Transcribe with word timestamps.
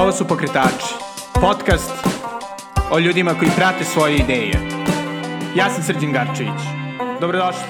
Ovo 0.00 0.12
su 0.12 0.28
Pokretači, 0.28 0.94
podcast 1.40 1.90
o 2.90 2.98
ljudima 2.98 3.34
koji 3.38 3.50
prate 3.56 3.84
svoje 3.84 4.16
ideje. 4.16 4.52
Ja 5.56 5.70
sam 5.70 5.82
Srđan 5.82 6.12
Garčević. 6.12 6.60
Dobrodošli. 7.20 7.62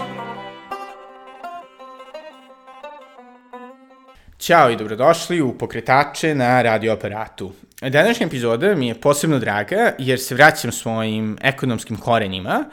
Ćao 4.38 4.70
i 4.70 4.76
dobrodošli 4.76 5.40
u 5.40 5.58
Pokretače 5.58 6.34
na 6.34 6.62
radio 6.62 6.92
aparatu. 6.92 7.52
Današnja 7.88 8.26
epizoda 8.26 8.74
mi 8.74 8.88
je 8.88 8.94
posebno 8.94 9.38
draga 9.38 9.92
jer 9.98 10.20
se 10.20 10.34
vraćam 10.34 10.72
svojim 10.72 11.36
ekonomskim 11.42 11.96
korenima 11.96 12.64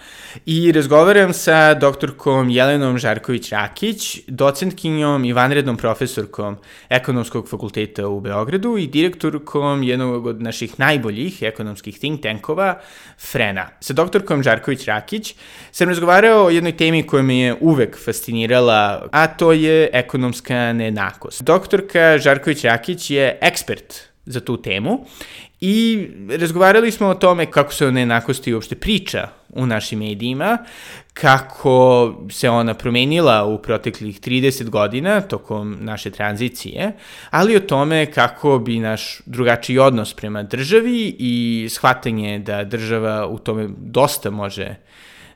i 0.46 0.72
razgovaram 0.72 1.34
sa 1.34 1.74
doktorkom 1.74 2.50
Jelenom 2.50 2.98
Žarković-Rakić, 2.98 4.20
docentkinjom 4.28 5.26
i 5.26 5.34
vanrednom 5.34 5.78
profesorkom 5.78 6.58
Ekonomskog 6.90 7.50
fakulteta 7.50 8.08
u 8.08 8.20
Beogradu 8.20 8.78
i 8.78 8.88
direktorkom 8.88 9.84
jednog 9.84 10.26
od 10.26 10.42
naših 10.42 10.80
najboljih 10.80 11.42
ekonomskih 11.42 12.00
think 12.00 12.22
tankova, 12.22 12.80
Frena. 13.32 13.68
Sa 13.80 13.94
doktorkom 13.94 14.44
Žarković-Rakić 14.44 15.36
sam 15.72 15.90
razgovarao 15.90 16.46
o 16.46 16.50
jednoj 16.50 16.78
temi 16.78 17.04
koja 17.04 17.24
me 17.24 17.40
je 17.40 17.56
uvek 17.60 17.98
fascinirala, 18.06 19.08
a 19.12 19.28
to 19.28 19.52
je 19.52 19.90
ekonomska 19.94 20.74
nejednakost. 20.74 21.44
Doktorka 21.44 22.18
Žarković-Rakić 22.18 23.12
je 23.12 23.38
ekspert 23.42 24.17
za 24.28 24.40
tu 24.40 24.58
temu. 24.62 25.06
I 25.62 26.08
razgovarali 26.40 26.92
smo 26.92 27.08
o 27.08 27.16
tome 27.16 27.46
kako 27.46 27.74
se 27.74 27.88
o 27.88 27.92
nejednakosti 27.92 28.54
uopšte 28.54 28.76
priča 28.76 29.30
u 29.50 29.66
našim 29.66 30.00
medijima, 30.00 30.58
kako 31.14 32.14
se 32.32 32.50
ona 32.50 32.74
promenila 32.74 33.46
u 33.46 33.62
proteklih 33.62 34.22
30 34.22 34.70
godina 34.70 35.22
tokom 35.22 35.78
naše 35.80 36.12
tranzicije, 36.12 36.92
ali 37.30 37.56
o 37.56 37.60
tome 37.60 38.06
kako 38.06 38.60
bi 38.60 38.80
naš 38.80 39.22
drugačiji 39.26 39.80
odnos 39.80 40.14
prema 40.14 40.44
državi 40.44 41.16
i 41.20 41.68
shvatanje 41.70 42.40
da 42.40 42.64
država 42.64 43.28
u 43.28 43.40
tome 43.40 43.70
dosta 43.78 44.30
može 44.30 44.66
uh, 44.66 44.76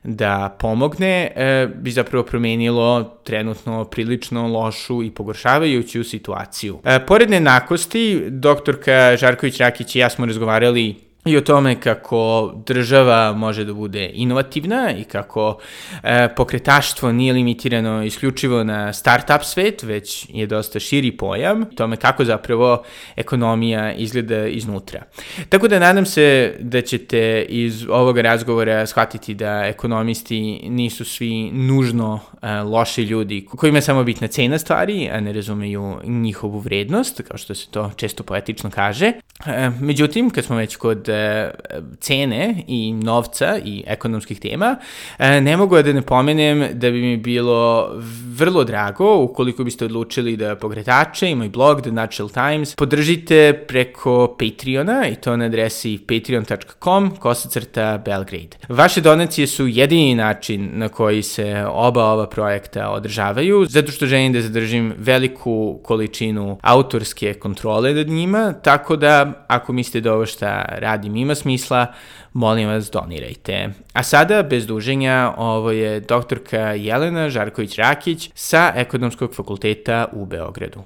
da 0.03 0.55
pomogne, 0.59 1.31
e, 1.35 1.67
bi 1.75 1.91
zapravo 1.91 2.25
promenilo 2.25 3.03
trenutno 3.23 3.85
prilično 3.85 4.47
lošu 4.47 5.03
i 5.03 5.11
pogoršavajuću 5.11 6.03
situaciju. 6.03 6.79
E, 6.83 7.05
pored 7.05 7.29
nejednakosti, 7.29 8.23
doktorka 8.29 8.91
Žarković-Rakić 8.91 9.95
i 9.95 9.99
ja 9.99 10.09
smo 10.09 10.25
razgovarali 10.25 11.10
i 11.25 11.37
o 11.37 11.41
tome 11.41 11.79
kako 11.79 12.53
država 12.65 13.33
može 13.33 13.65
da 13.65 13.73
bude 13.73 14.11
inovativna 14.13 14.91
i 14.91 15.03
kako 15.03 15.57
e, 16.03 16.27
pokretaštvo 16.35 17.11
nije 17.11 17.33
limitirano 17.33 18.03
isključivo 18.03 18.63
na 18.63 18.93
start-up 18.93 19.43
svet, 19.43 19.83
već 19.83 20.27
je 20.29 20.47
dosta 20.47 20.79
širi 20.79 21.17
pojam, 21.17 21.65
tome 21.75 21.97
kako 21.97 22.25
zapravo 22.25 22.83
ekonomija 23.15 23.93
izgleda 23.93 24.47
iznutra. 24.47 25.03
Tako 25.49 25.67
da 25.67 25.79
nadam 25.79 26.05
se 26.05 26.55
da 26.59 26.81
ćete 26.81 27.45
iz 27.49 27.85
ovoga 27.89 28.21
razgovora 28.21 28.85
shvatiti 28.85 29.33
da 29.33 29.65
ekonomisti 29.65 30.41
nisu 30.69 31.05
svi 31.05 31.51
nužno 31.51 32.19
e, 32.41 32.51
loši 32.51 33.03
ljudi 33.03 33.45
kojima 33.45 33.77
je 33.77 33.81
samo 33.81 34.03
bitna 34.03 34.27
cena 34.27 34.57
stvari, 34.57 35.09
a 35.13 35.19
ne 35.19 35.33
razumeju 35.33 35.97
njihovu 36.03 36.59
vrednost, 36.59 37.21
kao 37.27 37.37
što 37.37 37.55
se 37.55 37.67
to 37.71 37.91
često 37.95 38.23
poetično 38.23 38.69
kaže. 38.69 39.11
E, 39.45 39.69
međutim, 39.79 40.29
kad 40.29 40.45
smo 40.45 40.55
već 40.55 40.75
kod 40.75 41.10
e, 41.13 41.51
cene 41.99 42.63
i 42.67 42.93
novca 42.93 43.57
i 43.65 43.83
ekonomskih 43.87 44.39
tema, 44.39 44.75
e, 45.17 45.41
ne 45.41 45.57
mogu 45.57 45.81
da 45.81 45.93
ne 45.93 46.01
pomenem 46.01 46.67
da 46.73 46.91
bi 46.91 47.01
mi 47.01 47.17
bilo 47.17 47.91
vrlo 48.37 48.63
drago 48.63 49.15
ukoliko 49.15 49.63
biste 49.63 49.85
odlučili 49.85 50.37
da 50.37 50.55
pogretače 50.55 51.29
i 51.29 51.35
moj 51.35 51.49
blog 51.49 51.81
The 51.81 51.91
Natural 51.91 52.29
Times 52.29 52.75
podržite 52.75 53.65
preko 53.67 54.35
Patreona 54.39 55.07
i 55.07 55.15
to 55.15 55.37
na 55.37 55.45
adresi 55.45 55.99
patreon.com 56.07 57.15
kosacrta 57.15 57.97
Belgrade. 58.05 58.57
Vaše 58.69 59.01
donacije 59.01 59.47
su 59.47 59.67
jedini 59.67 60.15
način 60.15 60.69
na 60.73 60.89
koji 60.89 61.23
se 61.23 61.65
oba 61.69 62.05
ova 62.05 62.29
projekta 62.29 62.89
održavaju, 62.89 63.65
zato 63.65 63.91
što 63.91 64.05
želim 64.05 64.33
da 64.33 64.41
zadržim 64.41 64.93
veliku 64.97 65.79
količinu 65.83 66.57
autorske 66.61 67.33
kontrole 67.33 67.93
nad 67.93 68.07
njima, 68.07 68.53
tako 68.53 68.95
da 68.95 69.45
ako 69.47 69.73
mislite 69.73 70.01
da 70.01 70.13
ovo 70.13 70.25
šta 70.25 70.65
radim 71.01 71.15
ima 71.15 71.35
smisla, 71.35 71.93
molim 72.33 72.69
vas 72.69 72.91
donirajte. 72.91 73.69
A 73.93 74.03
sada, 74.03 74.43
bez 74.43 74.67
duženja, 74.67 75.33
ovo 75.37 75.71
je 75.71 75.99
doktorka 75.99 76.73
Jelena 76.77 77.29
Žarković-Rakić 77.29 78.31
sa 78.35 78.73
Ekonomskog 78.75 79.35
fakulteta 79.35 80.07
u 80.13 80.25
Beogradu. 80.25 80.83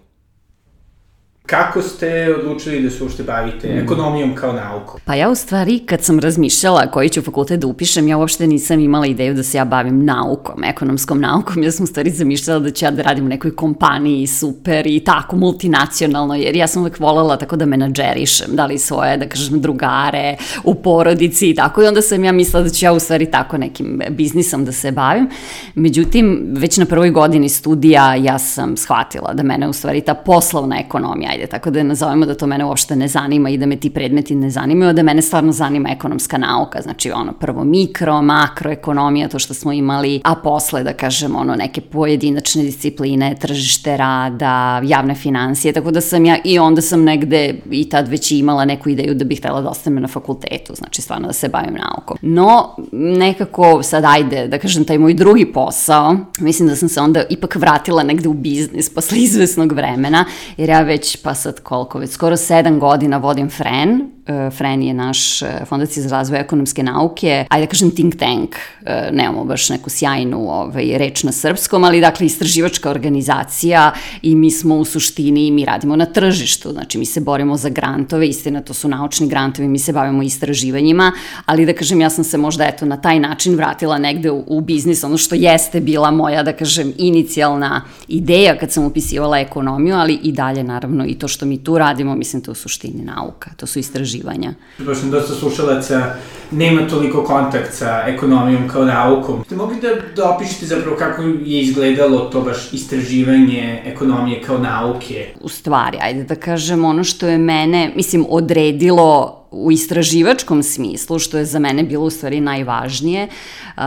Kako 1.46 1.82
ste 1.82 2.36
odlučili 2.40 2.82
da 2.84 2.90
se 2.90 3.04
uopšte 3.04 3.24
bavite 3.24 3.68
mm. 3.68 3.78
ekonomijom 3.78 4.36
kao 4.36 4.54
naukom? 4.54 5.00
Pa 5.06 5.16
ja 5.16 5.30
u 5.30 5.36
stvari 5.36 5.80
kad 5.80 6.04
sam 6.04 6.20
razmišljala 6.20 6.92
koji 6.92 7.10
ću 7.10 7.22
fakultet 7.22 7.60
da 7.60 7.68
upišem, 7.68 8.08
ja 8.08 8.18
uopšte 8.18 8.48
nisam 8.48 8.80
imala 8.80 9.06
ideju 9.06 9.34
da 9.34 9.44
se 9.44 9.58
ja 9.58 9.66
bavim 9.66 10.06
naukom, 10.06 10.64
ekonomskom 10.64 11.22
naukom. 11.22 11.64
Ja 11.64 11.72
sam 11.72 11.84
u 11.84 11.88
stvari 11.88 12.10
zamišljala 12.10 12.60
da 12.60 12.72
ću 12.72 12.86
ja 12.86 12.92
da 12.92 13.02
radim 13.02 13.26
u 13.26 13.30
nekoj 13.30 13.56
kompaniji 13.56 14.28
super 14.28 14.88
i 14.88 15.00
tako 15.00 15.36
multinacionalno, 15.36 16.36
jer 16.36 16.56
ja 16.56 16.68
sam 16.68 16.82
uvek 16.82 17.00
volela 17.00 17.38
tako 17.38 17.56
da 17.56 17.66
menadžerišem, 17.66 18.56
da 18.56 18.66
li 18.66 18.78
svoje, 18.78 19.18
da 19.18 19.30
kažem, 19.30 19.62
drugare 19.62 20.38
u 20.64 20.76
porodici 20.76 21.50
i 21.50 21.56
tako. 21.56 21.84
I 21.84 21.88
onda 21.88 22.02
sam 22.02 22.24
ja 22.24 22.32
mislila 22.32 22.64
da 22.64 22.70
ću 22.70 22.86
ja 22.86 22.94
u 22.94 23.00
stvari 23.00 23.32
tako 23.32 23.58
nekim 23.58 24.02
biznisom 24.10 24.66
da 24.66 24.72
se 24.72 24.92
bavim. 24.92 25.30
Međutim, 25.76 26.48
već 26.52 26.78
na 26.78 26.86
prvoj 26.86 27.10
godini 27.10 27.50
studija 27.50 28.16
ja 28.16 28.40
sam 28.40 28.78
shvatila 28.78 29.34
da 29.34 29.44
mene 29.44 29.68
u 29.68 29.74
stvari 29.74 30.02
ta 30.02 30.14
poslovna 30.14 30.80
ekonomija 30.80 31.35
ajde, 31.36 31.48
tako 31.48 31.72
da 31.72 31.84
nazovemo 31.84 32.26
da 32.26 32.36
to 32.36 32.48
mene 32.48 32.66
uopšte 32.66 32.96
ne 32.96 33.08
zanima 33.08 33.50
i 33.50 33.58
da 33.58 33.66
me 33.66 33.76
ti 33.76 33.90
predmeti 33.90 34.36
ne 34.36 34.50
zanimaju, 34.50 34.94
da 34.94 35.04
mene 35.04 35.22
stvarno 35.22 35.52
zanima 35.52 35.90
ekonomska 35.92 36.38
nauka, 36.38 36.82
znači 36.82 37.12
ono 37.12 37.34
prvo 37.34 37.64
mikro, 37.64 38.22
makroekonomija, 38.22 39.28
to 39.28 39.40
što 39.40 39.54
smo 39.54 39.72
imali, 39.72 40.22
a 40.24 40.36
posle 40.36 40.84
da 40.84 40.94
kažem 40.94 41.36
ono 41.36 41.56
neke 41.56 41.82
pojedinačne 41.82 42.64
discipline, 42.64 43.36
tržište 43.42 43.98
rada, 43.98 44.82
javne 44.84 45.16
financije, 45.16 45.74
tako 45.74 45.92
da 45.92 46.02
sam 46.02 46.26
ja 46.26 46.38
i 46.44 46.60
onda 46.60 46.82
sam 46.82 47.04
negde 47.04 47.56
i 47.72 47.90
tad 47.90 48.08
već 48.08 48.32
imala 48.32 48.66
neku 48.66 48.90
ideju 48.90 49.14
da 49.14 49.26
bih 49.26 49.40
htela 49.40 49.62
da 49.62 49.70
ostanem 49.70 50.02
na 50.02 50.08
fakultetu, 50.08 50.76
znači 50.76 51.02
stvarno 51.02 51.28
da 51.28 51.34
se 51.34 51.50
bavim 51.50 51.74
naukom. 51.74 52.18
No, 52.22 52.76
nekako 52.92 53.84
sad 53.84 54.04
ajde, 54.06 54.48
da 54.48 54.58
kažem, 54.58 54.86
taj 54.86 54.98
moj 54.98 55.14
drugi 55.14 55.46
posao, 55.46 56.18
mislim 56.40 56.68
da 56.68 56.76
sam 56.76 56.90
se 56.90 57.02
onda 57.02 57.24
ipak 57.30 57.56
vratila 57.56 58.04
negde 58.04 58.30
u 58.30 58.34
biznis 58.34 58.90
posle 58.90 59.18
izvesnog 59.18 59.72
vremena, 59.72 60.26
jer 60.58 60.70
ja 60.70 60.82
već 60.82 61.18
pa 61.26 61.34
sad 61.34 61.60
koliko, 61.60 62.00
već. 62.00 62.10
Skoro 62.10 62.38
sedam 62.38 62.80
godina 62.80 63.18
vodim 63.18 63.50
FREN, 63.50 64.16
E, 64.26 64.50
FREN 64.52 64.82
je 64.82 64.94
naš 64.94 65.42
e, 65.42 65.48
fondacija 65.66 66.08
za 66.08 66.18
razvoj 66.18 66.40
ekonomske 66.40 66.84
nauke, 66.84 67.46
ajde 67.50 67.66
da 67.66 67.70
kažem 67.70 67.92
think 67.92 68.16
tank, 68.16 68.56
e, 68.86 69.10
nemamo 69.12 69.44
baš 69.46 69.70
neku 69.70 69.90
sjajnu 69.90 70.40
ovaj, 70.50 70.98
reč 70.98 71.24
na 71.24 71.32
srpskom, 71.32 71.84
ali 71.84 72.02
dakle 72.02 72.26
istraživačka 72.26 72.90
organizacija 72.90 73.92
i 74.22 74.36
mi 74.36 74.52
smo 74.52 74.76
u 74.76 74.86
suštini, 74.86 75.52
mi 75.52 75.66
radimo 75.66 75.96
na 75.96 76.06
tržištu, 76.06 76.72
znači 76.72 76.98
mi 76.98 77.06
se 77.06 77.22
borimo 77.22 77.58
za 77.58 77.70
grantove, 77.70 78.28
istina 78.28 78.62
to 78.62 78.74
su 78.74 78.88
naučni 78.88 79.28
grantovi, 79.28 79.68
mi 79.68 79.80
se 79.80 79.94
bavimo 79.94 80.24
istraživanjima, 80.24 81.12
ali 81.46 81.66
da 81.66 81.74
kažem 81.74 82.02
ja 82.02 82.10
sam 82.10 82.24
se 82.24 82.38
možda 82.38 82.66
eto 82.66 82.86
na 82.86 82.98
taj 82.98 83.20
način 83.20 83.56
vratila 83.56 83.98
negde 83.98 84.32
u, 84.32 84.44
u 84.48 84.62
biznis, 84.62 85.04
ono 85.04 85.18
što 85.18 85.36
jeste 85.36 85.80
bila 85.80 86.12
moja 86.12 86.44
da 86.44 86.54
kažem 86.54 86.94
inicijalna 86.98 87.82
ideja 88.08 88.58
kad 88.58 88.72
sam 88.72 88.86
upisivala 88.86 89.40
ekonomiju, 89.40 89.96
ali 89.96 90.20
i 90.24 90.32
dalje 90.32 90.64
naravno 90.64 91.06
i 91.06 91.15
to 91.20 91.28
što 91.28 91.46
mi 91.46 91.64
tu 91.64 91.78
radimo, 91.78 92.16
mislim 92.16 92.42
to 92.42 92.52
u 92.52 92.56
suštini 92.56 93.04
nauka, 93.04 93.52
to 93.58 93.68
su 93.68 93.80
istraživanja 93.80 94.06
istraživanja. 94.06 94.54
Baš 94.78 94.98
sam 94.98 95.12
dosta 95.12 95.34
slušalaca 95.34 96.16
nema 96.52 96.88
toliko 96.88 97.24
kontakt 97.24 97.74
sa 97.74 98.04
ekonomijom 98.08 98.70
kao 98.70 98.86
naukom. 98.86 99.44
Ste 99.46 99.56
mogli 99.56 99.82
da, 99.82 99.88
da 100.16 100.30
opišete 100.30 100.66
zapravo 100.66 100.98
kako 100.98 101.22
je 101.22 101.62
izgledalo 101.62 102.20
to 102.20 102.42
baš 102.42 102.74
istraživanje 102.74 103.82
ekonomije 103.86 104.42
kao 104.42 104.58
nauke? 104.58 105.28
U 105.42 105.50
stvari, 105.50 105.98
ajde 106.02 106.24
da 106.24 106.36
kažem, 106.36 106.86
ono 106.86 107.04
što 107.04 107.28
je 107.28 107.38
mene, 107.38 107.92
mislim, 107.96 108.26
odredilo 108.30 109.45
u 109.56 109.72
istraživačkom 109.72 110.64
smislu, 110.64 111.20
što 111.20 111.38
je 111.38 111.46
za 111.46 111.60
mene 111.60 111.84
bilo 111.84 112.06
u 112.06 112.10
stvari 112.10 112.42
najvažnije, 112.42 113.28
uh, 113.28 113.84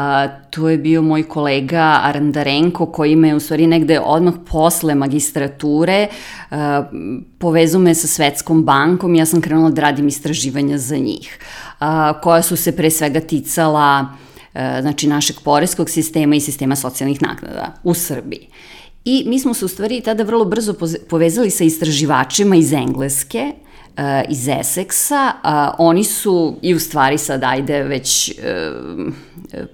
to 0.51 0.69
je 0.69 0.79
bio 0.79 1.03
moj 1.03 1.23
kolega 1.23 2.01
Arandarenko 2.03 2.87
koji 2.87 3.17
me 3.17 3.35
u 3.35 3.41
stvari 3.41 3.67
negde 3.67 4.01
odmah 4.01 4.35
posle 4.51 4.95
magistrature 4.95 6.07
uh, 6.51 6.57
povezao 7.39 7.81
me 7.81 7.95
sa 7.95 8.07
Svetskom 8.07 8.65
bankom 8.65 9.15
i 9.15 9.19
ja 9.19 9.27
sam 9.27 9.41
krenula 9.41 9.71
da 9.71 9.83
radim 9.83 10.09
istraživanja 10.09 10.79
za 10.79 10.97
njih, 10.97 11.39
uh, 11.81 11.87
koja 12.23 12.43
su 12.43 12.57
se 12.57 12.77
pre 12.77 12.91
svega 12.91 13.21
ticala 13.21 14.01
uh, 14.09 14.61
znači 14.81 15.07
našeg 15.07 15.37
poreskog 15.45 15.91
sistema 15.91 16.35
i 16.35 16.41
sistema 16.41 16.77
socijalnih 16.77 17.23
naknada 17.23 17.75
u 17.85 17.95
Srbiji. 17.95 18.49
I 19.05 19.25
mi 19.27 19.39
smo 19.39 19.55
se 19.55 19.65
u 19.65 19.69
stvari 19.69 20.01
tada 20.01 20.23
vrlo 20.23 20.45
brzo 20.45 20.75
povezali 21.09 21.51
sa 21.51 21.65
istraživačima 21.65 22.57
iz 22.57 22.73
Engleske, 22.73 23.53
iz 24.29 24.49
Essexa. 24.49 25.33
Uh, 25.33 25.75
oni 25.79 26.05
su, 26.05 26.57
i 26.63 26.75
u 26.75 26.81
stvari 26.81 27.19
sad 27.19 27.45
ajde 27.45 27.83
već, 27.83 28.33
uh, 28.39 29.13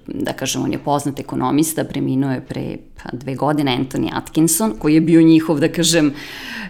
da 0.07 0.33
kažem, 0.33 0.63
on 0.63 0.73
je 0.73 0.79
poznat 0.79 1.21
ekonomista, 1.21 1.85
preminuo 1.85 2.33
je 2.33 2.41
pre 2.41 2.77
pa, 3.03 3.17
dve 3.17 3.35
godine 3.35 3.79
Anthony 3.79 4.11
Atkinson, 4.13 4.75
koji 4.79 4.95
je 4.95 5.01
bio 5.01 5.23
njihov, 5.23 5.61
da 5.61 5.69
kažem, 5.69 6.15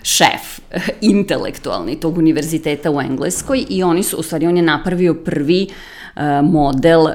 šef 0.02 0.60
intelektualni 1.00 2.00
tog 2.00 2.18
univerziteta 2.18 2.90
u 2.90 3.00
Engleskoj 3.00 3.64
i 3.68 3.82
oni 3.82 4.02
su, 4.02 4.16
u 4.16 4.22
stvari 4.22 4.46
on 4.46 4.56
je 4.56 4.62
napravio 4.62 5.14
prvi 5.14 5.66
model 6.42 7.06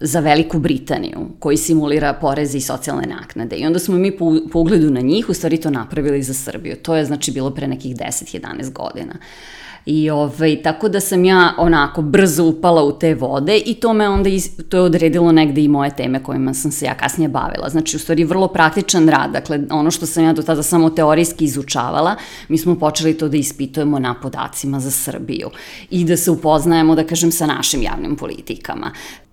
za 0.00 0.20
Veliku 0.20 0.58
Britaniju 0.58 1.28
koji 1.38 1.56
simulira 1.56 2.12
poreze 2.12 2.58
i 2.58 2.60
socijalne 2.60 3.06
naknade. 3.06 3.56
I 3.56 3.66
onda 3.66 3.78
smo 3.78 3.94
mi 3.98 4.16
po, 4.16 4.36
po 4.52 4.58
ugledu 4.58 4.90
na 4.90 5.00
njih 5.00 5.28
u 5.28 5.34
stvari 5.34 5.56
to 5.56 5.70
napravili 5.70 6.22
za 6.22 6.34
Srbiju. 6.34 6.76
To 6.82 6.96
je 6.96 7.04
znači 7.04 7.32
bilo 7.32 7.50
pre 7.50 7.66
nekih 7.66 7.96
10-11 7.96 8.72
godina. 8.72 9.14
Uh, 9.14 9.51
I 9.86 10.10
ovaj, 10.10 10.62
tako 10.62 10.88
da 10.88 11.00
sam 11.00 11.24
ja 11.24 11.54
onako 11.58 12.02
brzo 12.02 12.44
upala 12.44 12.84
u 12.84 12.98
te 12.98 13.14
vode 13.14 13.58
i 13.66 13.74
to 13.74 13.92
me 13.92 14.08
onda, 14.08 14.28
iz, 14.28 14.50
to 14.68 14.76
je 14.76 14.82
odredilo 14.82 15.32
negde 15.32 15.60
i 15.60 15.68
moje 15.68 15.96
teme 15.96 16.22
kojima 16.22 16.54
sam 16.54 16.72
se 16.72 16.86
ja 16.86 16.94
kasnije 16.94 17.28
bavila. 17.28 17.68
Znači, 17.68 17.96
u 17.96 18.00
stvari, 18.00 18.24
vrlo 18.24 18.48
praktičan 18.48 19.08
rad. 19.08 19.32
Dakle, 19.32 19.60
ono 19.70 19.90
što 19.90 20.06
sam 20.06 20.24
ja 20.24 20.32
do 20.32 20.42
tada 20.42 20.62
samo 20.62 20.90
teorijski 20.90 21.44
izučavala, 21.44 22.16
mi 22.48 22.58
smo 22.58 22.78
počeli 22.78 23.18
to 23.18 23.28
da 23.28 23.36
ispitujemo 23.36 23.98
na 23.98 24.14
podacima 24.14 24.80
za 24.80 24.90
Srbiju 24.90 25.50
i 25.90 26.04
da 26.04 26.16
se 26.16 26.30
upoznajemo, 26.30 26.94
da 26.94 27.06
kažem, 27.06 27.32
sa 27.32 27.46
našim 27.46 27.82
javnim 27.82 28.16
politikama 28.16 28.90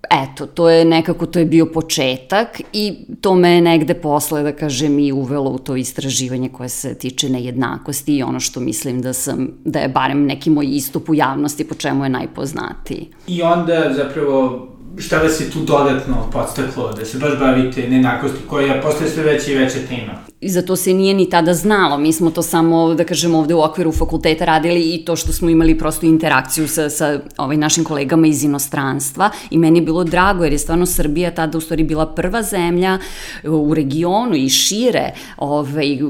eto, 0.09 0.45
to 0.45 0.69
je 0.69 0.85
nekako, 0.85 1.25
to 1.25 1.39
je 1.39 1.45
bio 1.45 1.65
početak 1.65 2.61
i 2.73 3.05
to 3.21 3.35
me 3.35 3.61
negde 3.61 3.93
posle, 3.93 4.43
da 4.43 4.51
kažem, 4.51 4.99
i 4.99 5.11
uvelo 5.11 5.49
u 5.49 5.57
to 5.57 5.75
istraživanje 5.75 6.49
koje 6.49 6.69
se 6.69 6.95
tiče 6.95 7.29
nejednakosti 7.29 8.17
i 8.17 8.23
ono 8.23 8.39
što 8.39 8.59
mislim 8.59 9.01
da 9.01 9.13
sam, 9.13 9.47
da 9.65 9.79
je 9.79 9.89
barem 9.89 10.25
neki 10.25 10.49
moj 10.49 10.65
istup 10.69 11.09
u 11.09 11.15
javnosti 11.15 11.67
po 11.67 11.75
čemu 11.75 12.03
je 12.03 12.09
najpoznatiji. 12.09 13.07
I 13.27 13.41
onda 13.41 13.93
zapravo 13.95 14.67
šta 14.97 15.17
vas 15.17 15.41
je 15.41 15.51
tu 15.51 15.59
dodatno 15.59 16.15
podstaklo 16.31 16.93
da 16.93 17.05
se 17.05 17.17
baš 17.17 17.39
bavite 17.39 17.87
nejednakosti 17.87 18.37
koja 18.47 18.81
postaje 18.81 19.09
sve 19.09 19.23
veća 19.23 19.51
i 19.51 19.55
veća 19.55 19.77
tema? 19.89 20.28
I 20.41 20.49
za 20.49 20.61
to 20.61 20.75
se 20.75 20.93
nije 20.93 21.13
ni 21.13 21.29
tada 21.29 21.53
znalo. 21.53 21.97
Mi 21.97 22.13
smo 22.13 22.31
to 22.31 22.41
samo, 22.41 22.93
da 22.93 23.03
kažem, 23.03 23.35
ovde 23.35 23.53
u 23.53 23.61
okviru 23.61 23.91
fakulteta 23.91 24.45
radili 24.45 24.93
i 24.93 25.05
to 25.05 25.15
što 25.15 25.31
smo 25.31 25.49
imali 25.49 25.77
prosto 25.77 26.05
interakciju 26.05 26.67
sa, 26.67 26.89
sa 26.89 27.19
ovaj, 27.37 27.57
našim 27.57 27.83
kolegama 27.83 28.27
iz 28.27 28.43
inostranstva 28.43 29.29
i 29.51 29.57
meni 29.57 29.79
je 29.79 29.85
bilo 29.85 30.03
drago 30.03 30.43
jer 30.43 30.53
je 30.53 30.59
stvarno 30.59 30.85
Srbija 30.85 31.31
tada 31.31 31.57
u 31.57 31.61
stvari 31.61 31.83
bila 31.83 32.05
prva 32.05 32.43
zemlja 32.43 32.99
u 33.43 33.73
regionu 33.73 34.35
i 34.35 34.49
šire, 34.49 35.11
ovaj, 35.37 36.03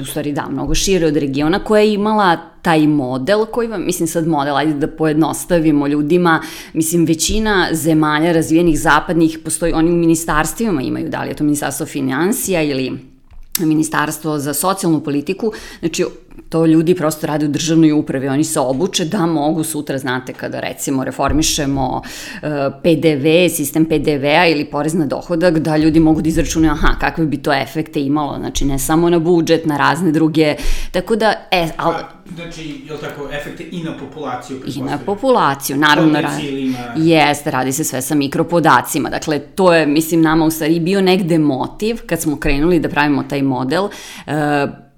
u 0.00 0.04
stvari 0.04 0.32
da, 0.32 0.48
mnogo 0.50 0.74
šire 0.74 1.06
od 1.06 1.16
regiona 1.16 1.58
koja 1.58 1.82
je 1.82 1.94
imala 1.94 2.36
taj 2.62 2.86
model 2.86 3.46
koji 3.46 3.68
vam, 3.68 3.84
mislim 3.84 4.06
sad 4.08 4.26
model, 4.26 4.56
ajde 4.56 4.74
da 4.74 4.86
pojednostavimo 4.86 5.86
ljudima, 5.86 6.42
mislim 6.72 7.04
većina 7.04 7.68
zemalja 7.72 8.32
razvijenih 8.32 8.80
zapadnih 8.80 9.38
postoji, 9.44 9.72
oni 9.72 9.90
u 9.90 9.96
ministarstvima 9.96 10.82
imaju, 10.82 11.08
da 11.08 11.22
li 11.22 11.28
je 11.28 11.36
to 11.36 11.44
ministarstvo 11.44 11.86
financija 11.86 12.62
ili 12.62 13.15
Ministarstvo 13.58 14.38
za 14.38 14.54
socijalnu 14.54 15.00
politiku, 15.00 15.52
znači 15.80 16.04
to 16.48 16.66
ljudi 16.66 16.94
prosto 16.94 17.26
rade 17.26 17.46
u 17.46 17.48
državnoj 17.48 17.92
upravi, 17.92 18.28
oni 18.28 18.44
se 18.44 18.60
obuče 18.60 19.04
da 19.04 19.26
mogu 19.26 19.64
sutra, 19.64 19.98
znate, 19.98 20.32
kada 20.32 20.60
recimo 20.60 21.04
reformišemo 21.04 22.02
uh, 22.02 22.48
PDV, 22.82 23.54
sistem 23.54 23.84
PDV-a 23.84 24.46
ili 24.46 24.64
porez 24.64 24.94
na 24.94 25.06
dohodak, 25.06 25.58
da 25.58 25.76
ljudi 25.76 26.00
mogu 26.00 26.22
da 26.22 26.28
izračunaju, 26.28 26.72
aha, 26.72 26.94
kakve 27.00 27.26
bi 27.26 27.36
to 27.36 27.52
efekte 27.52 28.00
imalo, 28.00 28.38
znači 28.38 28.64
ne 28.64 28.78
samo 28.78 29.10
na 29.10 29.18
budžet, 29.18 29.66
na 29.66 29.76
razne 29.76 30.12
druge, 30.12 30.54
tako 30.92 31.16
da, 31.16 31.34
e, 31.50 31.68
al... 31.76 31.94
Znači, 32.34 32.82
je 32.86 32.92
li 32.92 32.98
tako, 33.00 33.28
efekte 33.32 33.64
i 33.70 33.82
na 33.82 33.98
populaciju? 33.98 34.60
I 34.66 34.82
na 34.82 34.98
populaciju, 35.06 35.76
naravno. 35.76 36.20
Radi, 36.20 36.74
jeste, 36.96 37.50
radi 37.50 37.72
se 37.72 37.84
sve 37.84 38.02
sa 38.02 38.14
mikropodacima, 38.14 39.10
dakle, 39.10 39.38
to 39.38 39.74
je, 39.74 39.86
mislim, 39.86 40.22
nama 40.22 40.44
u 40.44 40.50
stvari 40.50 40.80
bio 40.80 41.00
negde 41.00 41.38
motiv, 41.38 42.00
kad 42.06 42.20
smo 42.20 42.36
krenuli 42.36 42.80
da 42.80 42.88
pravimo 42.88 43.22
taj 43.22 43.42
model, 43.42 43.84
uh, 43.84 44.32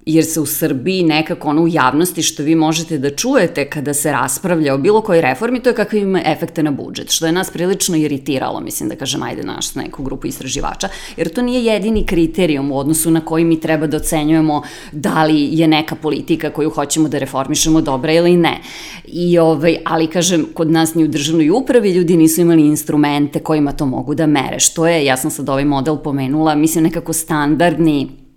jer 0.09 0.25
se 0.25 0.41
u 0.41 0.47
Srbiji 0.47 1.03
nekako 1.03 1.49
ono 1.49 1.63
u 1.63 1.69
javnosti 1.69 2.23
što 2.23 2.43
vi 2.43 2.55
možete 2.55 2.99
da 2.99 3.11
čujete 3.11 3.65
kada 3.71 3.95
se 3.95 4.13
raspravlja 4.13 4.75
o 4.75 4.79
bilo 4.79 5.01
kojoj 5.01 5.21
reformi, 5.21 5.61
to 5.61 5.69
je 5.69 5.75
kakve 5.75 6.01
ima 6.01 6.23
efekte 6.25 6.63
na 6.63 6.71
budžet, 6.71 7.11
što 7.11 7.27
je 7.27 7.33
nas 7.33 7.51
prilično 7.51 7.97
iritiralo, 7.97 8.61
mislim 8.61 8.89
da 8.89 8.97
kažem, 8.97 9.23
ajde 9.23 9.43
naš 9.43 9.75
neku 9.75 10.03
grupu 10.03 10.27
istraživača, 10.27 10.89
jer 11.17 11.29
to 11.29 11.43
nije 11.43 11.65
jedini 11.65 12.07
kriterijum 12.07 12.73
u 12.73 12.79
odnosu 12.79 13.11
na 13.11 13.21
koji 13.21 13.45
mi 13.45 13.61
treba 13.61 13.87
da 13.87 13.97
ocenjujemo 13.97 14.63
da 14.93 15.25
li 15.25 15.49
je 15.53 15.69
neka 15.69 15.95
politika 15.95 16.51
koju 16.51 16.71
hoćemo 16.71 17.09
da 17.09 17.19
reformišemo 17.19 17.81
dobra 17.81 18.13
ili 18.13 18.37
ne. 18.37 18.61
I, 19.05 19.39
ovaj, 19.39 19.77
ali 19.85 20.07
kažem, 20.07 20.47
kod 20.55 20.71
nas 20.71 20.95
ni 20.95 21.05
u 21.05 21.09
državnoj 21.09 21.51
upravi 21.51 21.91
ljudi 21.91 22.17
nisu 22.17 22.41
imali 22.41 22.63
instrumente 22.67 23.41
kojima 23.41 23.73
to 23.73 23.87
mogu 23.87 24.15
da 24.15 24.27
mere, 24.27 24.61
što 24.61 24.87
je, 24.87 25.05
ja 25.05 25.17
sam 25.17 25.31
sad 25.31 25.49
ovaj 25.49 25.65
model 25.65 25.97
pomenula, 25.97 26.55
mislim 26.55 26.85
nekako 26.85 27.13
standardni 27.13 28.28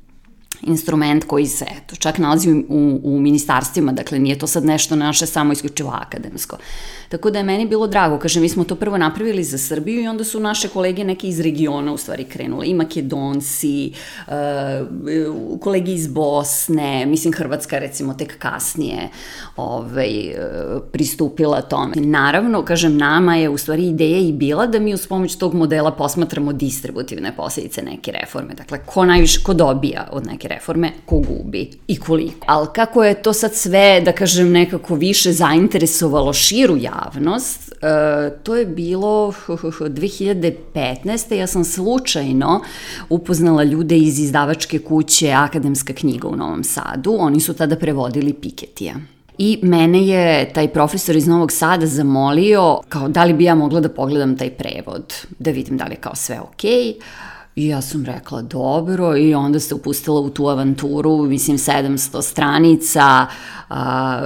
instrument 0.64 1.24
koji 1.24 1.48
se, 1.48 1.66
eto, 1.78 1.96
čak 1.96 2.18
nalazi 2.18 2.52
u, 2.52 3.00
u, 3.04 3.20
ministarstvima, 3.20 3.92
dakle 3.92 4.20
nije 4.20 4.40
to 4.40 4.48
sad 4.48 4.66
nešto 4.66 4.96
naše 4.96 5.26
samo 5.26 5.54
isključivo 5.54 5.90
akademsko. 5.90 6.58
Tako 7.12 7.30
da 7.30 7.40
je 7.40 7.44
meni 7.44 7.66
bilo 7.66 7.88
drago, 7.88 8.20
kaže, 8.20 8.40
mi 8.40 8.50
smo 8.50 8.64
to 8.64 8.76
prvo 8.76 8.98
napravili 8.98 9.44
za 9.44 9.58
Srbiju 9.58 10.02
i 10.02 10.08
onda 10.08 10.24
su 10.24 10.40
naše 10.40 10.68
kolege 10.68 11.04
neki 11.04 11.28
iz 11.28 11.40
regiona 11.40 11.94
u 11.94 11.98
stvari 11.98 12.24
krenule, 12.24 12.68
i 12.68 12.74
Makedonci, 12.74 13.92
uh, 14.28 14.34
kolegi 15.60 15.94
iz 15.94 16.08
Bosne, 16.08 17.06
mislim 17.06 17.34
Hrvatska 17.34 17.80
recimo 17.80 18.14
tek 18.14 18.38
kasnije 18.40 19.10
ovaj, 19.56 20.30
uh, 20.30 20.82
pristupila 20.92 21.62
tome. 21.62 21.94
Naravno, 21.96 22.66
kažem, 22.66 22.98
nama 22.98 23.36
je 23.36 23.50
u 23.50 23.58
stvari 23.58 23.88
ideja 23.88 24.20
i 24.20 24.32
bila 24.32 24.68
da 24.68 24.80
mi 24.80 24.94
uz 24.94 25.08
pomoć 25.08 25.36
tog 25.36 25.54
modela 25.54 25.92
posmatramo 25.92 26.54
distributivne 26.54 27.36
posledice 27.36 27.82
neke 27.82 28.12
reforme. 28.12 28.54
Dakle, 28.54 28.80
ko 28.86 29.06
najviše, 29.06 29.44
ko 29.44 29.54
dobija 29.54 30.08
od 30.12 30.26
neke 30.26 30.48
reforme, 30.48 30.92
ko 31.06 31.16
gubi 31.18 31.70
i 31.88 32.00
koliko. 32.00 32.46
Ali 32.48 32.68
kako 32.76 33.04
je 33.04 33.22
to 33.22 33.34
sad 33.34 33.56
sve, 33.56 34.02
da 34.06 34.12
kažem, 34.12 34.52
nekako 34.52 34.96
više 34.96 35.32
zainteresovalo 35.32 36.34
širu 36.34 36.78
javnost, 36.78 37.01
e, 37.82 38.44
to 38.44 38.56
je 38.56 38.66
bilo 38.66 39.34
2015. 39.58 41.34
Ja 41.34 41.48
sam 41.48 41.64
slučajno 41.64 42.62
upoznala 43.10 43.64
ljude 43.64 43.98
iz 43.98 44.20
izdavačke 44.20 44.80
kuće 44.80 45.32
Akademska 45.32 45.94
knjiga 45.94 46.28
u 46.28 46.36
Novom 46.36 46.64
Sadu. 46.64 47.16
Oni 47.20 47.40
su 47.40 47.54
tada 47.54 47.76
prevodili 47.76 48.34
Piketija. 48.34 48.96
I 49.38 49.60
mene 49.62 50.08
je 50.08 50.54
taj 50.54 50.68
profesor 50.68 51.16
iz 51.16 51.28
Novog 51.28 51.52
Sada 51.52 51.86
zamolio 51.86 52.80
kao 52.90 53.08
da 53.08 53.24
li 53.24 53.34
bi 53.34 53.44
ja 53.44 53.56
mogla 53.56 53.80
da 53.80 53.90
pogledam 53.90 54.38
taj 54.38 54.50
prevod, 54.50 55.14
da 55.40 55.52
vidim 55.52 55.78
da 55.78 55.86
li 55.86 55.92
je 55.92 55.96
kao 55.96 56.16
sve 56.16 56.40
okej. 56.40 56.72
Okay. 56.72 56.94
I 57.56 57.68
ja 57.68 57.82
sam 57.82 58.06
rekla 58.06 58.42
dobro. 58.42 59.18
I 59.18 59.34
onda 59.34 59.60
se 59.60 59.76
upustila 59.76 60.20
u 60.20 60.30
tu 60.30 60.48
avanturu, 60.48 61.18
mislim 61.18 61.58
700 61.58 62.22
stranica, 62.22 63.28
a, 63.70 64.22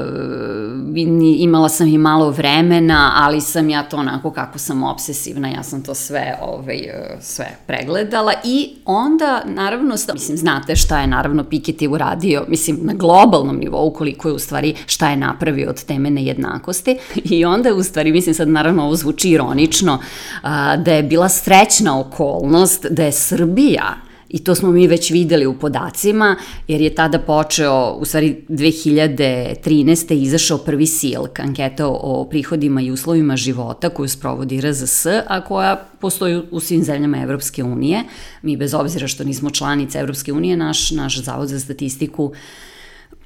imala 1.38 1.69
sam 1.69 1.88
i 1.88 1.97
malo 1.97 2.30
vremena, 2.30 3.11
ali 3.16 3.42
sam 3.42 3.69
ja 3.69 3.83
to 3.83 3.97
onako 3.97 4.31
kako 4.31 4.59
sam 4.59 4.83
obsesivna, 4.83 5.47
ja 5.47 5.64
sam 5.64 5.83
to 5.83 5.95
sve, 5.95 6.38
ovaj, 6.42 6.80
sve 7.21 7.57
pregledala. 7.68 8.33
I 8.44 8.76
onda 8.85 9.42
naravno, 9.45 9.95
mislim 10.14 10.38
znate 10.38 10.76
šta 10.76 11.02
je 11.02 11.07
naravno 11.07 11.44
Piketty 11.44 11.90
uradio, 11.90 12.45
mislim 12.47 12.80
na 12.81 12.94
globalnom 12.94 13.57
nivou 13.57 13.94
koliko 13.94 14.28
je 14.28 14.33
u 14.33 14.40
stvari 14.40 14.76
šta 14.85 15.09
je 15.09 15.18
napravio 15.18 15.69
od 15.69 15.83
teme 15.83 16.09
nejednakosti. 16.09 16.97
I 17.35 17.45
onda 17.45 17.73
u 17.73 17.83
stvari, 17.83 18.11
mislim 18.11 18.35
sad 18.35 18.47
naravno 18.47 18.83
ovo 18.83 18.95
zvuči 18.95 19.30
ironično, 19.30 20.00
a, 20.42 20.78
da 20.78 20.94
je 20.94 21.04
bila 21.04 21.30
srećna 21.30 22.00
okolnost 22.00 22.85
da 22.90 23.04
je 23.04 23.15
Srbija 23.16 23.95
I 24.30 24.40
to 24.40 24.56
smo 24.56 24.72
mi 24.72 24.88
već 24.88 25.12
videli 25.12 25.45
u 25.45 25.60
podacima, 25.60 26.36
jer 26.68 26.81
je 26.81 26.95
tada 26.95 27.19
počeo, 27.19 27.98
u 28.00 28.06
stvari 28.06 28.45
2013. 28.50 30.14
izašao 30.14 30.57
prvi 30.57 30.88
SILK, 30.88 31.40
anketa 31.40 31.88
o 31.88 32.28
prihodima 32.30 32.81
i 32.81 32.92
uslovima 32.92 33.38
života 33.38 33.90
koju 33.90 34.10
sprovodi 34.10 34.62
RZS, 34.62 35.06
a 35.28 35.42
koja 35.42 35.88
postoji 36.00 36.42
u 36.52 36.60
svim 36.60 36.84
zemljama 36.84 37.22
Evropske 37.24 37.64
unije. 37.64 38.04
Mi 38.42 38.57
bez 38.57 38.74
obzira 38.74 39.07
što 39.07 39.24
nismo 39.24 39.50
članice 39.50 40.00
Evropske 40.00 40.34
unije, 40.34 40.57
naš, 40.57 40.92
naš 40.92 41.22
zavod 41.22 41.48
za 41.48 41.60
statistiku 41.60 42.31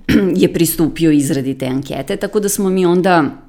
je 0.44 0.54
pristupio 0.54 1.12
izradi 1.12 1.58
te 1.58 1.66
ankete, 1.66 2.16
tako 2.16 2.40
da 2.40 2.50
smo 2.50 2.70
mi 2.70 2.86
onda 2.86 3.49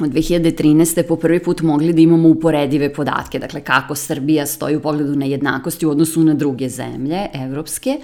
od 0.00 0.10
2013. 0.10 1.02
po 1.02 1.16
prvi 1.16 1.42
put 1.42 1.60
mogli 1.62 1.92
da 1.92 2.00
imamo 2.00 2.28
uporedive 2.28 2.92
podatke, 2.92 3.38
dakle 3.38 3.60
kako 3.60 3.94
Srbija 3.94 4.46
stoji 4.46 4.76
u 4.76 4.80
pogledu 4.80 5.16
na 5.16 5.24
jednakosti 5.24 5.86
u 5.86 5.90
odnosu 5.90 6.22
na 6.24 6.34
druge 6.34 6.68
zemlje 6.68 7.26
evropske. 7.34 7.98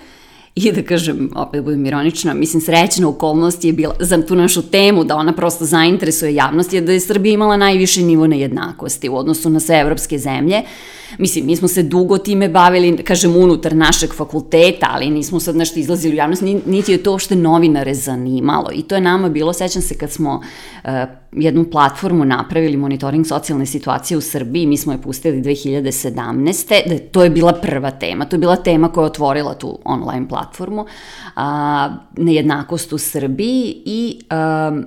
I 0.54 0.72
da 0.72 0.82
kažem, 0.82 1.30
opet 1.34 1.64
budem 1.64 1.86
ironična, 1.86 2.34
mislim 2.34 2.60
srećna 2.62 3.08
okolnost 3.08 3.64
je 3.64 3.72
bila 3.72 3.94
za 4.00 4.22
tu 4.22 4.36
našu 4.36 4.62
temu 4.62 5.04
da 5.04 5.16
ona 5.16 5.32
prosto 5.32 5.64
zainteresuje 5.64 6.34
javnost 6.34 6.72
je 6.72 6.80
da 6.80 6.92
je 6.92 7.00
Srbija 7.00 7.34
imala 7.34 7.56
najviši 7.56 8.02
nivo 8.02 8.26
nejednakosti 8.26 9.08
u 9.08 9.16
odnosu 9.16 9.50
na 9.50 9.60
sve 9.60 9.80
evropske 9.80 10.18
zemlje 10.18 10.62
Mislim, 11.18 11.46
mi 11.46 11.56
smo 11.56 11.68
se 11.68 11.82
dugo 11.82 12.18
time 12.18 12.48
bavili, 12.48 12.96
kažem, 12.96 13.36
unutar 13.36 13.76
našeg 13.76 14.14
fakulteta, 14.14 14.88
ali 14.90 15.10
nismo 15.10 15.40
sad 15.40 15.56
nešto 15.56 15.78
izlazili 15.80 16.14
u 16.14 16.16
javnost, 16.16 16.42
niti 16.66 16.92
je 16.92 17.02
to 17.02 17.10
uopšte 17.10 17.36
novinare 17.36 17.94
zanimalo. 17.94 18.70
I 18.74 18.82
to 18.82 18.94
je 18.94 19.00
nama 19.00 19.28
bilo, 19.28 19.52
sećam 19.52 19.82
se 19.82 19.98
kad 19.98 20.10
smo 20.10 20.40
uh, 20.84 20.90
jednu 21.32 21.64
platformu 21.70 22.24
napravili, 22.24 22.76
monitoring 22.76 23.26
socijalne 23.26 23.66
situacije 23.66 24.18
u 24.18 24.20
Srbiji, 24.20 24.66
mi 24.66 24.76
smo 24.76 24.92
je 24.92 25.02
pustili 25.02 25.42
2017. 25.42 26.88
Da, 26.88 26.98
to 26.98 27.24
je 27.24 27.30
bila 27.30 27.52
prva 27.52 27.90
tema, 27.90 28.24
to 28.24 28.36
je 28.36 28.40
bila 28.40 28.56
tema 28.56 28.88
koja 28.88 29.02
je 29.02 29.06
otvorila 29.06 29.54
tu 29.54 29.78
online 29.84 30.28
platformu, 30.28 30.86
a, 31.36 31.96
nejednakost 32.16 32.92
u 32.92 32.98
Srbiji 32.98 33.82
i 33.84 34.20
a, 34.30 34.82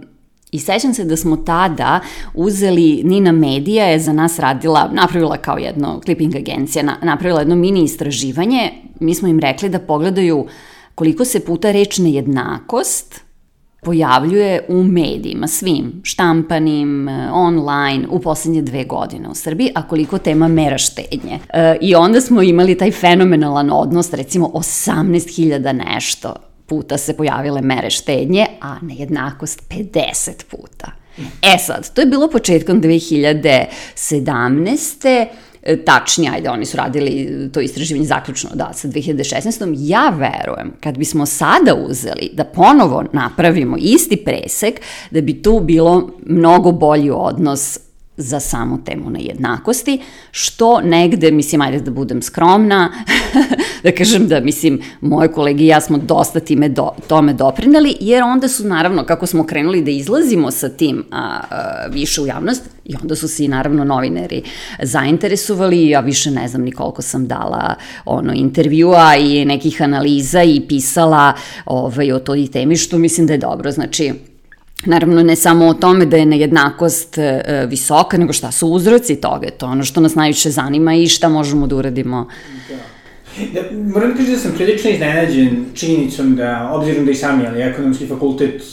I 0.52 0.60
sećam 0.60 0.94
se 0.94 1.06
da 1.06 1.18
smo 1.18 1.38
tada 1.38 2.00
uzeli, 2.34 3.02
Nina 3.04 3.32
Medija 3.32 3.86
je 3.86 4.00
za 4.00 4.14
nas 4.14 4.40
radila, 4.40 4.90
napravila 4.94 5.38
kao 5.38 5.58
jedno, 5.58 6.02
clipping 6.06 6.36
agencija, 6.36 6.84
na, 6.84 6.98
napravila 7.04 7.40
jedno 7.40 7.56
mini 7.56 7.84
istraživanje, 7.84 8.72
mi 9.00 9.16
smo 9.16 9.28
im 9.28 9.40
rekli 9.40 9.70
da 9.70 9.80
pogledaju 9.80 10.48
koliko 10.96 11.26
se 11.26 11.40
puta 11.40 11.72
reč 11.72 11.98
nejednakost 11.98 13.28
pojavljuje 13.82 14.66
u 14.68 14.84
medijima, 14.84 15.48
svim, 15.48 16.02
štampanim, 16.04 17.08
online, 17.32 18.08
u 18.10 18.20
poslednje 18.20 18.62
dve 18.62 18.84
godine 18.84 19.30
u 19.30 19.36
Srbiji, 19.36 19.72
a 19.76 19.88
koliko 19.88 20.18
tema 20.18 20.48
mera 20.48 20.78
štednje. 20.78 21.40
E, 21.50 21.78
I 21.82 21.96
onda 21.96 22.22
smo 22.22 22.42
imali 22.42 22.78
taj 22.78 22.92
fenomenalan 22.92 23.70
odnos, 23.72 24.14
recimo 24.14 24.48
18.000 24.48 25.72
nešto 25.72 26.34
puta 26.68 26.98
se 26.98 27.18
pojavile 27.18 27.62
mere 27.62 27.90
štednje, 27.90 28.46
a 28.62 28.76
nejednakost 28.82 29.62
50 29.70 30.44
puta. 30.50 30.92
E 31.42 31.58
sad, 31.58 31.94
to 31.94 32.02
je 32.02 32.08
bilo 32.08 32.30
početkom 32.30 32.82
2017 32.82 35.26
e, 35.64 35.86
tačnije, 35.86 36.32
ajde, 36.32 36.50
oni 36.50 36.66
su 36.66 36.78
radili 36.78 37.50
to 37.54 37.62
istraživanje 37.62 38.06
zaključno, 38.06 38.50
da, 38.54 38.74
sa 38.74 38.88
2016. 38.88 39.76
Ja 39.80 40.10
verujem, 40.10 40.74
kad 40.82 40.98
bismo 40.98 41.26
sada 41.26 41.76
uzeli 41.76 42.30
da 42.34 42.44
ponovo 42.44 43.04
napravimo 43.14 43.78
isti 43.80 44.18
presek, 44.18 44.82
da 45.12 45.22
bi 45.22 45.42
tu 45.42 45.60
bilo 45.60 46.10
mnogo 46.26 46.72
bolji 46.72 47.10
odnos 47.10 47.80
za 48.18 48.40
samu 48.40 48.84
temu 48.84 49.10
nejednakosti, 49.10 50.02
što 50.32 50.82
negde, 50.82 51.32
mislim, 51.32 51.62
ajde 51.62 51.80
da 51.80 51.92
budem 51.92 52.22
skromna, 52.22 52.92
da 53.84 53.92
kažem 53.92 54.28
da, 54.28 54.40
mislim, 54.40 54.82
moje 55.02 55.32
kolege 55.32 55.64
i 55.64 55.68
ja 55.68 55.82
smo 55.82 55.98
dosta 55.98 56.40
time 56.40 56.70
do, 56.70 56.90
tome 57.08 57.34
doprineli, 57.34 57.96
jer 58.00 58.24
onda 58.24 58.48
su, 58.48 58.68
naravno, 58.68 59.06
kako 59.06 59.26
smo 59.26 59.46
krenuli 59.46 59.82
da 59.82 59.92
izlazimo 59.92 60.52
sa 60.52 60.70
tim 60.70 61.06
a, 61.12 61.40
a, 61.50 61.88
više 61.92 62.22
u 62.22 62.28
javnost, 62.28 62.64
i 62.86 62.96
onda 63.02 63.16
su 63.16 63.28
se 63.28 63.46
i 63.46 63.48
naravno 63.48 63.84
novinari 63.84 64.44
zainteresovali, 64.84 65.90
ja 65.90 66.00
više 66.00 66.32
ne 66.32 66.48
znam 66.48 66.62
ni 66.62 66.72
koliko 66.72 67.02
sam 67.02 67.28
dala 67.28 67.76
ono, 68.06 68.34
intervjua 68.34 69.16
i 69.16 69.46
nekih 69.46 69.82
analiza 69.82 70.44
i 70.44 70.62
pisala 70.68 71.34
ovaj, 71.66 72.12
o 72.12 72.20
toj 72.20 72.48
temi, 72.48 72.78
što 72.78 72.98
mislim 72.98 73.28
da 73.28 73.34
je 73.34 73.40
dobro, 73.40 73.72
znači, 73.72 74.14
Naravno, 74.86 75.24
ne 75.24 75.36
samo 75.36 75.66
o 75.66 75.74
tome 75.74 76.06
da 76.06 76.18
je 76.18 76.26
nejednakost 76.26 77.18
e, 77.18 77.66
visoka, 77.70 78.18
nego 78.18 78.34
šta 78.34 78.52
su 78.52 78.68
uzroci 78.68 79.16
toga. 79.16 79.48
To 79.58 79.66
je 79.66 79.72
ono 79.72 79.84
što 79.84 80.02
nas 80.02 80.16
najviše 80.16 80.50
zanima 80.50 80.96
i 80.96 81.08
šta 81.08 81.30
možemo 81.30 81.68
da 81.68 81.76
uradimo. 81.76 82.28
Da. 82.70 82.98
Da, 83.54 83.62
moram 83.94 84.12
da 84.12 84.18
kažem 84.18 84.34
da 84.34 84.40
sam 84.40 84.52
prilično 84.56 84.90
iznenađen 84.90 85.66
činjenicom 85.74 86.36
da, 86.36 86.72
obzirom 86.74 87.06
da 87.06 87.12
i 87.12 87.16
sami, 87.16 87.48
ali 87.48 87.62
ekonomski 87.62 88.08
fakultet 88.08 88.64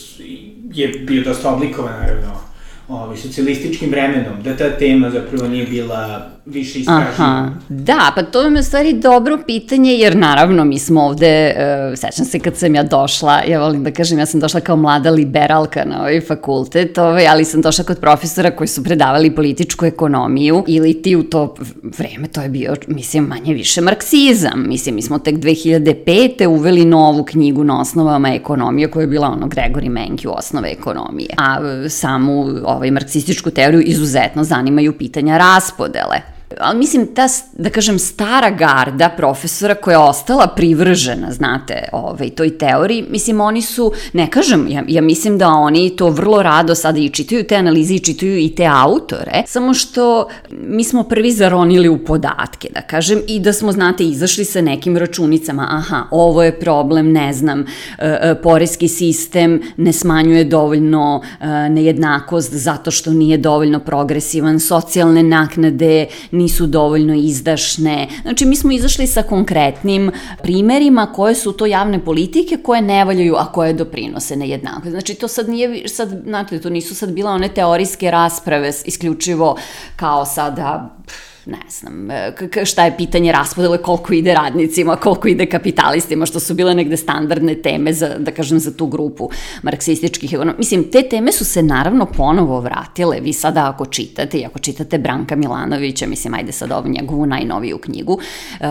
je 0.75 0.88
bio 0.88 1.23
dosta 1.25 1.54
oblikovan, 1.54 1.92
naravno, 1.92 2.40
ovaj, 2.88 3.16
socijalističkim 3.16 3.90
vremenom, 3.90 4.42
da 4.42 4.56
ta 4.56 4.78
tema 4.78 5.10
zapravo 5.10 5.48
nije 5.48 5.66
bila 5.66 6.30
više 6.46 6.78
istražena. 6.78 7.10
Aha, 7.10 7.50
da, 7.68 8.12
pa 8.14 8.22
to 8.22 8.42
je 8.42 8.60
u 8.60 8.62
stvari 8.62 8.92
dobro 8.92 9.38
pitanje, 9.46 9.92
jer 9.92 10.16
naravno 10.16 10.64
mi 10.64 10.78
smo 10.78 11.02
ovde, 11.02 11.54
uh, 11.56 11.98
sećam 11.98 12.24
se 12.24 12.38
kad 12.38 12.56
sam 12.56 12.74
ja 12.74 12.82
došla, 12.82 13.42
ja 13.48 13.60
volim 13.60 13.84
da 13.84 13.90
kažem, 13.90 14.18
ja 14.18 14.26
sam 14.26 14.40
došla 14.40 14.60
kao 14.60 14.76
mlada 14.76 15.10
liberalka 15.10 15.84
na 15.84 16.00
ovaj 16.00 16.20
fakultet, 16.20 16.98
ovaj, 16.98 17.28
ali 17.28 17.44
sam 17.44 17.60
došla 17.60 17.84
kod 17.84 18.00
profesora 18.00 18.50
koji 18.50 18.68
su 18.68 18.84
predavali 18.84 19.34
političku 19.34 19.86
ekonomiju, 19.86 20.64
ili 20.66 21.02
ti 21.02 21.16
u 21.16 21.22
to 21.22 21.54
vreme, 21.82 22.28
to 22.28 22.42
je 22.42 22.48
bio, 22.48 22.74
mislim, 22.86 23.24
manje 23.24 23.54
više 23.54 23.80
marksizam. 23.80 24.64
Mislim, 24.68 24.94
mi 24.94 25.02
smo 25.02 25.18
tek 25.18 25.34
2005. 25.34 26.46
uveli 26.46 26.84
novu 26.84 27.24
knjigu 27.24 27.64
na 27.64 27.80
osnovama 27.80 28.34
ekonomije, 28.34 28.90
koja 28.90 29.02
je 29.02 29.06
bila 29.06 29.28
ono 29.28 29.46
Gregory 29.46 29.88
Menke 29.88 30.28
u 30.28 30.32
osnove 30.32 30.68
ekonomije. 30.70 31.28
A 31.36 31.58
samu 31.88 32.44
ovaj, 32.75 32.90
marksističku 32.90 33.50
teoriju 33.50 33.83
izuzetno 33.83 34.45
zanimaju 34.45 34.99
pitanja 34.99 35.38
raspodele 35.38 36.33
ali 36.60 36.78
mislim 36.78 37.14
ta, 37.14 37.26
da 37.52 37.70
kažem, 37.70 37.98
stara 37.98 38.50
garda 38.50 39.08
profesora 39.16 39.74
koja 39.74 39.94
je 39.94 39.98
ostala 39.98 40.46
privržena, 40.46 41.32
znate, 41.32 41.88
ovaj, 41.92 42.30
toj 42.30 42.58
teoriji, 42.58 43.04
mislim, 43.10 43.40
oni 43.40 43.62
su, 43.62 43.92
ne 44.12 44.30
kažem, 44.30 44.68
ja, 44.68 44.82
ja 44.88 45.02
mislim 45.02 45.38
da 45.38 45.48
oni 45.48 45.96
to 45.96 46.10
vrlo 46.10 46.42
rado 46.42 46.74
sada 46.74 46.98
i 46.98 47.08
čitaju 47.08 47.44
te 47.44 47.56
analize 47.56 47.94
i 47.94 47.98
čitaju 47.98 48.38
i 48.38 48.54
te 48.54 48.66
autore, 48.66 49.42
samo 49.46 49.74
što 49.74 50.28
mi 50.50 50.84
smo 50.84 51.02
prvi 51.02 51.32
zaronili 51.32 51.88
u 51.88 52.04
podatke, 52.04 52.68
da 52.74 52.80
kažem, 52.80 53.20
i 53.28 53.40
da 53.40 53.52
smo, 53.52 53.72
znate, 53.72 54.04
izašli 54.04 54.44
sa 54.44 54.60
nekim 54.60 54.96
računicama, 54.96 55.66
aha, 55.70 56.04
ovo 56.10 56.42
je 56.42 56.60
problem, 56.60 57.12
ne 57.12 57.32
znam, 57.32 57.60
e, 57.60 57.64
e, 57.98 58.34
porezki 58.42 58.88
sistem 58.88 59.62
ne 59.76 59.92
smanjuje 59.92 60.44
dovoljno 60.44 61.22
e, 61.40 61.46
nejednakost 61.68 62.54
zato 62.54 62.90
što 62.90 63.12
nije 63.12 63.38
dovoljno 63.38 63.80
progresivan, 63.80 64.60
socijalne 64.60 65.22
naknade, 65.22 66.06
nisu 66.34 66.66
dovoljno 66.66 67.14
izdašne. 67.14 68.08
Znači, 68.22 68.46
mi 68.46 68.56
smo 68.56 68.72
izašli 68.72 69.06
sa 69.06 69.22
konkretnim 69.22 70.10
primerima 70.42 71.12
koje 71.12 71.34
su 71.34 71.52
to 71.52 71.66
javne 71.66 72.04
politike 72.04 72.56
koje 72.62 72.82
ne 72.82 73.04
valjaju, 73.04 73.34
a 73.36 73.52
koje 73.52 73.72
doprinose 73.72 74.36
nejednako. 74.36 74.90
Znači, 74.90 75.14
to 75.14 75.28
sad 75.28 75.48
nije, 75.48 75.88
sad, 75.88 76.22
znate, 76.26 76.60
to 76.60 76.70
nisu 76.70 76.94
sad 76.94 77.12
bila 77.12 77.30
one 77.30 77.48
teorijske 77.48 78.10
rasprave 78.10 78.72
isključivo 78.84 79.56
kao 79.96 80.24
sada... 80.24 80.96
Pff, 81.06 81.33
ne 81.46 81.58
znam, 81.68 82.10
e, 82.10 82.64
šta 82.64 82.84
je 82.84 82.96
pitanje 82.96 83.32
raspodele, 83.32 83.78
koliko 83.78 84.14
ide 84.14 84.34
radnicima, 84.34 84.96
koliko 84.96 85.28
ide 85.28 85.46
kapitalistima, 85.46 86.26
što 86.26 86.40
su 86.40 86.54
bile 86.54 86.74
negde 86.74 86.96
standardne 86.96 87.54
teme 87.54 87.92
za, 87.92 88.08
da 88.18 88.30
kažem, 88.30 88.58
za 88.58 88.76
tu 88.76 88.86
grupu 88.86 89.30
marksističkih. 89.62 90.34
Mislim, 90.58 90.90
te 90.90 91.02
teme 91.02 91.32
su 91.32 91.44
se 91.44 91.62
naravno 91.62 92.06
ponovo 92.06 92.60
vratile. 92.60 93.20
Vi 93.20 93.32
sada 93.32 93.68
ako 93.68 93.86
čitate, 93.86 94.38
i 94.38 94.44
ako 94.44 94.58
čitate 94.58 94.98
Branka 94.98 95.36
Milanovića, 95.36 96.06
mislim, 96.06 96.34
ajde 96.34 96.52
sad 96.52 96.72
ovu 96.72 96.88
njegovu 96.88 97.26
najnoviju 97.26 97.78
knjigu, 97.78 98.12
uh, 98.12 98.66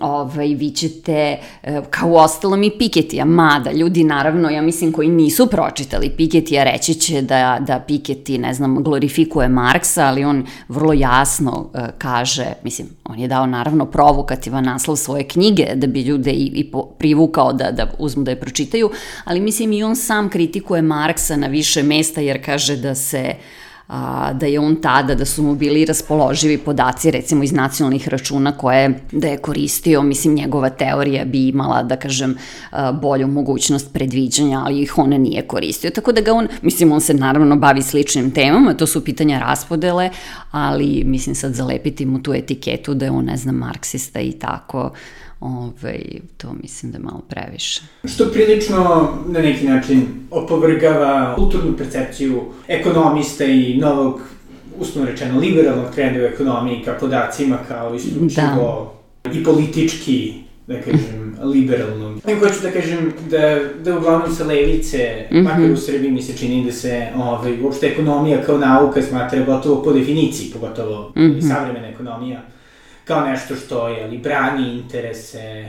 ovaj, 0.00 0.48
vi 0.48 0.70
ćete, 0.70 1.38
uh, 1.62 1.70
kao 1.90 2.08
u 2.08 2.16
ostalom 2.16 2.62
i 2.62 2.70
Piketija, 2.78 3.24
mada 3.24 3.72
ljudi, 3.72 4.04
naravno, 4.04 4.50
ja 4.50 4.62
mislim, 4.62 4.92
koji 4.92 5.08
nisu 5.08 5.46
pročitali 5.46 6.10
Piketija, 6.16 6.64
reći 6.64 6.94
će 6.94 7.22
da, 7.22 7.58
da 7.66 7.80
Piketi, 7.86 8.38
ne 8.38 8.54
znam, 8.54 8.82
glorifikuje 8.82 9.48
Marksa, 9.48 10.06
ali 10.06 10.24
on 10.24 10.46
vrlo 10.68 10.92
jasno 10.92 11.70
kaže, 11.98 12.46
mislim, 12.64 12.88
on 13.04 13.18
je 13.18 13.28
dao 13.28 13.46
naravno 13.46 13.86
provokativan 13.86 14.64
naslov 14.64 14.96
svoje 14.96 15.28
knjige 15.28 15.66
da 15.74 15.86
bi 15.86 16.02
ljude 16.02 16.30
i, 16.30 16.44
i 16.54 16.72
privukao 16.98 17.52
da, 17.52 17.70
da 17.70 17.90
uzmu 17.98 18.22
da 18.22 18.30
je 18.30 18.40
pročitaju, 18.40 18.90
ali 19.24 19.40
mislim 19.40 19.72
i 19.72 19.82
on 19.82 19.96
sam 19.96 20.28
kritikuje 20.28 20.82
Marksa 20.82 21.36
na 21.36 21.46
više 21.46 21.82
mesta 21.82 22.20
jer 22.20 22.44
kaže 22.44 22.76
da 22.76 22.94
se 22.94 23.34
uh, 23.34 23.69
a, 23.90 24.32
da 24.32 24.46
je 24.46 24.60
on 24.60 24.76
tada, 24.76 25.14
da 25.14 25.24
su 25.24 25.42
mu 25.42 25.54
bili 25.54 25.84
raspoloživi 25.84 26.58
podaci 26.58 27.10
recimo 27.10 27.44
iz 27.44 27.52
nacionalnih 27.52 28.08
računa 28.08 28.52
koje 28.52 29.00
da 29.12 29.28
je 29.28 29.36
koristio, 29.36 30.02
mislim 30.02 30.34
njegova 30.34 30.68
teorija 30.70 31.24
bi 31.24 31.48
imala, 31.48 31.82
da 31.82 31.96
kažem, 31.96 32.36
a, 32.70 32.92
bolju 32.92 33.26
mogućnost 33.26 33.92
predviđanja, 33.92 34.62
ali 34.66 34.82
ih 34.82 34.98
on 34.98 35.08
nije 35.10 35.42
koristio. 35.42 35.90
Tako 35.90 36.12
da 36.12 36.20
ga 36.20 36.32
on, 36.32 36.48
mislim, 36.62 36.92
on 36.92 37.00
se 37.00 37.14
naravno 37.14 37.56
bavi 37.56 37.82
sličnim 37.82 38.30
temama, 38.30 38.74
to 38.74 38.86
su 38.86 39.04
pitanja 39.04 39.38
raspodele, 39.38 40.10
ali 40.50 41.02
mislim 41.04 41.34
sad 41.34 41.54
zalepiti 41.54 42.06
mu 42.06 42.22
tu 42.22 42.34
etiketu 42.34 42.94
da 42.94 43.04
je 43.04 43.10
on, 43.10 43.24
ne 43.24 43.36
znam, 43.36 43.54
marksista 43.54 44.20
i 44.20 44.32
tako, 44.32 44.90
ovaj, 45.40 46.02
to 46.36 46.52
mislim 46.62 46.92
da 46.92 46.98
je 46.98 47.04
malo 47.04 47.22
previše. 47.28 47.82
Što 48.04 48.24
prilično 48.32 49.08
na 49.26 49.40
neki 49.40 49.66
način 49.66 50.06
opovrgava 50.30 51.34
kulturnu 51.34 51.76
percepciju 51.76 52.42
ekonomista 52.68 53.44
i 53.44 53.76
novog 53.76 54.20
uslovno 54.78 55.10
rečeno, 55.10 55.40
liberalnog 55.40 55.94
trenda 55.94 56.20
u 56.20 56.22
ekonomiji 56.22 56.82
ka 56.84 56.92
podacima 57.00 57.58
kao 57.68 57.94
isključivo 57.94 58.92
da. 59.24 59.30
i 59.32 59.44
politički, 59.44 60.34
da 60.66 60.80
kažem, 60.80 61.36
liberalnog. 61.42 62.16
I 62.28 62.34
hoću 62.34 62.62
da 62.62 62.70
kažem 62.70 63.12
da, 63.30 63.60
da 63.84 63.98
uglavnom 63.98 64.34
sa 64.34 64.44
levice, 64.44 65.26
mm 65.30 65.36
-hmm. 65.36 65.42
makar 65.42 65.70
u 65.70 65.76
Srbiji 65.76 66.10
mi 66.10 66.22
se 66.22 66.36
čini 66.36 66.64
da 66.64 66.72
se 66.72 67.06
ovaj, 67.16 67.62
uopšte 67.62 67.86
ekonomija 67.86 68.42
kao 68.42 68.58
nauka 68.58 69.02
smatra 69.02 69.44
gotovo 69.44 69.82
po 69.82 69.92
definiciji, 69.92 70.50
pogotovo 70.52 71.12
mm 71.16 71.20
-hmm. 71.20 71.48
savremena 71.48 71.88
ekonomija, 71.88 72.42
kao 73.10 73.20
nešto 73.20 73.56
što 73.56 73.88
je 73.88 74.06
li 74.06 74.18
brani 74.18 74.74
interese 74.74 75.64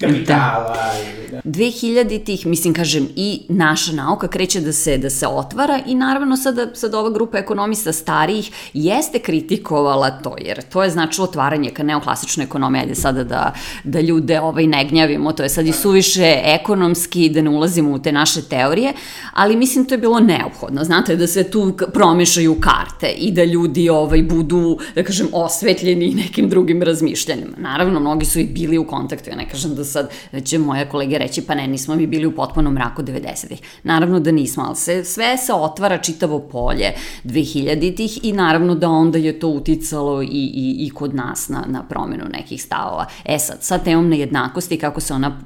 kapitala 0.00 0.74
da. 0.74 0.92
ili 1.10 1.30
da. 1.30 1.40
2000 1.44 2.24
tih, 2.24 2.46
mislim, 2.46 2.74
kažem, 2.74 3.08
i 3.16 3.40
naša 3.48 3.92
nauka 3.92 4.28
kreće 4.28 4.60
da 4.60 4.72
se, 4.72 4.98
da 4.98 5.10
se 5.10 5.26
otvara 5.26 5.80
i 5.86 5.94
naravno 5.94 6.36
sada, 6.36 6.66
sad 6.74 6.94
ova 6.94 7.10
grupa 7.10 7.38
ekonomista 7.38 7.92
starijih 7.92 8.50
jeste 8.74 9.18
kritikovala 9.18 10.10
to, 10.10 10.36
jer 10.38 10.62
to 10.62 10.82
je 10.82 10.90
značilo 10.90 11.24
otvaranje 11.24 11.70
ka 11.70 11.82
neoklasičnoj 11.82 12.44
ekonomiji, 12.44 12.80
ajde 12.80 12.94
sada 12.94 13.24
da, 13.24 13.52
da 13.84 14.00
ljude 14.00 14.40
ovaj, 14.40 14.66
ne 14.66 14.84
gnjavimo, 14.84 15.32
to 15.32 15.42
je 15.42 15.48
sad 15.48 15.66
i 15.66 15.72
suviše 15.72 16.40
ekonomski, 16.44 17.28
da 17.28 17.42
ne 17.42 17.50
ulazimo 17.50 17.90
u 17.90 17.98
te 17.98 18.12
naše 18.12 18.42
teorije, 18.42 18.92
ali 19.32 19.56
mislim 19.56 19.84
to 19.84 19.94
je 19.94 19.98
bilo 19.98 20.20
neophodno, 20.20 20.84
znate, 20.84 21.16
da 21.16 21.26
se 21.26 21.50
tu 21.50 21.76
promešaju 21.94 22.56
karte 22.60 23.08
i 23.08 23.32
da 23.32 23.44
ljudi 23.44 23.88
ovaj, 23.88 24.22
budu, 24.22 24.78
da 24.94 25.02
kažem, 25.02 25.28
osvetljeni 25.32 26.14
nekim 26.14 26.48
drugim 26.48 26.82
razmišljanjima. 26.82 27.56
Naravno, 27.58 28.00
mnogi 28.00 28.26
su 28.26 28.38
i 28.38 28.44
bili 28.44 28.78
u 28.78 28.86
kontaktu, 28.86 29.30
ja 29.30 29.36
ne 29.36 29.48
kažem 29.48 29.74
da 29.74 29.84
sad 29.92 30.10
će 30.44 30.58
moje 30.58 30.88
kolege 30.88 31.18
reći 31.18 31.42
pa 31.42 31.54
ne, 31.54 31.66
nismo 31.66 31.94
mi 31.94 32.06
bili 32.06 32.26
u 32.26 32.34
potpunom 32.34 32.74
mraku 32.74 33.02
90-ih. 33.02 33.60
Naravno 33.82 34.20
da 34.20 34.30
nismo, 34.30 34.64
ali 34.66 34.76
se, 34.76 35.04
sve 35.04 35.36
se 35.36 35.52
otvara 35.52 35.98
čitavo 35.98 36.38
polje 36.38 36.92
2000-ih 37.24 38.24
i 38.24 38.32
naravno 38.32 38.74
da 38.74 38.88
onda 38.88 39.18
je 39.18 39.38
to 39.38 39.48
uticalo 39.48 40.22
i, 40.22 40.26
i, 40.54 40.86
i 40.86 40.90
kod 40.90 41.14
nas 41.14 41.48
na, 41.48 41.64
na 41.68 41.82
promenu 41.82 42.24
nekih 42.32 42.62
stavova. 42.62 43.06
E 43.24 43.38
sad, 43.38 43.56
sa 43.60 43.78
temom 43.78 44.08
nejednakosti, 44.08 44.78
kako 44.78 45.00
se 45.00 45.14
ona 45.14 45.40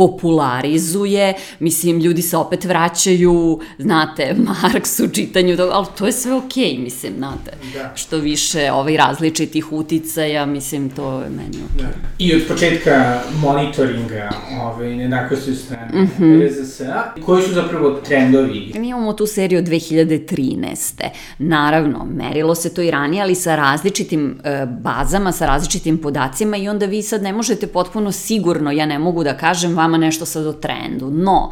popularizuje, 0.00 1.34
mislim, 1.58 2.00
ljudi 2.00 2.22
se 2.22 2.36
opet 2.36 2.64
vraćaju, 2.64 3.60
znate, 3.78 4.34
Marks 4.62 5.00
u 5.00 5.08
čitanju, 5.08 5.56
ali 5.72 5.86
to 5.98 6.06
je 6.06 6.12
sve 6.12 6.34
okej, 6.34 6.64
okay, 6.64 6.82
mislim, 6.82 7.12
znate. 7.18 7.50
Da. 7.74 7.92
Što 7.94 8.18
više 8.18 8.72
ovaj 8.72 8.96
različitih 8.96 9.72
uticaja, 9.72 10.46
mislim, 10.46 10.90
to 10.90 11.20
je 11.20 11.30
meni 11.30 11.58
okej. 11.74 11.84
Okay. 11.84 11.88
Da. 11.88 12.08
I 12.18 12.34
od 12.34 12.42
početka 12.48 13.20
monitoringa 13.42 14.30
ove, 14.62 14.86
nejednakosti 14.96 15.50
u 15.50 15.54
strane 15.54 16.02
mm 16.02 16.10
-hmm. 16.18 16.48
RZS-a, 16.48 17.22
koji 17.26 17.42
su 17.42 17.52
zapravo 17.52 17.90
trendovi? 17.90 18.72
Mi 18.74 18.88
imamo 18.88 19.12
tu 19.12 19.26
seriju 19.26 19.58
od 19.58 19.64
2013. 19.64 21.02
Naravno, 21.38 22.04
merilo 22.04 22.54
se 22.54 22.74
to 22.74 22.82
i 22.82 22.90
ranije, 22.90 23.22
ali 23.22 23.34
sa 23.34 23.56
različitim 23.56 24.40
e, 24.44 24.66
bazama, 24.66 25.32
sa 25.32 25.46
različitim 25.46 25.98
podacima 25.98 26.56
i 26.56 26.68
onda 26.68 26.86
vi 26.86 27.02
sad 27.02 27.22
ne 27.22 27.32
možete 27.32 27.66
potpuno 27.66 28.12
sigurno, 28.12 28.70
ja 28.70 28.86
ne 28.86 28.98
mogu 28.98 29.24
da 29.24 29.36
kažem 29.36 29.74
vama 29.90 29.98
nešto 29.98 30.26
sad 30.26 30.46
o 30.46 30.52
trendu, 30.52 31.10
no, 31.10 31.50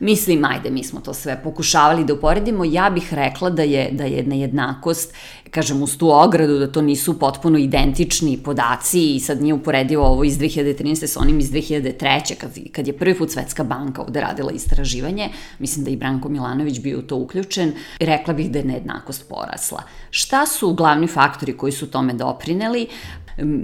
Mislim, 0.00 0.44
ajde, 0.44 0.70
mi 0.70 0.84
smo 0.84 1.00
to 1.00 1.14
sve 1.14 1.40
pokušavali 1.42 2.04
da 2.04 2.14
uporedimo. 2.14 2.64
Ja 2.64 2.90
bih 2.90 3.14
rekla 3.14 3.50
da 3.50 3.62
je, 3.62 3.88
da 3.92 4.04
je 4.04 4.22
nejednakost, 4.22 5.14
kažem, 5.50 5.82
uz 5.82 5.96
tu 5.98 6.10
ogradu, 6.10 6.58
da 6.58 6.72
to 6.72 6.82
nisu 6.82 7.18
potpuno 7.18 7.58
identični 7.58 8.38
podaci 8.44 9.14
i 9.14 9.20
sad 9.20 9.42
nije 9.42 9.54
uporedivo 9.54 10.06
ovo 10.06 10.24
iz 10.24 10.38
2013. 10.38 11.06
sa 11.06 11.20
onim 11.20 11.38
iz 11.38 11.50
2003. 11.50 12.34
Kad, 12.34 12.50
kad 12.72 12.86
je 12.86 12.98
prvi 12.98 13.14
put 13.18 13.30
Svetska 13.30 13.64
banka 13.64 14.02
ovde 14.02 14.20
radila 14.20 14.52
istraživanje, 14.52 15.28
mislim 15.58 15.84
da 15.84 15.90
i 15.90 15.96
Branko 15.96 16.28
Milanović 16.28 16.80
bio 16.80 16.98
u 16.98 17.02
to 17.02 17.16
uključen, 17.16 17.72
rekla 18.00 18.34
bih 18.34 18.50
da 18.50 18.58
je 18.58 18.64
nejednakost 18.64 19.28
porasla. 19.28 19.82
Šta 20.10 20.46
su 20.46 20.74
glavni 20.74 21.06
faktori 21.06 21.56
koji 21.56 21.72
su 21.72 21.90
tome 21.90 22.12
doprineli? 22.12 22.86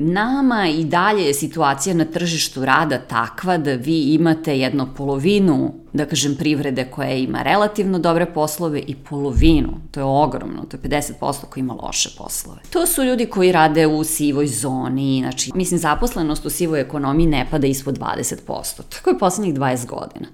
Nama 0.00 0.68
i 0.68 0.84
dalje 0.84 1.22
je 1.22 1.34
situacija 1.34 1.94
na 1.94 2.04
tržištu 2.04 2.64
rada 2.64 2.98
takva 2.98 3.58
da 3.58 3.72
vi 3.72 4.00
imate 4.00 4.58
jednu 4.58 4.86
polovinu, 4.96 5.74
da 5.92 6.06
kažem, 6.06 6.36
privrede 6.36 6.84
koja 6.84 7.10
ima 7.10 7.42
relativno 7.42 7.98
dobre 7.98 8.26
poslove 8.26 8.80
i 8.86 8.94
polovinu, 8.94 9.72
to 9.90 10.00
je 10.00 10.04
ogromno, 10.04 10.64
to 10.70 10.76
je 10.76 10.80
50% 10.80 11.44
koji 11.50 11.60
ima 11.60 11.74
loše 11.82 12.10
poslove. 12.18 12.58
To 12.70 12.86
su 12.86 13.04
ljudi 13.04 13.26
koji 13.26 13.52
rade 13.52 13.86
u 13.86 14.04
sivoj 14.04 14.46
zoni, 14.46 15.20
znači, 15.22 15.50
mislim, 15.54 15.80
zaposlenost 15.80 16.46
u 16.46 16.50
sivoj 16.50 16.80
ekonomiji 16.80 17.26
ne 17.26 17.46
pada 17.50 17.66
ispod 17.66 17.98
20%. 17.98 18.82
Tako 18.88 19.10
je 19.10 19.18
poslednjih 19.18 19.54
20 19.54 19.86
godina. 19.86 20.26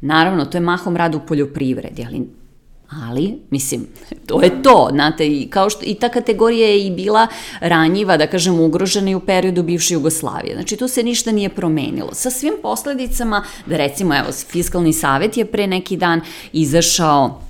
Naravno, 0.00 0.44
to 0.44 0.56
je 0.56 0.62
mahom 0.62 0.96
rad 0.96 1.14
u 1.14 1.20
poljoprivredi, 1.28 2.04
ali 2.06 2.28
Ali, 2.90 3.38
mislim, 3.50 3.86
to 4.26 4.42
je 4.42 4.62
to, 4.62 4.88
znate, 4.92 5.26
i, 5.26 5.46
kao 5.50 5.70
što, 5.70 5.80
i 5.84 5.94
ta 5.94 6.08
kategorija 6.08 6.68
je 6.68 6.86
i 6.86 6.90
bila 6.90 7.26
ranjiva, 7.60 8.16
da 8.16 8.26
kažem, 8.26 8.60
ugrožena 8.60 9.10
i 9.10 9.14
u 9.14 9.20
periodu 9.20 9.62
bivše 9.62 9.94
Jugoslavije. 9.94 10.54
Znači, 10.54 10.76
tu 10.76 10.88
se 10.88 11.02
ništa 11.02 11.32
nije 11.32 11.48
promenilo. 11.48 12.14
Sa 12.14 12.30
svim 12.30 12.54
posledicama, 12.62 13.44
da 13.66 13.76
recimo, 13.76 14.14
evo, 14.16 14.32
Fiskalni 14.32 14.92
savet 14.92 15.36
je 15.36 15.44
pre 15.44 15.66
neki 15.66 15.96
dan 15.96 16.20
izašao 16.52 17.40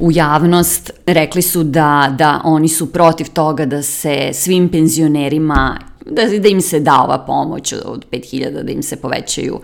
u 0.00 0.12
javnost, 0.12 0.90
rekli 1.06 1.42
su 1.42 1.62
da, 1.62 2.14
da 2.18 2.40
oni 2.44 2.68
su 2.68 2.92
protiv 2.92 3.26
toga 3.32 3.66
da 3.66 3.82
se 3.82 4.30
svim 4.32 4.68
penzionerima 4.68 5.78
da, 6.10 6.38
da 6.38 6.48
im 6.48 6.60
se 6.60 6.80
da 6.80 7.02
ova 7.02 7.18
pomoć 7.18 7.72
od 7.84 8.06
5000, 8.12 8.62
da 8.62 8.72
im 8.72 8.82
se 8.82 8.96
povećaju, 8.96 9.60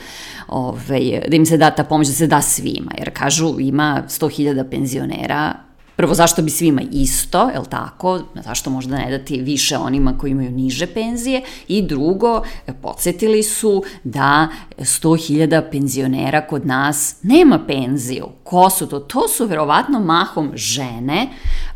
ovaj, 0.49 1.23
da 1.29 1.37
im 1.37 1.47
se 1.47 1.57
da 1.57 1.71
ta 1.71 1.85
pomoć, 1.85 2.07
da 2.07 2.13
se 2.13 2.27
da 2.27 2.43
svima, 2.43 2.91
jer 2.99 3.11
kažu 3.13 3.61
ima 3.61 4.03
100.000 4.09 4.71
penzionera, 4.71 5.55
Prvo, 5.97 6.15
zašto 6.15 6.43
bi 6.43 6.51
svima 6.51 6.83
isto, 6.93 7.51
je 7.51 7.59
li 7.59 7.67
tako? 7.71 8.21
Zašto 8.45 8.71
možda 8.71 8.97
ne 8.97 9.19
dati 9.19 9.41
više 9.41 9.77
onima 9.77 10.19
koji 10.19 10.31
imaju 10.31 10.51
niže 10.51 10.87
penzije? 10.87 11.43
I 11.69 11.83
drugo, 11.83 12.43
podsjetili 12.83 13.43
su 13.43 13.83
da 14.05 14.49
100.000 14.79 15.71
penzionera 15.71 16.47
kod 16.47 16.67
nas 16.67 17.17
nema 17.23 17.59
penziju. 17.67 18.27
Ko 18.45 18.71
su 18.71 18.87
to? 18.87 19.01
To 19.01 19.29
su 19.29 19.47
verovatno 19.47 20.01
mahom 20.01 20.53
žene 20.55 21.27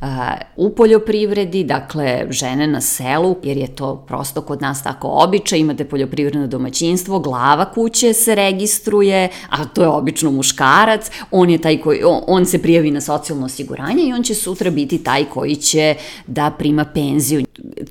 uh, 0.01 0.09
u 0.57 0.75
poljoprivredi, 0.75 1.65
dakle 1.65 2.27
žene 2.31 2.67
na 2.67 2.81
selu, 2.81 3.37
jer 3.43 3.57
je 3.57 3.75
to 3.77 3.97
prosto 3.97 4.41
kod 4.41 4.63
nas 4.63 4.83
tako 4.83 5.09
običaj, 5.09 5.59
imate 5.59 5.85
poljoprivredno 5.85 6.47
domaćinstvo, 6.47 7.19
glava 7.19 7.73
kuće 7.73 8.13
se 8.13 8.35
registruje, 8.35 9.29
a 9.51 9.65
to 9.65 9.83
je 9.83 9.89
obično 9.89 10.31
muškarac, 10.31 11.11
on 11.31 11.51
je 11.51 11.59
taj 11.59 11.81
koji, 11.81 12.05
on, 12.05 12.21
on 12.27 12.47
se 12.47 12.63
prijavi 12.63 12.91
na 12.91 13.01
socijalno 13.01 13.47
osiguranje 13.47 14.08
i 14.09 14.13
on 14.13 14.23
će 14.23 14.35
sutra 14.35 14.71
biti 14.71 14.99
taj 14.99 15.25
koji 15.25 15.57
će 15.57 15.95
da 16.27 16.51
prima 16.59 16.85
penziju. 16.85 17.45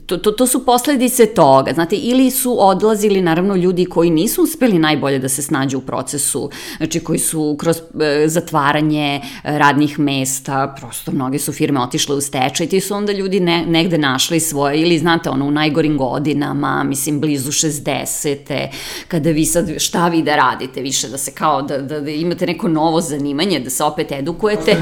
To, 0.05 0.17
to, 0.17 0.31
to 0.31 0.47
su 0.47 0.65
posledice 0.65 1.25
toga, 1.25 1.73
znate, 1.73 1.95
ili 1.95 2.31
su 2.31 2.55
odlazili 2.59 3.21
naravno 3.21 3.55
ljudi 3.55 3.85
koji 3.85 4.09
nisu 4.09 4.43
uspeli 4.43 4.79
najbolje 4.79 5.19
da 5.19 5.29
se 5.29 5.41
snađu 5.41 5.77
u 5.77 5.81
procesu, 5.81 6.49
znači 6.77 6.99
koji 6.99 7.19
su 7.19 7.55
kroz 7.59 7.77
e, 7.77 8.27
zatvaranje 8.27 9.15
e, 9.15 9.21
radnih 9.43 9.99
mesta, 9.99 10.75
prosto 10.79 11.11
mnoge 11.11 11.39
su 11.39 11.53
firme 11.53 11.79
otišle 11.79 12.15
u 12.15 12.21
stečaj, 12.21 12.67
ti 12.67 12.81
su 12.81 12.95
onda 12.95 13.13
ljudi 13.13 13.39
ne, 13.39 13.65
negde 13.65 13.97
našli 13.97 14.39
svoje, 14.39 14.81
ili 14.81 14.97
znate, 14.99 15.29
ono, 15.29 15.45
u 15.45 15.51
najgorim 15.51 15.97
godinama, 15.97 16.83
mislim, 16.83 17.19
blizu 17.21 17.51
60. 17.51 18.67
kada 19.07 19.29
vi 19.29 19.45
sad, 19.45 19.69
šta 19.77 20.07
vi 20.07 20.21
da 20.21 20.35
radite 20.35 20.81
više, 20.81 21.09
da 21.09 21.17
se 21.17 21.31
kao, 21.31 21.61
da, 21.61 21.77
da, 21.77 21.99
da 21.99 22.11
imate 22.11 22.45
neko 22.45 22.67
novo 22.67 23.01
zanimanje, 23.01 23.59
da 23.59 23.69
se 23.69 23.83
opet 23.83 24.11
edukujete. 24.11 24.75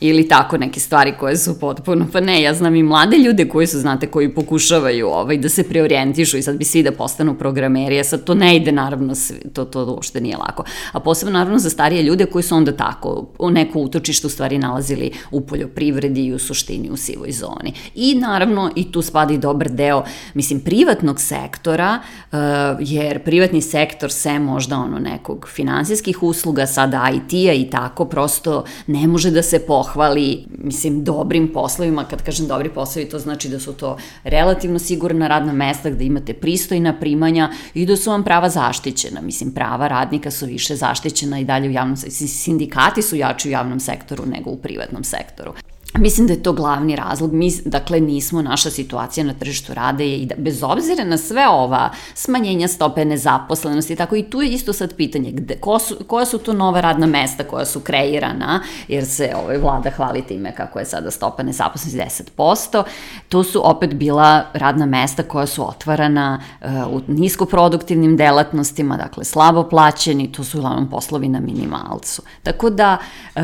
Ili 0.00 0.28
tako 0.28 0.41
neke 0.58 0.80
stvari 0.80 1.14
koje 1.20 1.36
su 1.36 1.60
potpuno, 1.60 2.06
pa 2.12 2.20
ne, 2.20 2.42
ja 2.42 2.54
znam 2.54 2.74
i 2.74 2.82
mlade 2.82 3.16
ljude 3.16 3.48
koji 3.48 3.66
su, 3.66 3.78
znate, 3.78 4.06
koji 4.06 4.34
pokušavaju 4.34 5.08
ovaj, 5.08 5.38
da 5.38 5.48
se 5.48 5.68
preorijentišu 5.68 6.38
i 6.38 6.42
sad 6.42 6.56
bi 6.56 6.64
svi 6.64 6.82
da 6.82 6.92
postanu 6.92 7.34
programeri, 7.38 7.98
a 8.00 8.04
sad 8.04 8.24
to 8.24 8.34
ne 8.34 8.56
ide 8.56 8.72
naravno, 8.72 9.14
to, 9.52 9.64
to 9.64 9.84
uopšte 9.84 10.20
nije 10.20 10.36
lako. 10.36 10.64
A 10.92 11.00
posebno 11.00 11.32
naravno 11.32 11.58
za 11.58 11.70
starije 11.70 12.02
ljude 12.02 12.26
koji 12.26 12.42
su 12.42 12.54
onda 12.54 12.72
tako, 12.76 13.26
u 13.38 13.50
neko 13.50 13.78
utočište 13.78 14.26
u 14.26 14.30
stvari 14.30 14.58
nalazili 14.58 15.10
u 15.30 15.40
poljoprivredi 15.40 16.24
i 16.24 16.34
u 16.34 16.38
suštini 16.38 16.90
u 16.90 16.96
sivoj 16.96 17.32
zoni. 17.32 17.74
I 17.94 18.14
naravno 18.14 18.70
i 18.76 18.92
tu 18.92 19.02
spada 19.02 19.34
i 19.34 19.38
dobar 19.38 19.70
deo, 19.70 20.04
mislim, 20.34 20.60
privatnog 20.60 21.20
sektora, 21.20 22.00
uh, 22.32 22.38
jer 22.80 23.24
privatni 23.24 23.60
sektor 23.60 24.12
se 24.12 24.38
možda 24.38 24.76
ono 24.78 24.98
nekog 24.98 25.48
finansijskih 25.48 26.22
usluga, 26.22 26.66
sada 26.66 27.10
IT-a 27.14 27.52
i 27.52 27.70
tako, 27.70 28.04
prosto 28.04 28.64
ne 28.86 29.06
može 29.06 29.30
da 29.30 29.42
se 29.42 29.58
pohvali 29.66 30.31
mislim, 30.58 31.04
dobrim 31.04 31.52
poslovima, 31.52 32.04
kad 32.04 32.22
kažem 32.22 32.46
dobri 32.46 32.68
poslovi, 32.68 33.08
to 33.08 33.18
znači 33.18 33.48
da 33.48 33.60
su 33.60 33.72
to 33.72 33.96
relativno 34.24 34.78
sigurna 34.78 35.28
radna 35.28 35.52
mesta 35.52 35.90
gde 35.90 36.04
imate 36.04 36.32
pristojna 36.32 36.98
primanja 37.00 37.50
i 37.74 37.86
da 37.86 37.96
su 37.96 38.10
vam 38.10 38.24
prava 38.24 38.48
zaštićena. 38.48 39.20
Mislim, 39.20 39.52
prava 39.52 39.88
radnika 39.88 40.30
su 40.30 40.46
više 40.46 40.76
zaštićena 40.76 41.40
i 41.40 41.44
dalje 41.44 41.68
u 41.68 41.72
javnom 41.72 41.96
sektoru. 41.96 42.28
Sindikati 42.28 43.02
su 43.02 43.16
jači 43.16 43.48
u 43.48 43.50
javnom 43.50 43.80
sektoru 43.80 44.26
nego 44.26 44.50
u 44.50 44.56
privatnom 44.56 45.04
sektoru. 45.04 45.52
Mislim 45.98 46.26
da 46.26 46.32
je 46.32 46.42
to 46.42 46.52
glavni 46.52 46.96
razlog. 46.96 47.32
Mi, 47.32 47.52
dakle, 47.64 48.00
nismo, 48.00 48.42
naša 48.42 48.70
situacija 48.70 49.24
na 49.24 49.34
tržištu 49.34 49.74
rade 49.74 50.06
je 50.06 50.16
i 50.16 50.26
da, 50.26 50.34
bez 50.38 50.62
obzira 50.62 51.04
na 51.04 51.18
sve 51.18 51.48
ova 51.48 51.90
smanjenja 52.14 52.68
stope 52.68 53.04
nezaposlenosti, 53.04 53.96
tako 53.96 54.16
i 54.16 54.22
tu 54.22 54.42
je 54.42 54.48
isto 54.48 54.72
sad 54.72 54.94
pitanje 54.94 55.30
gde, 55.30 55.56
ko 55.56 55.78
su, 55.78 55.96
koja 56.06 56.26
su 56.26 56.38
to 56.38 56.52
nova 56.52 56.80
radna 56.80 57.06
mesta 57.06 57.44
koja 57.44 57.64
su 57.64 57.80
kreirana, 57.80 58.62
jer 58.88 59.06
se 59.06 59.32
ovaj, 59.42 59.58
vlada 59.58 59.90
hvali 59.90 60.22
time 60.22 60.54
kako 60.54 60.78
je 60.78 60.84
sada 60.84 61.10
stopa 61.10 61.42
nezaposlenosti 61.42 62.32
10%, 62.36 62.82
to 63.28 63.44
su 63.44 63.70
opet 63.70 63.94
bila 63.94 64.44
radna 64.52 64.86
mesta 64.86 65.22
koja 65.22 65.46
su 65.46 65.68
otvarana 65.68 66.40
uh, 66.60 66.68
u 66.90 67.00
niskoproduktivnim 67.06 68.16
delatnostima, 68.16 68.96
dakle 68.96 69.24
slabo 69.24 69.68
plaćeni, 69.68 70.32
to 70.32 70.44
su 70.44 70.58
uglavnom 70.58 70.90
poslovi 70.90 71.28
na 71.28 71.40
minimalcu. 71.40 72.22
Tako 72.42 72.70
da, 72.70 72.98
uh, 73.36 73.42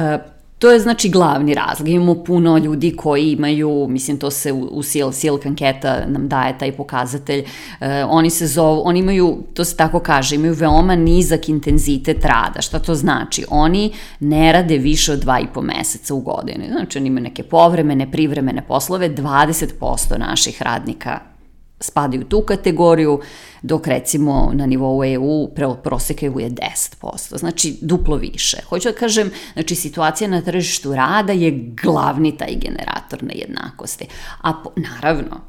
To 0.59 0.71
je 0.71 0.81
znači 0.81 1.09
glavni 1.09 1.55
razlog. 1.55 1.89
Imamo 1.89 2.25
puno 2.25 2.59
ljudi 2.59 2.97
koji 2.97 3.33
imaju, 3.33 3.87
mislim 3.89 4.19
to 4.19 4.31
se 4.31 4.53
u, 4.53 4.61
u 4.61 4.83
Sil, 4.83 5.11
anketa 5.47 6.07
nam 6.07 6.29
daje 6.29 6.59
taj 6.59 6.73
pokazatelj, 6.73 7.41
uh, 7.41 7.87
oni 8.09 8.31
se 8.31 8.47
zovu, 8.47 8.83
oni 8.85 8.99
imaju, 8.99 9.39
to 9.55 9.65
se 9.65 9.77
tako 9.77 10.01
kaže, 10.01 10.35
imaju 10.35 10.55
veoma 10.55 10.97
nizak 10.97 11.49
intenzitet 11.49 12.25
rada. 12.25 12.61
Šta 12.61 12.79
to 12.79 12.95
znači? 12.95 13.45
Oni 13.51 13.93
ne 14.21 14.53
rade 14.53 14.79
više 14.79 15.13
od 15.13 15.19
dva 15.19 15.41
i 15.41 15.47
po 15.55 15.63
meseca 15.63 16.15
u 16.15 16.21
godini. 16.21 16.69
Znači 16.71 16.99
oni 16.99 17.07
imaju 17.07 17.23
neke 17.23 17.43
povremene, 17.43 18.11
privremene 18.11 18.63
poslove, 18.69 19.11
20% 19.11 20.19
naših 20.19 20.63
radnika 20.63 21.38
spadaju 21.81 22.23
u 22.23 22.25
tu 22.25 22.41
kategoriju, 22.41 23.21
dok 23.63 23.87
recimo 23.87 24.51
na 24.55 24.67
nivou 24.67 25.05
EU 25.05 25.49
prosek 25.85 26.23
EU 26.23 26.41
je 26.41 26.51
10%, 26.51 27.39
znači 27.39 27.79
duplo 27.81 28.17
više. 28.17 28.57
Hoću 28.69 28.89
da 28.89 28.95
kažem, 28.95 29.31
znači 29.53 29.75
situacija 29.75 30.31
na 30.31 30.41
tržištu 30.41 30.95
rada 30.95 31.33
je 31.33 31.75
glavni 31.83 32.37
taj 32.37 32.55
generator 32.55 33.23
nejednakosti. 33.23 34.07
A 34.41 34.53
po, 34.53 34.71
naravno, 34.77 35.41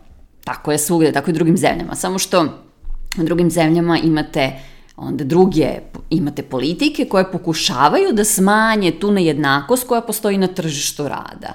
tako 0.43 0.71
je 0.71 0.77
svugde, 0.77 1.11
tako 1.11 1.29
i 1.29 1.33
drugim 1.33 1.57
zemljama, 1.57 1.95
samo 1.95 2.19
što 2.19 2.43
u 3.19 3.23
drugim 3.23 3.51
zemljama 3.51 3.97
imate 3.97 4.51
onda 4.99 5.23
druge, 5.23 5.79
imate 6.09 6.43
politike 6.43 7.05
koje 7.05 7.31
pokušavaju 7.31 8.13
da 8.13 8.23
smanje 8.23 8.91
tu 8.91 9.11
nejednakost 9.11 9.87
koja 9.87 10.01
postoji 10.01 10.37
na 10.37 10.47
tržištu 10.47 11.07
rada. 11.07 11.53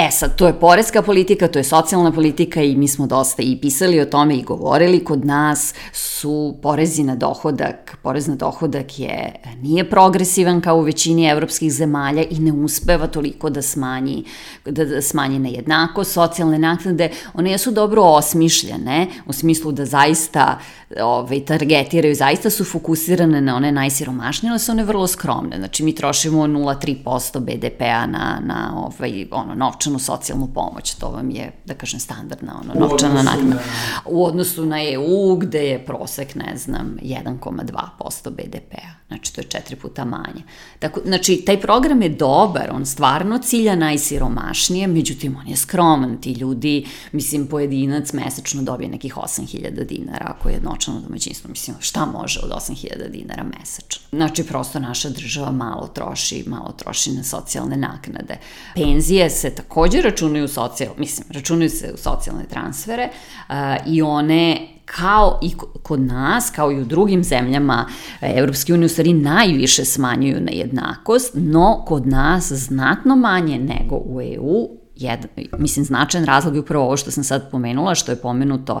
E 0.00 0.10
sad, 0.10 0.36
to 0.36 0.46
je 0.46 0.60
porezka 0.60 1.02
politika, 1.02 1.48
to 1.48 1.58
je 1.58 1.64
socijalna 1.64 2.12
politika 2.12 2.62
i 2.62 2.76
mi 2.76 2.88
smo 2.88 3.06
dosta 3.06 3.42
i 3.42 3.56
pisali 3.60 4.00
o 4.00 4.04
tome 4.04 4.36
i 4.36 4.42
govorili. 4.42 5.04
Kod 5.04 5.24
nas 5.24 5.74
su 5.92 6.56
porezi 6.62 7.02
na 7.02 7.16
dohodak, 7.16 7.96
porez 8.02 8.28
na 8.28 8.34
dohodak 8.34 8.98
je, 8.98 9.34
nije 9.62 9.90
progresivan 9.90 10.60
kao 10.60 10.76
u 10.76 10.80
većini 10.80 11.28
evropskih 11.28 11.72
zemalja 11.72 12.24
i 12.30 12.38
ne 12.38 12.52
uspeva 12.52 13.06
toliko 13.06 13.50
da 13.50 13.62
smanji, 13.62 14.24
da, 14.64 14.84
da 14.84 15.02
smanji 15.02 15.38
nejednako. 15.38 16.04
Socijalne 16.04 16.58
naknade, 16.58 17.10
one 17.34 17.58
su 17.58 17.70
dobro 17.70 18.02
osmišljene 18.02 19.06
u 19.26 19.32
smislu 19.32 19.72
da 19.72 19.84
zaista 19.84 20.58
ovaj, 21.00 21.44
targetiraju, 21.44 22.14
zaista 22.14 22.50
su 22.50 22.64
fokusirane 22.64 23.40
na 23.40 23.56
one 23.56 23.72
najsiromašnije, 23.72 24.50
ali 24.50 24.58
su 24.58 24.72
one 24.72 24.84
vrlo 24.84 25.06
skromne. 25.06 25.56
Znači, 25.58 25.84
mi 25.84 25.94
trošimo 25.94 26.46
0,3% 26.46 27.40
BDP-a 27.40 28.06
na, 28.06 28.40
na 28.44 28.72
ovaj, 28.76 29.26
ono, 29.30 29.54
novčano 29.54 29.89
novčanu 29.90 29.98
socijalnu 29.98 30.48
pomoć. 30.54 30.94
To 30.94 31.10
vam 31.10 31.30
je, 31.30 31.52
da 31.64 31.74
kažem, 31.74 32.00
standardna 32.00 32.60
ono, 32.60 32.74
novčana 32.74 33.22
naknada. 33.22 33.54
Na... 33.54 33.60
U 34.06 34.24
odnosu 34.24 34.66
na 34.66 34.82
EU, 34.82 35.36
gde 35.36 35.58
je 35.58 35.86
prosek, 35.86 36.34
ne 36.34 36.56
znam, 36.56 36.96
1,2% 37.02 38.30
BDP-a. 38.30 39.00
Znači, 39.08 39.34
to 39.34 39.40
je 39.40 39.44
četiri 39.44 39.76
puta 39.76 40.04
manje. 40.04 40.42
Tako, 40.78 41.00
znači, 41.04 41.42
taj 41.46 41.60
program 41.60 42.02
je 42.02 42.08
dobar, 42.08 42.70
on 42.72 42.86
stvarno 42.86 43.38
cilja 43.38 43.76
najsiromašnije, 43.76 44.86
međutim, 44.86 45.36
on 45.40 45.48
je 45.48 45.56
skroman. 45.56 46.20
Ti 46.20 46.32
ljudi, 46.32 46.86
mislim, 47.12 47.46
pojedinac 47.46 48.12
mesečno 48.12 48.62
dobije 48.62 48.88
nekih 48.88 49.16
8000 49.16 49.86
dinara 49.86 50.34
ako 50.36 50.48
je 50.48 50.54
jednočano 50.54 51.00
domaćinstvo. 51.00 51.50
Mislim, 51.50 51.76
šta 51.80 52.06
može 52.06 52.40
od 52.42 52.50
8000 52.50 53.08
dinara 53.10 53.44
mesečno? 53.58 54.02
Znači, 54.12 54.46
prosto 54.46 54.78
naša 54.78 55.08
država 55.08 55.50
malo 55.50 55.86
troši, 55.86 56.44
malo 56.46 56.72
troši 56.72 57.12
na 57.12 57.22
socijalne 57.24 57.76
naknade. 57.76 58.38
Penzije 58.74 59.30
se 59.30 59.54
takođe 59.70 60.02
računaju 60.02 60.48
socijal, 60.48 60.92
mislim, 60.98 61.26
računaju 61.30 61.70
se 61.70 61.92
u 61.94 61.96
socijalne 61.96 62.44
transfere 62.44 63.08
uh, 63.48 63.54
i 63.86 64.02
one 64.02 64.68
kao 64.84 65.38
i 65.42 65.52
kod 65.82 66.00
nas, 66.00 66.50
kao 66.50 66.72
i 66.72 66.80
u 66.80 66.84
drugim 66.84 67.24
zemljama 67.24 67.86
e, 68.20 68.32
Evropske 68.36 68.74
unije, 68.74 68.86
u 68.86 68.88
stvari 68.88 69.12
najviše 69.12 69.84
smanjuju 69.84 70.40
nejednakost, 70.40 71.32
no 71.34 71.84
kod 71.86 72.06
nas 72.06 72.52
znatno 72.52 73.16
manje 73.16 73.58
nego 73.58 73.96
u 73.96 74.20
EU, 74.20 74.79
jedan, 75.00 75.28
mislim, 75.58 75.84
značajan 75.84 76.26
razlog 76.26 76.54
je 76.54 76.60
upravo 76.60 76.84
ovo 76.84 76.96
što 76.96 77.10
sam 77.10 77.24
sad 77.24 77.50
pomenula, 77.50 77.94
što 77.94 78.12
je 78.12 78.16
pomenuto 78.16 78.74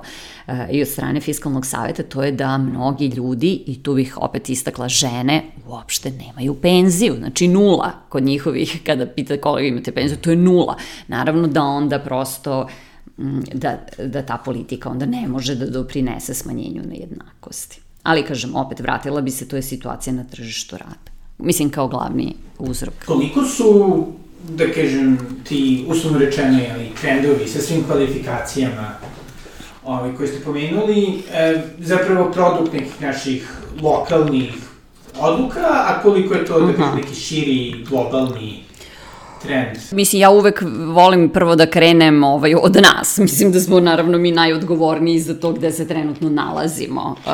uh, 0.46 0.54
i 0.70 0.82
od 0.82 0.88
strane 0.88 1.20
Fiskalnog 1.20 1.66
saveta, 1.66 2.02
to 2.02 2.22
je 2.22 2.32
da 2.32 2.58
mnogi 2.58 3.06
ljudi, 3.06 3.62
i 3.66 3.82
tu 3.82 3.94
bih 3.94 4.18
opet 4.20 4.48
istakla 4.48 4.88
žene, 4.88 5.42
uopšte 5.66 6.10
nemaju 6.10 6.54
penziju, 6.54 7.14
znači 7.18 7.48
nula 7.48 7.92
kod 8.08 8.22
njihovih, 8.22 8.80
kada 8.86 9.06
pita 9.06 9.40
koliko 9.40 9.66
imate 9.66 9.92
penziju, 9.92 10.18
to 10.18 10.30
je 10.30 10.36
nula. 10.36 10.76
Naravno 11.08 11.48
da 11.48 11.62
onda 11.62 11.98
prosto 11.98 12.68
mm, 13.18 13.40
da, 13.54 13.78
da 13.98 14.22
ta 14.22 14.36
politika 14.44 14.90
onda 14.90 15.06
ne 15.06 15.28
može 15.28 15.54
da 15.54 15.66
doprinese 15.66 16.34
smanjenju 16.34 16.82
nejednakosti. 16.88 17.80
Ali, 18.02 18.24
kažem, 18.24 18.56
opet 18.56 18.80
vratila 18.80 19.20
bi 19.20 19.30
se, 19.30 19.48
to 19.48 19.56
je 19.56 19.62
situacija 19.62 20.14
na 20.14 20.24
tržištu 20.24 20.76
rada. 20.76 21.10
Mislim, 21.38 21.70
kao 21.70 21.88
glavni 21.88 22.34
uzrok. 22.58 22.94
Koliko 23.06 23.44
su 23.44 24.06
da 24.48 24.72
kažem, 24.72 25.18
ti 25.44 25.84
uslovno 25.88 26.18
rečeno, 26.18 26.58
ali 26.74 26.88
trendovi 27.00 27.48
sa 27.48 27.60
svim 27.60 27.84
kvalifikacijama 27.84 28.90
ovaj, 29.84 30.16
koje 30.16 30.28
ste 30.28 30.44
pomenuli, 30.44 31.22
e, 31.32 31.62
zapravo 31.78 32.32
produkt 32.32 32.72
nekih 32.72 33.00
naših 33.00 33.52
lokalnih 33.82 34.52
odluka, 35.18 35.66
a 35.66 36.00
koliko 36.02 36.34
je 36.34 36.44
to, 36.44 36.60
da 36.60 36.72
kažem, 36.72 36.96
neki 36.96 37.14
širi 37.14 37.84
globalni 37.88 38.62
trend? 39.42 39.78
Mislim, 39.92 40.22
ja 40.22 40.30
uvek 40.30 40.62
volim 40.86 41.28
prvo 41.28 41.56
da 41.56 41.66
krenem 41.66 42.24
ovaj, 42.24 42.54
od 42.54 42.76
nas. 42.82 43.18
Mislim 43.26 43.52
da 43.52 43.60
smo 43.60 43.80
naravno 43.80 44.18
mi 44.18 44.32
najodgovorniji 44.32 45.20
za 45.20 45.34
to 45.34 45.52
gde 45.52 45.72
se 45.72 45.88
trenutno 45.88 46.30
nalazimo. 46.30 47.14
Uh, 47.18 47.32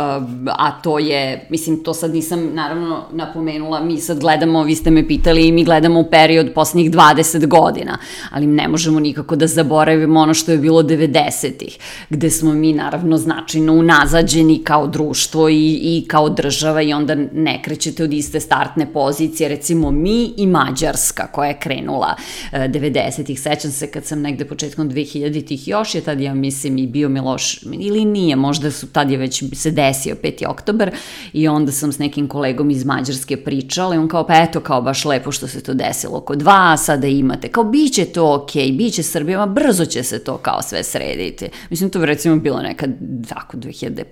a 0.58 0.80
to 0.82 0.98
je, 0.98 1.46
mislim, 1.50 1.82
to 1.82 1.94
sad 1.94 2.14
nisam 2.14 2.50
naravno 2.54 3.04
napomenula, 3.12 3.80
mi 3.80 4.00
sad 4.00 4.20
gledamo, 4.20 4.62
vi 4.62 4.74
ste 4.74 4.90
me 4.90 5.08
pitali 5.08 5.48
i 5.48 5.52
mi 5.52 5.64
gledamo 5.64 6.00
u 6.00 6.10
period 6.10 6.52
poslednjih 6.54 6.90
20 6.90 7.46
godina, 7.46 7.98
ali 8.30 8.46
ne 8.46 8.68
možemo 8.68 9.00
nikako 9.00 9.36
da 9.36 9.46
zaboravimo 9.46 10.20
ono 10.20 10.34
što 10.34 10.52
je 10.52 10.58
bilo 10.58 10.82
90-ih, 10.82 11.78
gde 12.10 12.30
smo 12.30 12.52
mi 12.52 12.72
naravno 12.72 13.16
značajno 13.16 13.72
unazađeni 13.72 14.64
kao 14.64 14.86
društvo 14.86 15.48
i, 15.48 15.78
i 15.82 16.04
kao 16.08 16.28
država 16.28 16.82
i 16.82 16.92
onda 16.92 17.14
ne 17.32 17.62
krećete 17.62 18.04
od 18.04 18.12
iste 18.12 18.40
startne 18.40 18.92
pozicije, 18.92 19.48
recimo 19.48 19.90
mi 19.90 20.32
i 20.36 20.46
Mađarska 20.46 21.26
koja 21.32 21.48
je 21.48 21.58
krenula 21.60 21.95
krenula 21.96 22.16
90-ih. 22.52 23.38
E, 23.38 23.42
Sećam 23.42 23.70
se 23.70 23.86
kad 23.86 24.04
sam 24.04 24.20
negde 24.20 24.44
početkom 24.44 24.90
2000-ih, 24.90 25.68
još 25.68 25.94
je 25.94 26.00
tad, 26.00 26.20
ja 26.20 26.34
mislim, 26.34 26.78
i 26.78 26.86
bio 26.86 27.08
Miloš, 27.08 27.62
ili 27.62 28.04
nije, 28.04 28.36
možda 28.36 28.70
su 28.70 28.86
tad 28.86 29.10
je 29.10 29.18
već 29.18 29.42
se 29.52 29.70
desio 29.70 30.16
5. 30.22 30.46
oktober 30.48 30.90
i 31.32 31.48
onda 31.48 31.72
sam 31.72 31.92
s 31.92 31.98
nekim 31.98 32.28
kolegom 32.28 32.70
iz 32.70 32.84
Mađarske 32.84 33.36
pričala 33.36 33.94
i 33.94 33.98
on 33.98 34.08
kao, 34.08 34.26
pa 34.26 34.34
eto, 34.42 34.60
kao 34.60 34.82
baš 34.82 35.04
lepo 35.04 35.32
što 35.32 35.48
se 35.48 35.62
to 35.62 35.74
desilo 35.74 36.20
kod 36.20 36.42
vas, 36.42 36.84
sada 36.84 37.06
imate, 37.06 37.48
kao, 37.48 37.64
biće 37.64 38.04
to 38.04 38.34
okej, 38.34 38.66
okay, 38.66 38.76
biće 38.76 39.02
Srbija, 39.02 39.38
ma 39.38 39.46
brzo 39.46 39.84
će 39.84 40.02
se 40.02 40.24
to 40.24 40.36
kao 40.36 40.62
sve 40.62 40.84
srediti. 40.84 41.48
Mislim, 41.70 41.90
to 41.90 41.98
bi 41.98 42.06
recimo 42.06 42.36
bilo 42.36 42.62
nekad, 42.62 42.90
tako, 43.28 43.56
2001. 43.56 44.02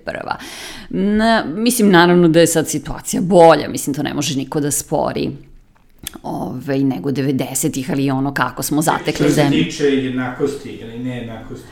Na, 0.89 1.45
mislim, 1.55 1.91
naravno 1.91 2.27
da 2.27 2.39
je 2.39 2.47
sad 2.47 2.69
situacija 2.69 3.21
bolja, 3.21 3.69
mislim, 3.69 3.93
to 3.93 4.03
ne 4.03 4.13
može 4.13 4.37
niko 4.37 4.59
da 4.59 4.71
spori 4.71 5.31
ovaj, 6.23 6.79
nego 6.79 7.11
90-ih, 7.11 7.91
ali 7.91 8.11
ono 8.11 8.33
kako 8.33 8.63
smo 8.63 8.81
zatekli 8.81 9.31
zemlju. 9.31 9.63
Što 9.63 9.71
se 9.71 9.77
tiče 9.77 9.85
jednakosti 9.85 10.69
ili 10.69 10.99
nejednakosti? 10.99 11.67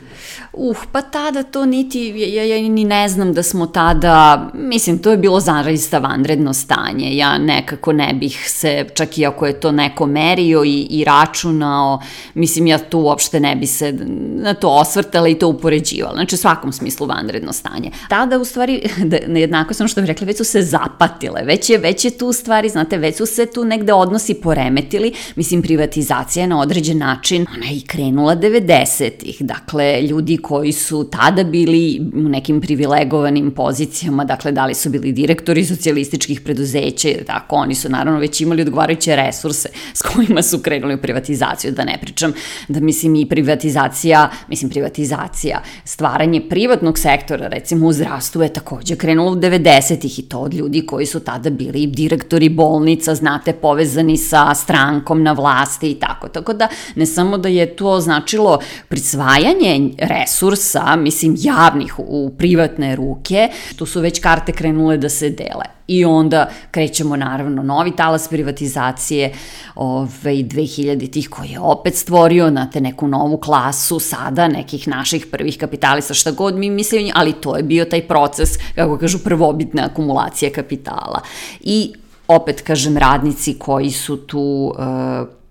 Uh, 0.52 0.76
pa 0.92 1.02
tada 1.02 1.42
to 1.42 1.66
niti, 1.66 2.14
ja, 2.16 2.44
ja, 2.44 2.68
ni 2.68 2.84
ne 2.84 3.08
znam 3.08 3.32
da 3.32 3.42
smo 3.42 3.66
tada, 3.66 4.48
mislim, 4.54 4.98
to 4.98 5.10
je 5.10 5.16
bilo 5.16 5.40
zaista 5.40 5.98
vanredno 5.98 6.54
stanje. 6.54 7.16
Ja 7.16 7.38
nekako 7.38 7.92
ne 7.92 8.14
bih 8.14 8.44
se, 8.50 8.86
čak 8.94 9.18
i 9.18 9.26
ako 9.26 9.46
je 9.46 9.60
to 9.60 9.72
neko 9.72 10.06
merio 10.06 10.64
i, 10.64 10.86
i 10.90 11.04
računao, 11.04 12.00
mislim, 12.34 12.66
ja 12.66 12.78
tu 12.78 12.98
uopšte 12.98 13.40
ne 13.40 13.56
bi 13.56 13.66
se 13.66 13.92
na 14.36 14.54
to 14.54 14.68
osvrtala 14.68 15.28
i 15.28 15.34
to 15.34 15.48
upoređivala. 15.48 16.14
Znači, 16.14 16.34
u 16.34 16.38
svakom 16.38 16.72
smislu 16.72 17.06
vanredno 17.06 17.52
stanje. 17.52 17.90
Tada, 18.08 18.38
u 18.38 18.44
stvari, 18.44 18.82
da, 19.10 19.16
nejednakost, 19.26 19.80
ono 19.80 19.88
što 19.88 20.00
bih 20.00 20.08
rekla, 20.08 20.26
već 20.26 20.36
su 20.36 20.44
se 20.44 20.62
zapatile, 20.62 21.42
već 21.42 21.70
je, 21.70 21.78
već 21.78 22.04
je 22.04 22.18
tu 22.18 22.32
stvari, 22.32 22.68
znate, 22.68 22.98
već 22.98 23.16
su 23.16 23.26
se 23.26 23.46
tu 23.46 23.64
negde 23.64 23.92
odnosi 23.92 24.34
poremetili, 24.34 25.12
mislim, 25.36 25.62
privatizacija 25.62 26.42
je 26.42 26.46
na 26.46 26.60
određen 26.60 26.98
način, 26.98 27.46
ona 27.56 27.66
je 27.66 27.76
i 27.76 27.80
krenula 27.80 28.36
90-ih, 28.36 29.36
dakle, 29.40 30.02
ljudi 30.02 30.13
koji 30.42 30.72
su 30.72 31.04
tada 31.04 31.44
bili 31.44 32.00
u 32.14 32.28
nekim 32.28 32.60
privilegovanim 32.60 33.50
pozicijama, 33.50 34.24
dakle 34.24 34.52
da 34.52 34.66
li 34.66 34.74
su 34.74 34.90
bili 34.90 35.12
direktori 35.12 35.64
socijalističkih 35.64 36.40
preduzeća, 36.40 37.08
tako, 37.26 37.56
oni 37.56 37.74
su 37.74 37.88
naravno 37.88 38.20
već 38.20 38.40
imali 38.40 38.62
odgovarajuće 38.62 39.16
resurse 39.16 39.68
s 39.94 40.02
kojima 40.02 40.42
su 40.42 40.58
krenuli 40.58 40.94
u 40.94 40.98
privatizaciju, 40.98 41.72
da 41.72 41.84
ne 41.84 41.98
pričam, 42.00 42.32
da 42.68 42.80
mislim 42.80 43.14
i 43.14 43.28
privatizacija, 43.28 44.30
mislim 44.48 44.70
privatizacija, 44.70 45.62
stvaranje 45.84 46.48
privatnog 46.48 46.98
sektora, 46.98 47.48
recimo 47.48 47.86
u 47.86 47.92
zdravstvu 47.92 48.42
je 48.42 48.52
takođe 48.52 48.96
krenulo 48.96 49.32
u 49.32 49.36
90-ih 49.36 50.18
i 50.18 50.22
to 50.22 50.38
od 50.38 50.54
ljudi 50.54 50.86
koji 50.86 51.06
su 51.06 51.20
tada 51.20 51.50
bili 51.50 51.86
direktori 51.86 52.48
bolnica, 52.48 53.14
znate, 53.14 53.52
povezani 53.52 54.16
sa 54.16 54.54
strankom 54.54 55.22
na 55.22 55.32
vlasti 55.32 55.90
i 55.90 55.94
tako. 55.94 56.28
Tako 56.28 56.52
da 56.52 56.68
ne 56.94 57.06
samo 57.06 57.38
da 57.38 57.48
je 57.48 57.76
to 57.76 58.00
značilo 58.00 58.58
prisvajanje 58.88 59.90
resursa, 60.06 60.96
mislim 60.96 61.36
javnih 61.38 61.94
u 61.98 62.30
privatne 62.38 62.96
ruke, 62.96 63.48
tu 63.76 63.86
su 63.86 64.00
već 64.00 64.20
karte 64.20 64.52
krenule 64.52 64.96
da 64.96 65.08
se 65.08 65.30
dele. 65.30 65.64
I 65.86 66.04
onda 66.04 66.50
krećemo 66.70 67.16
naravno 67.16 67.62
novi 67.62 67.96
talas 67.96 68.28
privatizacije 68.28 69.32
ove, 69.74 70.08
2000 70.24 71.12
tih 71.12 71.28
koji 71.28 71.48
je 71.48 71.60
opet 71.60 71.94
stvorio 71.94 72.50
na 72.50 72.70
te 72.70 72.80
neku 72.80 73.08
novu 73.08 73.36
klasu 73.36 73.98
sada 73.98 74.48
nekih 74.48 74.88
naših 74.88 75.26
prvih 75.26 75.58
kapitalista 75.58 76.14
šta 76.14 76.30
god 76.30 76.56
mi 76.56 76.70
mislimo, 76.70 77.10
ali 77.14 77.32
to 77.32 77.56
je 77.56 77.62
bio 77.62 77.84
taj 77.84 78.08
proces, 78.08 78.48
kako 78.74 78.98
kažu, 78.98 79.18
prvobitne 79.18 79.82
akumulacije 79.82 80.52
kapitala. 80.52 81.20
I 81.60 81.92
opet 82.28 82.60
kažem 82.60 82.96
radnici 82.96 83.58
koji 83.58 83.90
su 83.90 84.16
tu 84.16 84.74
uh, 84.78 85.43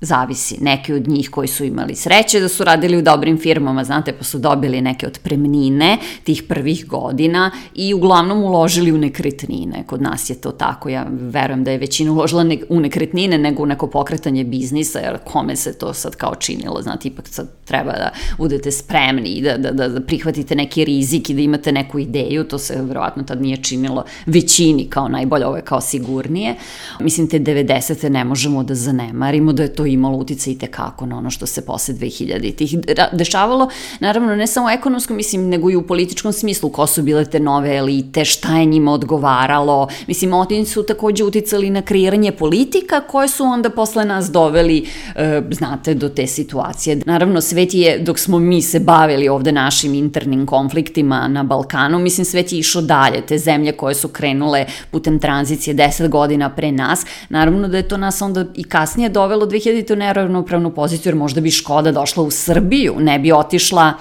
zavisi. 0.00 0.56
Neki 0.60 0.92
od 0.92 1.08
njih 1.08 1.30
koji 1.30 1.48
su 1.48 1.64
imali 1.64 1.94
sreće 1.94 2.40
da 2.40 2.48
su 2.48 2.64
radili 2.64 2.96
u 2.96 3.02
dobrim 3.02 3.38
firmama, 3.38 3.84
znate, 3.84 4.12
pa 4.12 4.24
su 4.24 4.38
dobili 4.38 4.80
neke 4.80 5.06
otpremnine 5.06 5.98
tih 6.24 6.42
prvih 6.42 6.86
godina 6.86 7.50
i 7.74 7.94
uglavnom 7.94 8.44
uložili 8.44 8.92
u 8.92 8.98
nekretnine. 8.98 9.84
Kod 9.86 10.02
nas 10.02 10.30
je 10.30 10.40
to 10.40 10.52
tako. 10.52 10.88
Ja 10.88 11.06
verujem 11.10 11.64
da 11.64 11.70
je 11.70 11.78
većina 11.78 12.12
uložila 12.12 12.44
ne, 12.44 12.58
u 12.68 12.80
nekretnine 12.80 13.38
nego 13.38 13.62
u 13.62 13.66
neko 13.66 13.86
pokretanje 13.86 14.44
biznisa, 14.44 14.98
jer 14.98 15.18
kome 15.24 15.56
se 15.56 15.78
to 15.78 15.94
sad 15.94 16.16
kao 16.16 16.34
činilo, 16.34 16.82
znate, 16.82 17.08
ipak 17.08 17.28
sad 17.28 17.48
treba 17.64 17.92
da 17.92 18.10
budete 18.38 18.70
spremni 18.70 19.28
i 19.28 19.42
da, 19.42 19.56
da, 19.56 19.70
da, 19.70 19.88
da 19.88 20.00
prihvatite 20.00 20.54
neki 20.54 20.84
rizik 20.84 21.30
i 21.30 21.34
da 21.34 21.40
imate 21.40 21.72
neku 21.72 21.98
ideju, 21.98 22.44
to 22.44 22.58
se 22.58 22.82
verovatno 22.82 23.22
tad 23.22 23.42
nije 23.42 23.56
činilo 23.56 24.04
većini 24.26 24.86
kao 24.90 25.08
najbolje, 25.08 25.46
ovo 25.46 25.56
je 25.56 25.62
kao 25.62 25.80
sigurnije. 25.80 26.54
Mislim, 27.00 27.28
te 27.28 27.38
90. 27.38 28.08
ne 28.08 28.24
možemo 28.24 28.62
da 28.62 28.74
zanemarimo 28.74 29.52
da 29.52 29.62
je 29.62 29.74
to 29.74 29.85
imalo 29.92 30.18
utice 30.18 30.50
i 30.52 30.58
tekako 30.58 31.06
na 31.06 31.18
ono 31.18 31.30
što 31.30 31.46
se 31.46 31.66
posle 31.66 31.94
2000-ih 31.94 32.78
dešavalo, 33.12 33.68
naravno 34.00 34.36
ne 34.36 34.46
samo 34.46 34.70
ekonomskom, 34.70 35.16
mislim, 35.16 35.48
nego 35.48 35.70
i 35.70 35.76
u 35.76 35.86
političkom 35.86 36.32
smislu, 36.32 36.68
ko 36.68 36.86
su 36.86 37.02
bile 37.02 37.24
te 37.24 37.40
nove 37.40 37.76
elite, 37.76 38.24
šta 38.24 38.56
je 38.56 38.64
njima 38.64 38.92
odgovaralo, 38.92 39.88
mislim, 40.06 40.32
oni 40.32 40.66
su 40.66 40.82
takođe 40.82 41.24
uticali 41.24 41.70
na 41.70 41.82
kreiranje 41.82 42.32
politika 42.32 43.00
koje 43.00 43.28
su 43.28 43.44
onda 43.44 43.70
posle 43.70 44.04
nas 44.04 44.30
doveli, 44.30 44.86
e, 45.16 45.42
znate, 45.50 45.94
do 45.94 46.08
te 46.08 46.26
situacije. 46.26 47.00
Naravno, 47.06 47.40
svet 47.40 47.74
je, 47.74 47.98
dok 47.98 48.18
smo 48.18 48.38
mi 48.38 48.62
se 48.62 48.80
bavili 48.80 49.28
ovde 49.28 49.52
našim 49.52 49.94
internim 49.94 50.46
konfliktima 50.46 51.28
na 51.28 51.42
Balkanu, 51.42 51.98
mislim, 51.98 52.24
svet 52.24 52.52
je 52.52 52.58
išao 52.58 52.82
dalje, 52.82 53.20
te 53.26 53.38
zemlje 53.38 53.72
koje 53.72 53.94
su 53.94 54.08
krenule 54.08 54.66
putem 54.90 55.18
tranzicije 55.18 55.76
10 55.76 56.08
godina 56.08 56.50
pre 56.50 56.72
nas, 56.72 57.06
naravno 57.28 57.68
da 57.68 57.76
je 57.76 57.88
to 57.88 57.96
nas 57.96 58.22
onda 58.22 58.44
i 58.54 58.64
kasnije 58.64 59.08
dovelo 59.08 59.46
2000 59.46 59.75
dovedite 59.76 59.92
u 59.92 59.96
neravnopravnu 59.96 60.70
poziciju, 60.70 61.10
jer 61.10 61.16
možda 61.16 61.40
bi 61.40 61.50
Škoda 61.50 61.92
došla 61.92 62.22
u 62.22 62.30
Srbiju, 62.30 62.94
ne 62.98 63.18
bi 63.18 63.32
otišla 63.32 63.92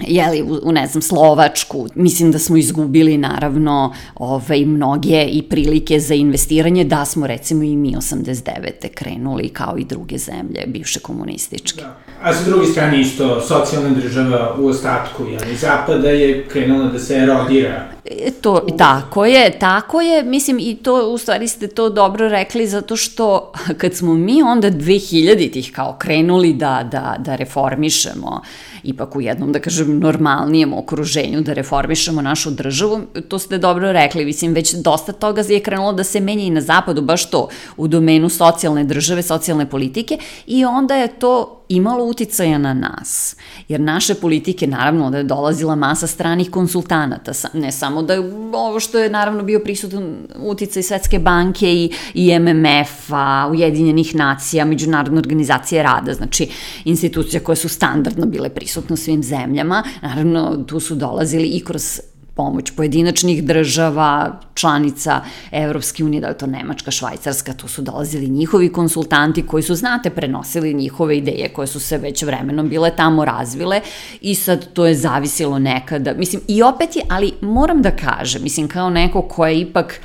jeli, 0.00 0.42
u, 0.42 0.60
u, 0.62 0.72
ne 0.72 0.86
znam, 0.86 1.02
Slovačku. 1.02 1.86
Mislim 1.94 2.32
da 2.32 2.38
smo 2.38 2.56
izgubili, 2.56 3.18
naravno, 3.18 3.94
ove, 4.14 4.66
mnoge 4.66 5.24
i 5.24 5.42
prilike 5.42 6.00
za 6.00 6.14
investiranje, 6.14 6.84
da 6.84 7.04
smo, 7.04 7.26
recimo, 7.26 7.62
i 7.62 7.76
mi 7.76 7.96
89. 7.96 8.88
krenuli, 8.94 9.48
kao 9.48 9.74
i 9.78 9.84
druge 9.84 10.18
zemlje, 10.18 10.66
bivše 10.66 11.00
komunističke. 11.00 11.80
Da. 11.80 11.96
A 12.22 12.34
sa 12.34 12.44
druge 12.44 12.66
strane 12.66 13.00
isto, 13.00 13.40
socijalna 13.40 13.90
država 13.90 14.56
u 14.58 14.66
ostatku, 14.66 15.24
jeli, 15.24 15.56
Zapada 15.56 16.08
je 16.10 16.48
krenula 16.48 16.88
da 16.88 16.98
se 16.98 17.14
erodira. 17.14 17.88
E, 18.04 18.30
to, 18.40 18.66
tako 18.78 19.24
je, 19.24 19.58
tako 19.58 20.00
je, 20.00 20.22
mislim, 20.22 20.58
i 20.58 20.76
to, 20.82 21.08
u 21.10 21.18
stvari 21.18 21.48
ste 21.48 21.68
to 21.68 21.90
dobro 21.90 22.28
rekli, 22.28 22.66
zato 22.66 22.96
što 22.96 23.52
kad 23.80 23.94
smo 23.94 24.14
mi 24.14 24.42
onda 24.42 24.70
2000-ih 24.70 25.72
kao 25.72 25.96
krenuli 25.98 26.52
da, 26.52 26.88
da, 26.92 27.16
da 27.18 27.36
reformišemo 27.36 28.40
uh, 28.42 28.71
ipak 28.84 29.16
u 29.16 29.20
jednom, 29.20 29.52
da 29.52 29.60
kažem, 29.60 29.98
normalnijem 29.98 30.72
okruženju 30.72 31.40
da 31.40 31.52
reformišemo 31.52 32.22
našu 32.22 32.50
državu, 32.50 33.00
to 33.28 33.38
ste 33.38 33.58
dobro 33.58 33.92
rekli, 33.92 34.24
mislim, 34.24 34.52
već 34.54 34.74
dosta 34.74 35.12
toga 35.12 35.42
je 35.48 35.60
krenulo 35.60 35.92
da 35.92 36.04
se 36.04 36.20
menja 36.20 36.44
i 36.44 36.50
na 36.50 36.60
zapadu, 36.60 37.02
baš 37.02 37.30
to, 37.30 37.48
u 37.76 37.88
domenu 37.88 38.28
socijalne 38.28 38.84
države, 38.84 39.22
socijalne 39.22 39.70
politike 39.70 40.18
i 40.46 40.64
onda 40.64 40.94
je 40.94 41.08
to 41.08 41.58
imalo 41.68 42.04
uticaja 42.04 42.58
na 42.58 42.74
nas. 42.74 43.36
Jer 43.68 43.80
naše 43.80 44.14
politike, 44.14 44.66
naravno, 44.66 45.10
da 45.10 45.18
je 45.18 45.24
dolazila 45.24 45.74
masa 45.74 46.06
stranih 46.06 46.50
konsultanata, 46.50 47.32
ne 47.54 47.72
samo 47.72 48.02
da 48.02 48.14
je 48.14 48.20
ovo 48.52 48.80
što 48.80 48.98
je 48.98 49.10
naravno 49.10 49.42
bio 49.42 49.60
prisutan 49.60 50.16
uticaj 50.38 50.82
Svetske 50.82 51.18
banke 51.18 51.72
i, 51.74 51.90
i 52.14 52.38
MMF-a, 52.38 53.48
Ujedinjenih 53.50 54.14
nacija, 54.14 54.64
Međunarodne 54.64 55.18
organizacije 55.18 55.82
rada, 55.82 56.14
znači 56.14 56.48
institucija 56.84 57.40
koje 57.40 57.56
su 57.56 57.68
standardno 57.68 58.26
bile 58.26 58.48
prisutne 58.48 58.71
u 58.76 58.96
svim 58.96 59.22
zemljama, 59.22 59.84
naravno 60.02 60.64
tu 60.66 60.80
su 60.80 60.94
dolazili 60.94 61.48
i 61.48 61.64
kroz 61.64 62.00
pomoć 62.34 62.70
pojedinačnih 62.70 63.44
država, 63.44 64.40
članica 64.54 65.20
Evropske 65.50 66.04
unije, 66.04 66.20
da 66.20 66.26
je 66.26 66.38
to 66.38 66.46
Nemačka, 66.46 66.90
Švajcarska, 66.90 67.52
tu 67.52 67.68
su 67.68 67.82
dolazili 67.82 68.28
njihovi 68.28 68.72
konsultanti 68.72 69.46
koji 69.46 69.62
su, 69.62 69.74
znate, 69.74 70.10
prenosili 70.10 70.74
njihove 70.74 71.18
ideje 71.18 71.48
koje 71.48 71.66
su 71.66 71.80
se 71.80 71.98
već 71.98 72.22
vremenom 72.22 72.68
bile 72.68 72.96
tamo 72.96 73.24
razvile 73.24 73.80
i 74.20 74.34
sad 74.34 74.72
to 74.72 74.86
je 74.86 74.94
zavisilo 74.94 75.58
nekada, 75.58 76.14
mislim, 76.14 76.42
i 76.48 76.62
opet 76.62 76.96
je, 76.96 77.02
ali 77.08 77.32
moram 77.40 77.82
da 77.82 77.96
kažem, 77.96 78.42
mislim, 78.42 78.68
kao 78.68 78.90
neko 78.90 79.22
ko 79.22 79.46
je 79.46 79.60
ipak 79.60 80.00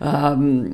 um, 0.00 0.66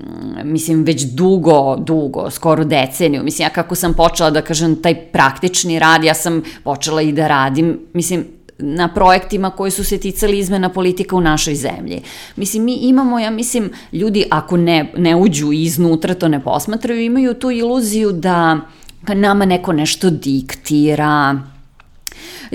mislim, 0.45 0.85
već 0.85 1.03
dugo, 1.03 1.77
dugo, 1.77 2.31
skoro 2.31 2.65
deceniju. 2.65 3.23
Mislim, 3.23 3.47
ja 3.47 3.51
kako 3.51 3.75
sam 3.75 3.95
počela 3.95 4.31
da 4.31 4.43
kažem 4.43 4.83
taj 4.83 4.95
praktični 4.95 5.79
rad, 5.79 6.05
ja 6.05 6.15
sam 6.15 6.43
počela 6.65 7.03
i 7.03 7.13
da 7.13 7.29
radim, 7.29 7.81
mislim, 7.93 8.25
na 8.59 8.95
projektima 8.95 9.51
koji 9.51 9.71
su 9.71 9.85
se 9.85 9.99
ticali 9.99 10.39
izmena 10.39 10.69
politika 10.69 11.17
u 11.17 11.21
našoj 11.21 11.55
zemlji. 11.55 12.03
Mislim, 12.37 12.65
mi 12.65 12.75
imamo, 12.75 13.19
ja 13.19 13.31
mislim, 13.31 13.71
ljudi 13.93 14.25
ako 14.31 14.57
ne, 14.57 14.93
ne 14.97 15.17
uđu 15.17 15.53
iznutra, 15.53 16.15
to 16.15 16.29
ne 16.29 16.41
posmatraju, 16.45 17.01
imaju 17.01 17.35
tu 17.35 17.51
iluziju 17.51 18.13
da 18.13 18.61
nama 19.15 19.45
neko 19.45 19.73
nešto 19.73 20.11
diktira, 20.11 21.39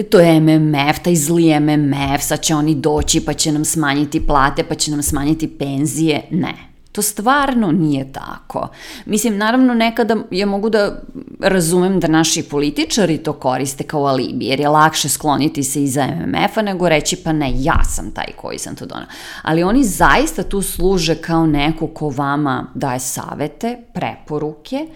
to 0.09 0.19
je 0.19 0.39
MMF, 0.39 0.99
taj 1.03 1.15
zli 1.15 1.59
MMF, 1.59 2.21
sad 2.21 2.41
će 2.41 2.55
oni 2.55 2.75
doći 2.75 3.25
pa 3.25 3.33
će 3.33 3.51
nam 3.51 3.65
smanjiti 3.65 4.27
plate, 4.27 4.63
pa 4.63 4.75
će 4.75 4.91
nam 4.91 5.03
smanjiti 5.03 5.57
penzije. 5.57 6.21
Ne. 6.31 6.69
To 6.91 7.01
stvarno 7.01 7.71
nije 7.71 8.11
tako. 8.11 8.67
Mislim, 9.05 9.37
naravno 9.37 9.73
nekada 9.73 10.15
ja 10.31 10.45
mogu 10.45 10.69
da 10.69 11.01
razumem 11.39 11.99
da 11.99 12.07
naši 12.07 12.43
političari 12.43 13.17
to 13.17 13.33
koriste 13.33 13.83
kao 13.83 14.05
alibi, 14.05 14.45
jer 14.45 14.59
je 14.59 14.69
lakše 14.69 15.09
skloniti 15.09 15.63
se 15.63 15.83
iza 15.83 16.07
MMF-a 16.07 16.61
nego 16.61 16.89
reći 16.89 17.15
pa 17.15 17.33
ne, 17.33 17.51
ja 17.55 17.83
sam 17.83 18.11
taj 18.11 18.33
koji 18.35 18.57
sam 18.57 18.75
to 18.75 18.85
donao. 18.85 19.07
Ali 19.41 19.63
oni 19.63 19.83
zaista 19.83 20.43
tu 20.43 20.61
služe 20.61 21.15
kao 21.15 21.45
neko 21.47 21.87
ko 21.87 22.09
vama 22.09 22.67
daje 22.75 22.99
savete, 22.99 23.77
preporuke, 23.93 24.87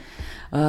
uh, 0.51 0.59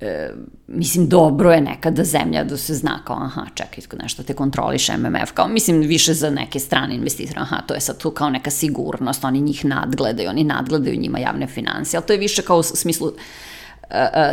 e, 0.00 0.30
mislim, 0.66 1.08
dobro 1.08 1.52
je 1.52 1.60
nekada 1.60 2.04
zemlja 2.04 2.44
da 2.44 2.56
se 2.56 2.74
zna 2.74 3.02
kao, 3.04 3.16
aha, 3.16 3.46
čekaj, 3.54 3.84
nešto 4.02 4.22
te 4.22 4.34
kontroliše 4.34 4.96
MMF, 4.96 5.32
kao, 5.34 5.48
mislim, 5.48 5.80
više 5.80 6.14
za 6.14 6.30
neke 6.30 6.58
strane 6.58 6.94
investitore, 6.94 7.40
aha, 7.40 7.60
to 7.66 7.74
je 7.74 7.80
sad 7.80 7.98
tu 7.98 8.10
kao 8.10 8.30
neka 8.30 8.50
sigurnost, 8.50 9.24
oni 9.24 9.40
njih 9.40 9.64
nadgledaju, 9.64 10.30
oni 10.30 10.44
nadgledaju 10.44 11.00
njima 11.00 11.18
javne 11.18 11.46
financije, 11.46 11.98
ali 11.98 12.06
to 12.06 12.12
je 12.12 12.18
više 12.18 12.42
kao 12.42 12.58
u 12.58 12.62
smislu 12.62 13.12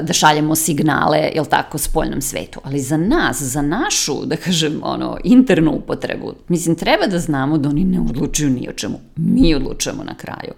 da 0.01 0.13
šaljemo 0.13 0.55
signale, 0.55 1.31
jel 1.35 1.45
tako, 1.45 1.77
spoljnom 1.77 2.21
svetu. 2.21 2.59
Ali 2.63 2.79
za 2.79 2.97
nas, 2.97 3.41
za 3.41 3.61
našu, 3.61 4.25
da 4.25 4.35
kažem, 4.35 4.79
ono, 4.83 5.17
internu 5.23 5.71
upotrebu, 5.71 6.33
mislim, 6.47 6.75
treba 6.75 7.07
da 7.07 7.19
znamo 7.19 7.57
da 7.57 7.69
oni 7.69 7.83
ne 7.83 7.99
odlučuju 7.99 8.49
ni 8.49 8.69
o 8.69 8.73
čemu. 8.73 8.99
Mi 9.15 9.55
odlučujemo 9.55 10.03
na 10.03 10.15
kraju. 10.15 10.53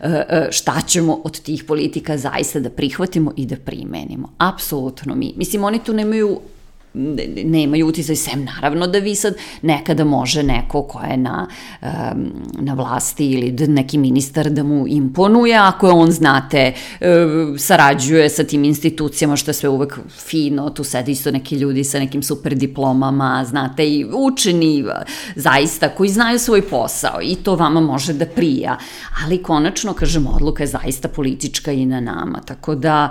E, 0.00 0.08
e, 0.08 0.48
šta 0.50 0.80
ćemo 0.86 1.20
od 1.24 1.40
tih 1.40 1.64
politika 1.64 2.16
zaista 2.16 2.60
da 2.60 2.70
prihvatimo 2.70 3.32
i 3.36 3.46
da 3.46 3.56
primenimo. 3.56 4.32
Apsolutno 4.38 5.14
mi. 5.14 5.34
Mislim, 5.36 5.64
oni 5.64 5.84
tu 5.84 5.92
nemaju 5.92 6.40
nemaju 7.44 7.86
uticaj, 7.86 8.16
sem 8.16 8.44
naravno 8.44 8.86
da 8.86 8.98
vi 8.98 9.14
sad 9.14 9.34
nekada 9.62 10.04
može 10.04 10.42
neko 10.42 10.82
ko 10.82 11.00
je 11.00 11.16
na, 11.16 11.46
na 12.58 12.74
vlasti 12.74 13.30
ili 13.30 13.68
neki 13.68 13.98
ministar 13.98 14.50
da 14.50 14.62
mu 14.62 14.88
imponuje, 14.88 15.56
ako 15.56 15.86
je 15.86 15.92
on, 15.92 16.10
znate, 16.10 16.72
um, 17.00 17.58
sarađuje 17.58 18.28
sa 18.28 18.44
tim 18.44 18.64
institucijama, 18.64 19.36
što 19.36 19.50
je 19.50 19.54
sve 19.54 19.68
uvek 19.68 19.98
fino, 20.26 20.70
tu 20.70 20.84
sede 20.84 21.12
isto 21.12 21.30
neki 21.30 21.56
ljudi 21.56 21.84
sa 21.84 21.98
nekim 21.98 22.22
super 22.22 22.54
diplomama, 22.54 23.44
znate, 23.48 23.88
i 23.88 24.06
učeni, 24.12 24.84
zaista, 25.36 25.88
koji 25.88 26.10
znaju 26.10 26.38
svoj 26.38 26.62
posao 26.62 27.18
i 27.22 27.34
to 27.34 27.56
vama 27.56 27.80
može 27.80 28.12
da 28.12 28.26
prija, 28.26 28.78
ali 29.24 29.42
konačno, 29.42 29.92
kažem, 29.92 30.26
odluka 30.26 30.62
je 30.62 30.66
zaista 30.66 31.08
politička 31.08 31.72
i 31.72 31.86
na 31.86 32.00
nama, 32.00 32.40
tako 32.40 32.74
da, 32.74 33.08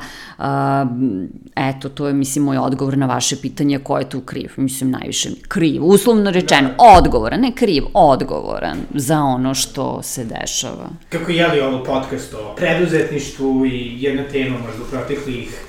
eto, 1.55 1.89
to 1.89 2.07
je, 2.07 2.13
mislim, 2.13 2.45
moj 2.45 2.57
odgovor 2.57 2.97
na 2.97 3.05
vaše 3.05 3.35
pitanje 3.35 3.72
pitanje 3.73 3.83
ko 3.83 3.97
je 3.97 4.09
tu 4.09 4.21
kriv. 4.21 4.51
Mislim, 4.57 4.91
najviše 4.91 5.29
kriv, 5.47 5.83
uslovno 5.83 6.31
rečeno, 6.31 6.69
odgovoran, 6.77 7.41
ne 7.41 7.51
kriv, 7.55 7.83
odgovoran 7.93 8.77
za 8.95 9.19
ono 9.19 9.53
što 9.53 10.01
se 10.03 10.25
dešava. 10.25 10.89
Kako 11.09 11.31
je 11.31 11.47
li 11.47 11.61
ovo 11.61 11.83
podcast 11.83 12.33
o 12.33 12.55
preduzetništvu 12.55 13.65
i 13.65 14.03
jedna 14.03 14.23
tema 14.31 14.57
možda 14.57 14.83
u 14.83 14.89
proteklih 14.91 15.65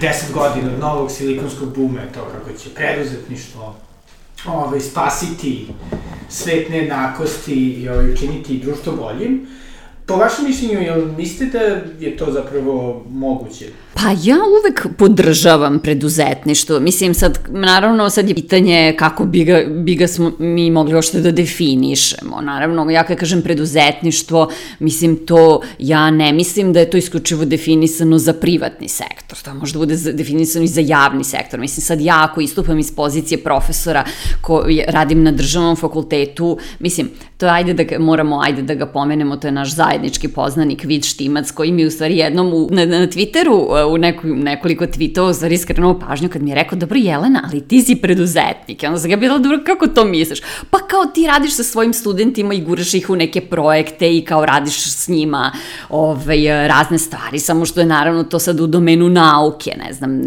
deset 0.00 0.32
godina 0.32 0.72
od 0.74 0.80
novog 0.80 1.10
silikonskog 1.10 1.74
bume, 1.74 2.08
to 2.14 2.20
kako 2.32 2.58
će 2.58 2.70
preduzetništvo 2.74 3.74
ovaj, 4.46 4.80
spasiti 4.80 5.66
svet 6.28 6.70
nejednakosti 6.70 7.54
i 7.54 7.88
ovaj, 7.88 8.12
učiniti 8.12 8.58
društvo 8.64 8.92
boljim. 8.92 9.46
Po 10.06 10.16
vašem 10.16 10.44
mišljenju, 10.44 10.80
jel 10.80 11.06
mislite 11.16 11.58
da 11.58 12.04
je 12.06 12.16
to 12.16 12.32
zapravo 12.32 13.04
moguće? 13.08 13.66
Pa 13.94 14.10
ja 14.22 14.36
uvek 14.36 14.86
podržavam 14.98 15.78
preduzetništvo. 15.78 16.80
Mislim, 16.80 17.14
sad, 17.14 17.38
naravno, 17.48 18.10
sad 18.10 18.28
je 18.28 18.34
pitanje 18.34 18.94
kako 18.98 19.24
bi 19.24 19.44
ga, 19.44 19.62
bi 19.68 19.94
ga 19.94 20.06
smo 20.06 20.32
mi 20.38 20.70
mogli 20.70 20.94
ošte 20.94 21.20
da 21.20 21.30
definišemo. 21.30 22.40
Naravno, 22.40 22.90
ja 22.90 23.04
kad 23.04 23.18
kažem 23.18 23.42
preduzetništvo, 23.42 24.50
mislim 24.78 25.16
to, 25.26 25.60
ja 25.78 26.10
ne 26.10 26.32
mislim 26.32 26.72
da 26.72 26.80
je 26.80 26.90
to 26.90 26.96
isključivo 26.96 27.44
definisano 27.44 28.18
za 28.18 28.32
privatni 28.32 28.88
sektor. 28.88 29.38
To 29.44 29.54
možda 29.54 29.78
bude 29.78 29.96
definisano 29.96 30.64
i 30.64 30.68
za 30.68 30.80
javni 30.80 31.24
sektor. 31.24 31.60
Mislim, 31.60 31.82
sad 31.82 32.00
ja 32.00 32.24
ako 32.30 32.40
istupam 32.40 32.78
iz 32.78 32.92
pozicije 32.96 33.42
profesora 33.42 34.04
ko 34.40 34.64
radim 34.88 35.22
na 35.22 35.32
državnom 35.32 35.76
fakultetu, 35.76 36.58
mislim, 36.78 37.10
to 37.36 37.46
ajde 37.46 37.74
da 37.74 37.82
ga, 37.82 37.98
moramo, 37.98 38.40
ajde 38.40 38.62
da 38.62 38.74
ga 38.74 38.86
pomenemo, 38.86 39.36
to 39.36 39.48
je 39.48 39.52
naš 39.52 39.74
zajednički 39.74 40.28
poznanik 40.28 40.84
Vid 40.84 41.04
Štimac, 41.04 41.50
koji 41.50 41.72
mi 41.72 41.86
u 41.86 41.90
stvari 41.90 42.16
jednom 42.16 42.54
u, 42.54 42.68
na, 42.70 42.86
na 42.86 43.06
Twitteru 43.06 43.83
u 43.86 43.98
neku, 43.98 44.26
nekoliko 44.26 44.84
tweetova 44.84 45.30
u 45.30 45.34
stvari 45.34 45.58
skrenuo 45.58 45.98
pažnju 45.98 46.28
kad 46.28 46.42
mi 46.42 46.50
je 46.50 46.54
rekao, 46.54 46.78
dobro 46.78 46.98
Jelena, 46.98 47.48
ali 47.50 47.60
ti 47.60 47.82
si 47.82 47.96
preduzetnik. 47.96 48.82
I 48.82 48.86
onda 48.86 48.98
sam 48.98 49.10
ga 49.10 49.16
bila, 49.16 49.38
dobro, 49.38 49.58
kako 49.66 49.86
to 49.86 50.04
misliš? 50.04 50.40
Pa 50.70 50.78
kao 50.78 51.04
ti 51.14 51.26
radiš 51.26 51.52
sa 51.52 51.62
svojim 51.62 51.92
studentima 51.92 52.54
i 52.54 52.60
guraš 52.60 52.94
ih 52.94 53.10
u 53.10 53.16
neke 53.16 53.40
projekte 53.40 54.16
i 54.16 54.24
kao 54.24 54.46
radiš 54.46 54.84
s 54.84 55.08
njima 55.08 55.52
ovaj, 55.88 56.68
razne 56.68 56.98
stvari, 56.98 57.38
samo 57.38 57.66
što 57.66 57.80
je 57.80 57.86
naravno 57.86 58.24
to 58.24 58.38
sad 58.38 58.60
u 58.60 58.66
domenu 58.66 59.08
nauke, 59.08 59.70
ne 59.86 59.92
znam, 59.92 60.22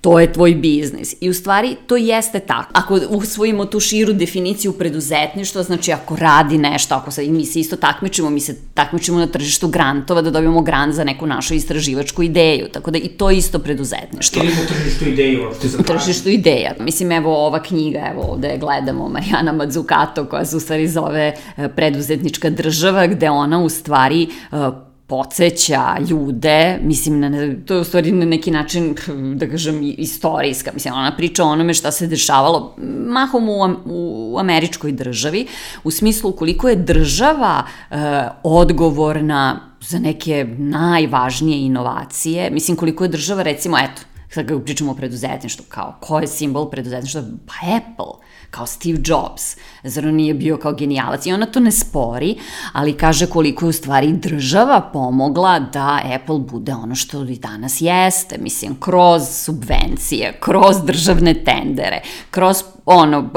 to 0.00 0.20
je 0.20 0.32
tvoj 0.32 0.54
biznis. 0.54 1.14
I 1.20 1.30
u 1.30 1.34
stvari 1.34 1.76
to 1.86 1.96
jeste 1.96 2.40
tako. 2.40 2.70
Ako 2.72 3.00
usvojimo 3.08 3.64
tu 3.64 3.80
širu 3.80 4.12
definiciju 4.12 4.72
preduzetništva, 4.72 5.62
znači 5.62 5.92
ako 5.92 6.16
radi 6.16 6.58
nešto, 6.58 6.94
ako 6.94 7.10
sad, 7.10 7.24
mi 7.24 7.46
se 7.46 7.60
isto 7.60 7.76
takmičimo, 7.76 8.30
mi 8.30 8.40
se 8.40 8.56
takmičimo 8.74 9.18
na 9.18 9.26
tržištu 9.26 9.68
grantova 9.68 10.22
da 10.22 10.30
dobijemo 10.30 10.62
grant 10.62 10.94
za 10.94 11.04
neku 11.04 11.26
našu 11.26 11.54
istraživačku 11.54 12.22
ideju, 12.22 12.68
tako 12.72 12.90
da 12.90 12.93
i 12.98 13.08
to 13.08 13.30
isto 13.30 13.58
preduzetništvo. 13.58 14.42
Ili 14.42 14.52
u 14.52 14.66
tržištu 14.66 15.04
uopšte 15.44 15.68
za 15.68 15.82
tržištu 15.82 16.28
ideja. 16.28 16.74
Mislim, 16.80 17.12
evo 17.12 17.46
ova 17.46 17.62
knjiga, 17.62 17.98
evo 18.12 18.22
ovde 18.22 18.56
gledamo 18.60 19.08
Marijana 19.08 19.52
Mazzucato 19.52 20.24
koja 20.24 20.44
se 20.44 20.56
u 20.56 20.60
stvari 20.60 20.88
zove 20.88 21.34
e, 21.56 21.68
Preduzetnička 21.68 22.50
država, 22.50 23.06
gde 23.06 23.30
ona 23.30 23.62
u 23.62 23.68
stvari 23.68 24.22
e, 24.22 24.56
podsjeća 25.06 25.96
ljude, 26.10 26.78
mislim, 26.82 27.20
na, 27.20 27.30
to 27.66 27.74
je 27.74 27.80
u 27.80 27.84
stvari 27.84 28.12
na 28.12 28.26
neki 28.26 28.50
način, 28.50 28.94
da 29.40 29.48
kažem, 29.50 29.94
istorijska, 29.98 30.70
mislim, 30.74 30.94
ona 30.94 31.16
priča 31.16 31.44
o 31.44 31.48
onome 31.48 31.74
šta 31.74 31.90
se 31.90 32.06
dešavalo 32.06 32.76
mahom 33.06 33.48
u, 33.48 33.76
u 33.84 34.38
američkoj 34.38 34.92
državi, 34.92 35.46
u 35.84 35.90
smislu 35.90 36.32
koliko 36.32 36.68
je 36.68 36.76
država 36.76 37.62
e, 37.90 37.96
odgovorna 38.42 39.60
za 39.80 39.98
neke 39.98 40.46
najvažnije 40.58 41.66
inovacije, 41.66 42.50
mislim, 42.50 42.76
koliko 42.76 43.04
je 43.04 43.08
država, 43.08 43.42
recimo, 43.42 43.78
eto, 43.78 44.02
sad 44.34 44.46
kako 44.48 44.60
pričamo 44.60 44.92
o 44.92 44.94
preduzetništvu, 44.94 45.64
kao, 45.68 45.94
ko 46.00 46.18
je 46.18 46.26
simbol 46.26 46.70
preduzetništva? 46.70 47.22
Pa 47.46 47.76
Apple 47.76 48.24
kao 48.50 48.66
Steve 48.66 48.98
Jobs, 49.04 49.56
zar 49.84 50.06
on 50.06 50.14
nije 50.14 50.34
bio 50.34 50.56
kao 50.56 50.72
genijalac? 50.72 51.26
I 51.26 51.32
ona 51.32 51.46
to 51.46 51.60
ne 51.60 51.70
spori, 51.72 52.36
ali 52.72 52.92
kaže 52.92 53.26
koliko 53.26 53.64
je 53.64 53.68
u 53.68 53.72
stvari 53.72 54.12
država 54.12 54.90
pomogla 54.92 55.58
da 55.58 56.00
Apple 56.14 56.38
bude 56.38 56.72
ono 56.72 56.94
što 56.94 57.24
i 57.24 57.38
danas 57.38 57.80
jeste, 57.80 58.38
mislim, 58.38 58.80
kroz 58.80 59.22
subvencije, 59.28 60.38
kroz 60.40 60.76
državne 60.84 61.34
tendere, 61.44 62.02
kroz 62.30 62.62
ono, 62.86 63.30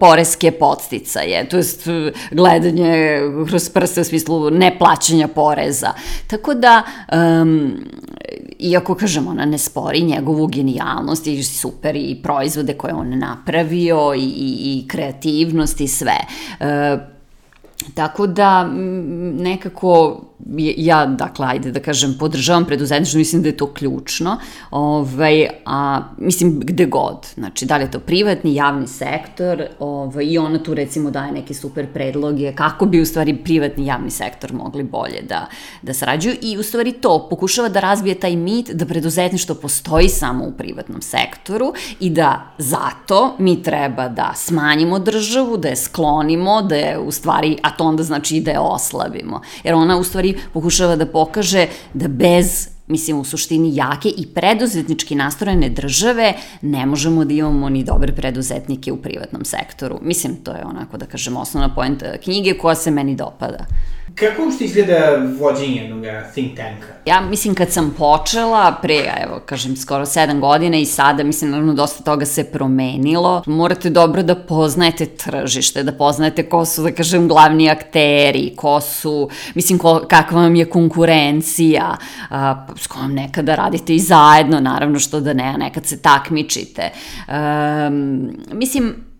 poreske 0.00 0.50
podsticaje, 0.50 1.48
to 1.48 1.56
jest 1.56 1.86
gledanje 2.30 3.20
kroz 3.48 3.68
prste 3.68 4.00
u 4.00 4.04
smislu 4.04 4.50
neplaćanja 4.50 5.28
poreza. 5.28 5.92
Tako 6.26 6.54
da, 6.54 6.82
um, 7.42 7.72
iako, 8.58 8.94
kažem, 8.94 9.28
ona 9.28 9.44
ne 9.44 9.58
spori 9.58 10.02
njegovu 10.02 10.46
genijalnost 10.46 11.26
i 11.26 11.42
super 11.42 11.96
i 11.96 12.20
proizvode 12.22 12.74
koje 12.74 12.94
on 12.94 13.18
napravio 13.18 14.14
i, 14.14 14.24
i, 14.24 14.78
i 14.78 14.88
kreativnost 14.88 15.80
i 15.80 15.88
sve. 15.88 16.16
E, 16.60 16.98
tako 17.94 18.26
da, 18.26 18.64
nekako 19.38 20.20
ja, 20.76 21.06
dakle, 21.06 21.46
ajde 21.46 21.70
da 21.72 21.80
kažem, 21.80 22.16
podržavam 22.18 22.64
preduzetništvo, 22.64 23.18
mislim 23.18 23.42
da 23.42 23.48
je 23.48 23.56
to 23.56 23.66
ključno, 23.72 24.36
ovaj, 24.70 25.48
a 25.66 26.02
mislim 26.18 26.60
gde 26.60 26.86
god, 26.86 27.26
znači 27.34 27.66
da 27.66 27.76
li 27.76 27.84
je 27.84 27.90
to 27.90 27.98
privatni, 27.98 28.54
javni 28.54 28.86
sektor, 28.86 29.62
ovaj, 29.78 30.24
i 30.24 30.38
ona 30.38 30.62
tu 30.62 30.74
recimo 30.74 31.10
daje 31.10 31.32
neke 31.32 31.54
super 31.54 31.86
predloge 31.92 32.52
kako 32.52 32.86
bi 32.86 33.00
u 33.00 33.06
stvari 33.06 33.36
privatni 33.36 33.86
javni 33.86 34.10
sektor 34.10 34.52
mogli 34.52 34.82
bolje 34.82 35.22
da, 35.28 35.46
da 35.82 35.94
sarađuju 35.94 36.34
i 36.42 36.58
u 36.58 36.62
stvari 36.62 36.92
to 36.92 37.26
pokušava 37.30 37.68
da 37.68 37.80
razbije 37.80 38.14
taj 38.14 38.36
mit 38.36 38.70
da 38.70 38.86
preduzetništvo 38.86 39.54
postoji 39.54 40.08
samo 40.08 40.44
u 40.44 40.52
privatnom 40.52 41.02
sektoru 41.02 41.72
i 42.00 42.10
da 42.10 42.42
zato 42.58 43.34
mi 43.38 43.62
treba 43.62 44.08
da 44.08 44.32
smanjimo 44.36 44.98
državu, 44.98 45.56
da 45.56 45.68
je 45.68 45.76
sklonimo, 45.76 46.62
da 46.62 46.74
je 46.74 46.98
u 46.98 47.10
stvari, 47.10 47.58
a 47.62 47.71
to 47.76 47.84
onda 47.84 48.02
znači 48.02 48.36
i 48.36 48.40
da 48.40 48.50
je 48.50 48.58
oslabimo, 48.58 49.40
jer 49.64 49.74
ona 49.74 49.98
u 49.98 50.04
stvari 50.04 50.38
pokušava 50.52 50.96
da 50.96 51.06
pokaže 51.06 51.66
da 51.94 52.08
bez 52.08 52.68
mislim 52.86 53.18
u 53.18 53.24
suštini 53.24 53.76
jake 53.76 54.08
i 54.08 54.26
preduzetnički 54.26 55.14
nastrojene 55.14 55.68
države 55.68 56.34
ne 56.62 56.86
možemo 56.86 57.24
da 57.24 57.34
imamo 57.34 57.68
ni 57.68 57.84
dobre 57.84 58.12
preduzetnike 58.12 58.92
u 58.92 58.96
privatnom 58.96 59.44
sektoru. 59.44 59.98
Mislim, 60.02 60.36
to 60.36 60.50
je 60.52 60.64
onako 60.64 60.96
da 60.96 61.06
kažem 61.06 61.36
osnovna 61.36 61.74
poenta 61.74 62.18
knjige 62.24 62.58
koja 62.58 62.74
se 62.74 62.90
meni 62.90 63.16
dopada. 63.16 63.66
Kako 64.14 64.42
uopšte 64.42 64.64
izgleda 64.64 64.98
vođenje 65.40 65.82
jednog 65.82 66.04
think 66.32 66.56
tanka? 66.56 66.86
Ja 67.06 67.20
mislim 67.20 67.54
kad 67.54 67.70
sam 67.70 67.94
počela, 67.98 68.78
pre, 68.82 69.12
evo, 69.26 69.40
kažem, 69.46 69.76
skoro 69.76 70.06
sedam 70.06 70.40
godina 70.40 70.76
i 70.76 70.84
sada, 70.84 71.24
mislim, 71.24 71.50
naravno, 71.50 71.74
dosta 71.74 72.04
toga 72.04 72.26
se 72.26 72.44
promenilo. 72.44 73.42
Morate 73.46 73.90
dobro 73.90 74.22
da 74.22 74.34
poznajete 74.34 75.06
tržište, 75.06 75.82
da 75.82 75.92
poznajete 75.92 76.48
ko 76.48 76.64
su, 76.64 76.82
da 76.82 76.92
kažem, 76.92 77.28
glavni 77.28 77.70
akteri, 77.70 78.52
ko 78.56 78.80
su, 78.80 79.28
mislim, 79.54 79.78
ko, 79.78 80.00
kakva 80.08 80.42
vam 80.42 80.54
je 80.54 80.64
konkurencija, 80.64 81.96
a, 82.30 82.66
s 82.76 82.86
kojom 82.86 83.14
nekada 83.14 83.54
radite 83.54 83.94
i 83.94 83.98
zajedno, 83.98 84.60
naravno, 84.60 84.98
što 84.98 85.20
da 85.20 85.32
ne, 85.32 85.44
a 85.44 85.56
nekad 85.56 85.86
se 85.86 86.02
takmičite. 86.02 86.90
Um, 87.28 88.30
mislim, 88.52 89.11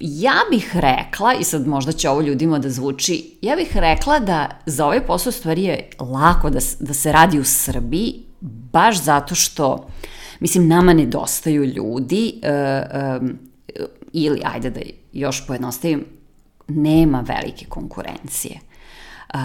ja 0.00 0.34
bih 0.50 0.76
rekla, 0.76 1.34
i 1.40 1.44
sad 1.44 1.66
možda 1.66 1.92
će 1.92 2.10
ovo 2.10 2.20
ljudima 2.20 2.58
da 2.58 2.70
zvuči, 2.70 3.38
ja 3.42 3.56
bih 3.56 3.76
rekla 3.76 4.18
da 4.18 4.48
za 4.66 4.84
ovaj 4.84 5.06
posao 5.06 5.32
stvari 5.32 5.62
je 5.62 5.90
lako 5.98 6.50
da, 6.50 6.58
da 6.80 6.94
se 6.94 7.12
radi 7.12 7.38
u 7.38 7.44
Srbiji, 7.44 8.14
baš 8.40 9.02
zato 9.02 9.34
što, 9.34 9.88
mislim, 10.40 10.68
nama 10.68 10.92
nedostaju 10.92 11.64
ljudi, 11.64 12.34
uh, 12.42 13.20
um, 13.20 13.38
ili, 14.12 14.40
ajde 14.44 14.70
da 14.70 14.80
još 15.12 15.46
pojednostavim, 15.46 16.04
nema 16.68 17.20
velike 17.20 17.66
konkurencije. 17.68 18.60
Uh, 19.34 19.40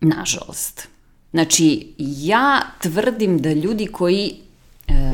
nažalost. 0.00 0.88
Znači, 1.30 1.94
ja 1.98 2.60
tvrdim 2.82 3.38
da 3.38 3.52
ljudi 3.52 3.86
koji 3.86 4.34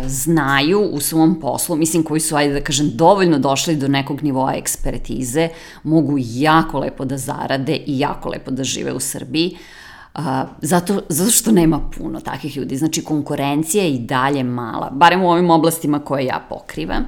znaju 0.07 0.81
u 0.81 1.01
svom 1.01 1.41
poslu, 1.41 1.77
mislim 1.77 2.03
koji 2.03 2.21
su, 2.21 2.37
ajde 2.37 2.55
da 2.55 2.61
kažem, 2.61 2.91
dovoljno 2.95 3.39
došli 3.39 3.77
do 3.77 3.89
nekog 3.89 4.23
nivoa 4.23 4.55
ekspertize, 4.55 5.49
mogu 5.83 6.15
jako 6.19 6.79
lepo 6.79 7.05
da 7.05 7.19
zarade 7.19 7.77
i 7.77 7.99
jako 7.99 8.29
lepo 8.29 8.51
da 8.51 8.65
žive 8.65 8.93
u 8.93 9.01
Srbiji, 9.01 9.57
a, 10.15 10.47
zato, 10.63 11.01
zato 11.09 11.31
što 11.31 11.53
nema 11.53 11.81
puno 11.99 12.21
takih 12.21 12.57
ljudi. 12.57 12.77
Znači, 12.77 13.05
konkurencija 13.05 13.85
je 13.85 13.91
i 13.91 13.99
dalje 13.99 14.45
mala, 14.45 14.91
barem 14.91 15.23
u 15.23 15.31
ovim 15.31 15.51
oblastima 15.51 15.99
koje 15.99 16.25
ja 16.25 16.47
pokrivam. 16.49 17.07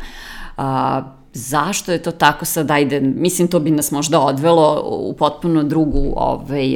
A, 0.57 1.16
Zašto 1.39 1.93
je 1.93 2.03
to 2.03 2.13
tako 2.13 2.45
sad, 2.45 2.71
ajde, 2.71 3.01
mislim 3.01 3.49
to 3.49 3.61
bi 3.61 3.71
nas 3.71 3.91
možda 3.91 4.21
odvelo 4.21 4.83
u 4.87 5.13
potpuno 5.13 5.63
drugu 5.63 6.13
ovaj, 6.17 6.69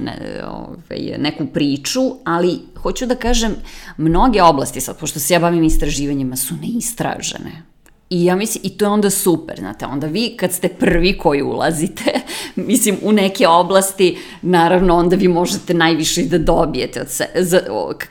ne, 0.00 0.42
ovaj, 0.48 1.18
neku 1.18 1.46
priču, 1.46 2.00
ali 2.24 2.60
hoću 2.82 3.06
da 3.06 3.14
kažem, 3.14 3.54
mnoge 3.96 4.42
oblasti 4.42 4.80
sad, 4.80 4.98
pošto 4.98 5.20
se 5.20 5.34
ja 5.34 5.40
bavim 5.40 5.64
istraživanjima, 5.64 6.36
su 6.36 6.54
neistražene. 6.62 7.62
I 8.10 8.24
ja 8.24 8.36
mislim, 8.36 8.60
i 8.64 8.70
to 8.78 8.84
je 8.84 8.88
onda 8.88 9.10
super, 9.10 9.56
znate, 9.58 9.86
onda 9.86 10.06
vi 10.06 10.36
kad 10.36 10.52
ste 10.52 10.68
prvi 10.68 11.18
koji 11.18 11.42
ulazite, 11.42 12.12
mislim, 12.56 12.96
u 13.02 13.12
neke 13.12 13.48
oblasti, 13.48 14.18
naravno, 14.42 14.96
onda 14.96 15.16
vi 15.16 15.28
možete 15.28 15.74
najviše 15.74 16.22
da 16.22 16.38
dobijete 16.38 17.00
od 17.00 17.08
se, 17.08 17.26
za, 17.34 17.60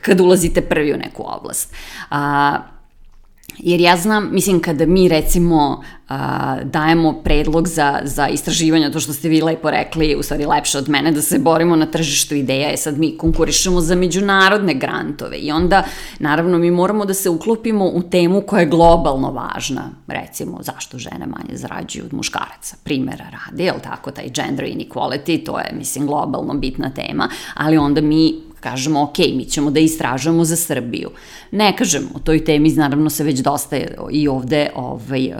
kad 0.02 0.20
ulazite 0.20 0.60
prvi 0.60 0.92
u 0.92 0.96
neku 0.96 1.24
oblast. 1.26 1.74
A, 2.10 2.58
Jer 3.58 3.80
ja 3.80 3.96
znam, 3.96 4.28
mislim, 4.32 4.60
kada 4.60 4.86
mi 4.86 5.08
recimo 5.08 5.82
a, 6.08 6.56
dajemo 6.64 7.12
predlog 7.12 7.68
za, 7.68 8.00
za 8.04 8.28
istraživanje, 8.28 8.90
to 8.90 9.00
što 9.00 9.12
ste 9.12 9.28
vi 9.28 9.42
lepo 9.42 9.70
rekli, 9.70 10.16
u 10.16 10.22
stvari 10.22 10.46
lepše 10.46 10.78
od 10.78 10.88
mene, 10.88 11.12
da 11.12 11.22
se 11.22 11.38
borimo 11.38 11.76
na 11.76 11.86
tržištu 11.86 12.34
ideja, 12.34 12.68
je 12.68 12.76
sad 12.76 12.98
mi 12.98 13.16
konkurišemo 13.18 13.80
za 13.80 13.94
međunarodne 13.94 14.74
grantove 14.74 15.36
i 15.36 15.52
onda, 15.52 15.82
naravno, 16.18 16.58
mi 16.58 16.70
moramo 16.70 17.04
da 17.04 17.14
se 17.14 17.30
uklopimo 17.30 17.86
u 17.86 18.02
temu 18.02 18.40
koja 18.40 18.60
je 18.60 18.66
globalno 18.66 19.30
važna, 19.30 19.90
recimo, 20.06 20.58
zašto 20.62 20.98
žene 20.98 21.26
manje 21.26 21.56
zarađuju 21.56 22.04
od 22.04 22.14
muškaraca, 22.14 22.76
primera 22.84 23.26
radi, 23.30 23.64
je 23.64 23.72
li 23.72 23.80
tako, 23.82 24.10
taj 24.10 24.28
gender 24.28 24.66
inequality, 24.66 25.44
to 25.44 25.58
je, 25.58 25.72
mislim, 25.78 26.06
globalno 26.06 26.54
bitna 26.54 26.90
tema, 26.90 27.28
ali 27.54 27.78
onda 27.78 28.00
mi 28.00 28.46
kažemo, 28.60 29.02
ok, 29.02 29.18
mi 29.18 29.44
ćemo 29.44 29.70
da 29.70 29.80
istražujemo 29.80 30.44
za 30.44 30.56
Srbiju. 30.56 31.10
Ne 31.50 31.76
kažem, 31.76 32.08
o 32.14 32.18
toj 32.18 32.44
temi 32.44 32.70
naravno 32.70 33.10
se 33.10 33.24
već 33.24 33.40
dosta 33.40 33.76
i 34.10 34.28
ovde 34.28 34.70
ovaj, 34.74 35.32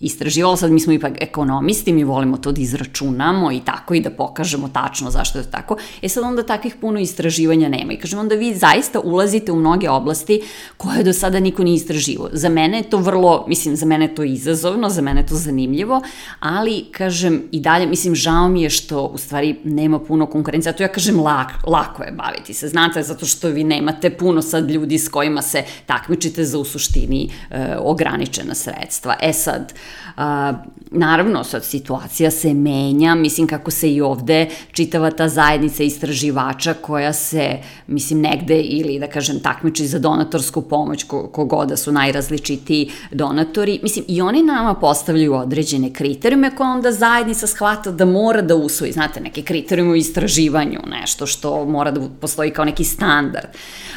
istraživalo, 0.00 0.56
sad 0.56 0.70
mi 0.70 0.80
smo 0.80 0.92
ipak 0.92 1.12
ekonomisti, 1.20 1.92
mi 1.92 2.04
volimo 2.04 2.36
to 2.36 2.52
da 2.52 2.60
izračunamo 2.60 3.52
i 3.52 3.60
tako 3.60 3.94
i 3.94 4.00
da 4.00 4.10
pokažemo 4.10 4.68
tačno 4.68 5.10
zašto 5.10 5.38
je 5.38 5.44
to 5.44 5.50
tako. 5.50 5.76
E 6.02 6.08
sad 6.08 6.24
onda 6.24 6.42
takvih 6.42 6.76
puno 6.80 7.00
istraživanja 7.00 7.68
nema 7.68 7.92
i 7.92 7.96
kažem 7.96 8.18
onda 8.18 8.34
vi 8.34 8.54
zaista 8.54 9.00
ulazite 9.00 9.52
u 9.52 9.56
mnoge 9.56 9.90
oblasti 9.90 10.40
koje 10.76 11.04
do 11.04 11.12
sada 11.12 11.40
niko 11.40 11.64
nije 11.64 11.74
istraživo. 11.74 12.28
Za 12.32 12.48
mene 12.48 12.78
je 12.78 12.90
to 12.90 12.98
vrlo, 12.98 13.44
mislim, 13.48 13.76
za 13.76 13.86
mene 13.86 14.04
je 14.04 14.14
to 14.14 14.24
izazovno, 14.24 14.88
za 14.88 15.02
mene 15.02 15.20
je 15.20 15.26
to 15.26 15.34
zanimljivo, 15.34 16.02
ali 16.40 16.84
kažem 16.92 17.42
i 17.52 17.60
dalje, 17.60 17.86
mislim, 17.86 18.14
žao 18.14 18.48
mi 18.48 18.62
je 18.62 18.70
što 18.70 19.02
u 19.04 19.18
stvari 19.18 19.56
nema 19.64 19.98
puno 19.98 20.26
konkurencija, 20.26 20.72
zato 20.72 20.82
ja 20.82 20.88
kažem 20.88 21.20
lak, 21.20 21.48
lako 21.66 22.02
je 22.02 22.12
baviti 22.12 22.54
se, 22.54 22.68
znate, 22.68 23.02
zato 23.02 23.26
što 23.26 23.48
vi 23.48 23.64
nemate 23.64 24.10
puno 24.10 24.42
sad 24.42 24.70
ljudi 24.70 24.98
s 24.98 25.08
kojima 25.08 25.42
se 25.42 25.64
takmičite 25.86 26.44
za 26.44 26.58
u 26.58 26.64
suštini 26.64 27.30
e, 27.50 27.76
ograničena 27.78 28.54
sredstva. 28.54 29.16
E 29.22 29.32
sad, 29.32 29.72
A, 30.16 30.52
naravno, 30.90 31.44
sad 31.44 31.64
situacija 31.64 32.30
se 32.30 32.54
menja, 32.54 33.14
mislim 33.14 33.46
kako 33.46 33.70
se 33.70 33.92
i 33.92 34.00
ovde 34.00 34.48
čitava 34.72 35.10
ta 35.10 35.28
zajednica 35.28 35.82
istraživača 35.82 36.74
koja 36.74 37.12
se, 37.12 37.58
mislim, 37.86 38.20
negde 38.20 38.60
ili 38.60 38.98
da 38.98 39.06
kažem 39.06 39.40
takmiči 39.40 39.86
za 39.86 39.98
donatorsku 39.98 40.62
pomoć, 40.62 41.04
ko, 41.04 41.28
kogoda 41.28 41.70
da 41.70 41.76
su 41.76 41.92
najrazličitiji 41.92 42.90
donatori, 43.10 43.80
mislim, 43.82 44.04
i 44.08 44.20
oni 44.22 44.42
nama 44.42 44.74
postavljaju 44.74 45.34
određene 45.34 45.92
kriterijume 45.92 46.56
koje 46.56 46.70
onda 46.70 46.92
zajednica 46.92 47.46
shvata 47.46 47.90
da 47.90 48.04
mora 48.04 48.42
da 48.42 48.56
usvoji, 48.56 48.92
znate, 48.92 49.20
neke 49.20 49.42
kriterijume 49.42 49.92
u 49.92 49.96
istraživanju, 49.96 50.80
nešto 50.86 51.26
što 51.26 51.64
mora 51.64 51.90
da 51.90 52.00
postoji 52.20 52.50
kao 52.50 52.64
neki 52.64 52.84
standard. 52.84 53.48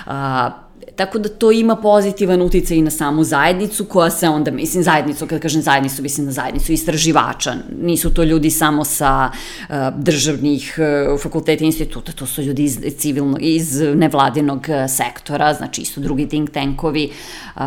A, 0.05 0.62
Tako 0.95 1.19
da 1.19 1.29
to 1.29 1.51
ima 1.51 1.75
pozitivan 1.75 2.41
uticaj 2.41 2.77
i 2.77 2.81
na 2.81 2.91
samu 2.91 3.23
zajednicu 3.23 3.85
koja 3.85 4.09
se 4.09 4.29
onda, 4.29 4.51
mislim 4.51 4.83
zajednicu, 4.83 5.27
kad 5.27 5.41
kažem 5.41 5.61
zajednicu, 5.61 6.01
mislim 6.01 6.25
na 6.25 6.31
zajednicu 6.31 6.71
istraživača. 6.71 7.53
Nisu 7.81 8.13
to 8.13 8.23
ljudi 8.23 8.49
samo 8.49 8.85
sa 8.85 9.29
uh, 9.31 9.75
državnih 9.97 10.79
uh, 11.13 11.21
fakulteta 11.21 11.63
i 11.63 11.67
instituta, 11.67 12.11
to 12.11 12.25
su 12.25 12.41
ljudi 12.41 12.63
iz 12.63 12.79
civilnog, 12.97 13.37
iz 13.41 13.81
nevladinog 13.81 14.65
uh, 14.69 14.91
sektora, 14.91 15.53
znači 15.53 15.81
isto 15.81 16.01
drugi 16.01 16.27
think 16.27 16.51
tankovi, 16.51 17.11
uh, 17.55 17.61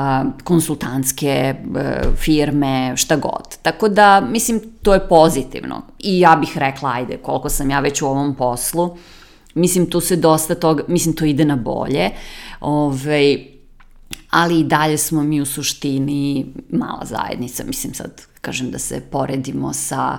konsultantske 0.45 1.55
uh, 1.65 2.17
firme, 2.17 2.97
šta 2.97 3.17
god. 3.17 3.57
Tako 3.63 3.89
da, 3.89 4.21
mislim, 4.21 4.61
to 4.83 4.95
je 4.95 5.09
pozitivno. 5.09 5.83
I 5.99 6.21
ja 6.21 6.37
bih 6.37 6.59
rekla, 6.59 6.91
ajde, 6.93 7.17
koliko 7.17 7.49
sam 7.49 7.71
ja 7.71 7.81
već 7.81 8.03
u 8.03 8.07
ovom 8.07 8.35
poslu, 8.35 8.97
mislim, 9.57 9.91
tu 9.91 10.01
se 10.01 10.17
dosta 10.17 10.55
toga, 10.55 10.85
mislim, 10.89 11.15
to 11.15 11.25
ide 11.25 11.45
na 11.45 11.57
bolje. 11.57 12.11
Ove, 12.61 13.37
ali 14.31 14.61
i 14.61 14.65
dalje 14.65 14.99
smo 14.99 15.23
mi 15.23 15.41
u 15.41 15.47
suštini 15.47 16.47
mala 16.71 17.05
zajednica, 17.05 17.65
mislim 17.65 17.95
sad 17.95 18.23
kažem 18.41 18.71
da 18.71 18.79
se 18.79 19.01
poredimo 19.01 19.73
sa 19.73 20.19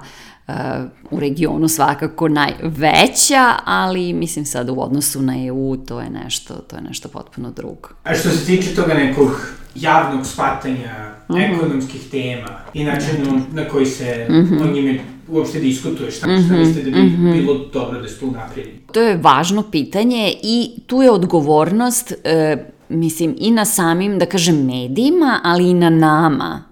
u 1.11 1.19
regionu 1.19 1.67
svakako 1.67 2.27
najveća, 2.27 3.53
ali 3.65 4.13
mislim 4.13 4.45
sad 4.45 4.69
u 4.69 4.81
odnosu 4.81 5.21
na 5.21 5.45
EU 5.45 5.77
to 5.77 5.99
je 5.99 6.09
nešto, 6.09 6.53
to 6.53 6.75
je 6.75 6.81
nešto 6.81 7.09
potpuno 7.09 7.51
drugo. 7.51 7.89
A 8.03 8.15
što 8.15 8.29
se 8.29 8.45
tiče 8.45 8.75
toga 8.75 8.93
nekog 8.93 9.41
javnog 9.75 10.25
shvatanja 10.25 11.13
mm 11.29 11.33
-hmm. 11.33 11.55
ekonomskih 11.55 12.01
tema 12.11 12.59
i 12.73 12.83
načinu 12.83 13.41
na 13.53 13.67
koji 13.67 13.85
se 13.85 14.27
mm 14.29 14.33
-hmm. 14.33 14.69
o 14.69 14.73
njime 14.73 14.99
uopšte 15.27 15.59
diskutuješ, 15.59 16.17
šta, 16.17 16.27
mm 16.27 16.29
-hmm. 16.29 16.45
šta 16.45 16.55
mislite 16.55 16.81
da 16.81 16.91
bi 16.91 17.03
mm 17.03 17.09
-hmm. 17.09 17.33
bilo 17.33 17.57
dobro 17.73 18.01
da 18.01 18.07
se 18.07 18.19
tu 18.19 18.31
napredi? 18.31 18.79
To 18.91 19.01
je 19.01 19.17
važno 19.17 19.63
pitanje 19.71 20.33
i 20.43 20.69
tu 20.87 21.01
je 21.01 21.11
odgovornost, 21.11 22.13
e, 22.23 22.57
mislim, 22.89 23.35
i 23.39 23.51
na 23.51 23.65
samim, 23.65 24.19
da 24.19 24.25
kažem, 24.25 24.65
medijima, 24.65 25.39
ali 25.43 25.69
i 25.69 25.73
na 25.73 25.89
nama, 25.89 26.66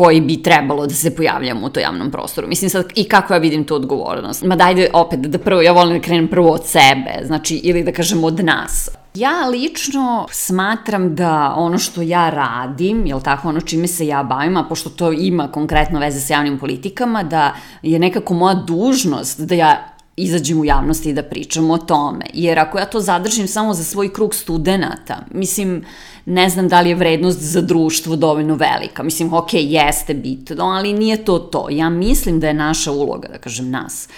koji 0.00 0.20
bi 0.20 0.42
trebalo 0.42 0.86
da 0.86 0.94
se 0.94 1.10
pojavljamo 1.14 1.66
u 1.66 1.70
to 1.70 1.80
javnom 1.80 2.10
prostoru. 2.10 2.48
Mislim 2.48 2.70
sad 2.70 2.84
i 2.94 3.04
kako 3.04 3.34
ja 3.34 3.38
vidim 3.38 3.64
tu 3.64 3.74
odgovornost. 3.74 4.44
Ma 4.44 4.56
dajde 4.56 4.88
opet 4.92 5.20
da 5.20 5.38
prvo, 5.38 5.60
ja 5.60 5.72
volim 5.72 5.98
da 5.98 6.04
krenem 6.04 6.28
prvo 6.28 6.52
od 6.52 6.66
sebe, 6.66 7.26
znači 7.26 7.56
ili 7.56 7.82
da 7.84 7.92
kažem 7.92 8.24
od 8.24 8.44
nas. 8.44 8.88
Ja 9.14 9.48
lično 9.48 10.26
smatram 10.30 11.14
da 11.14 11.54
ono 11.56 11.78
što 11.78 12.02
ja 12.02 12.30
radim, 12.30 13.06
jel 13.06 13.20
tako, 13.20 13.48
ono 13.48 13.60
čime 13.60 13.88
se 13.88 14.06
ja 14.06 14.22
bavim, 14.22 14.56
a 14.56 14.64
pošto 14.68 14.90
to 14.90 15.12
ima 15.12 15.48
konkretno 15.52 16.00
veze 16.00 16.20
sa 16.20 16.34
javnim 16.34 16.58
politikama, 16.58 17.22
da 17.22 17.54
je 17.82 17.98
nekako 17.98 18.34
moja 18.34 18.54
dužnost 18.54 19.40
da 19.40 19.54
ja 19.54 19.84
izađem 20.16 20.60
u 20.60 20.64
javnosti 20.64 21.10
i 21.10 21.12
da 21.12 21.22
pričam 21.22 21.70
o 21.70 21.78
tome. 21.78 22.24
Jer 22.34 22.58
ako 22.58 22.78
ja 22.78 22.84
to 22.84 23.00
zadržim 23.00 23.48
samo 23.48 23.74
za 23.74 23.84
svoj 23.84 24.12
krug 24.12 24.34
studenta, 24.34 25.18
mislim, 25.30 25.84
ne 26.30 26.48
znam 26.48 26.68
da 26.68 26.80
li 26.80 26.88
je 26.88 26.94
vrednost 26.94 27.40
za 27.40 27.60
društvo 27.60 28.16
dovoljno 28.16 28.54
velika. 28.54 29.02
Mislim, 29.02 29.32
ok, 29.32 29.48
jeste 29.52 30.14
bitno, 30.14 30.64
ali 30.64 30.92
nije 30.92 31.24
to 31.24 31.38
to. 31.38 31.66
Ja 31.70 31.90
mislim 31.90 32.40
da 32.40 32.46
je 32.46 32.54
naša 32.54 32.92
uloga, 32.92 33.28
da 33.28 33.38
kažem 33.38 33.70
nas, 33.70 34.08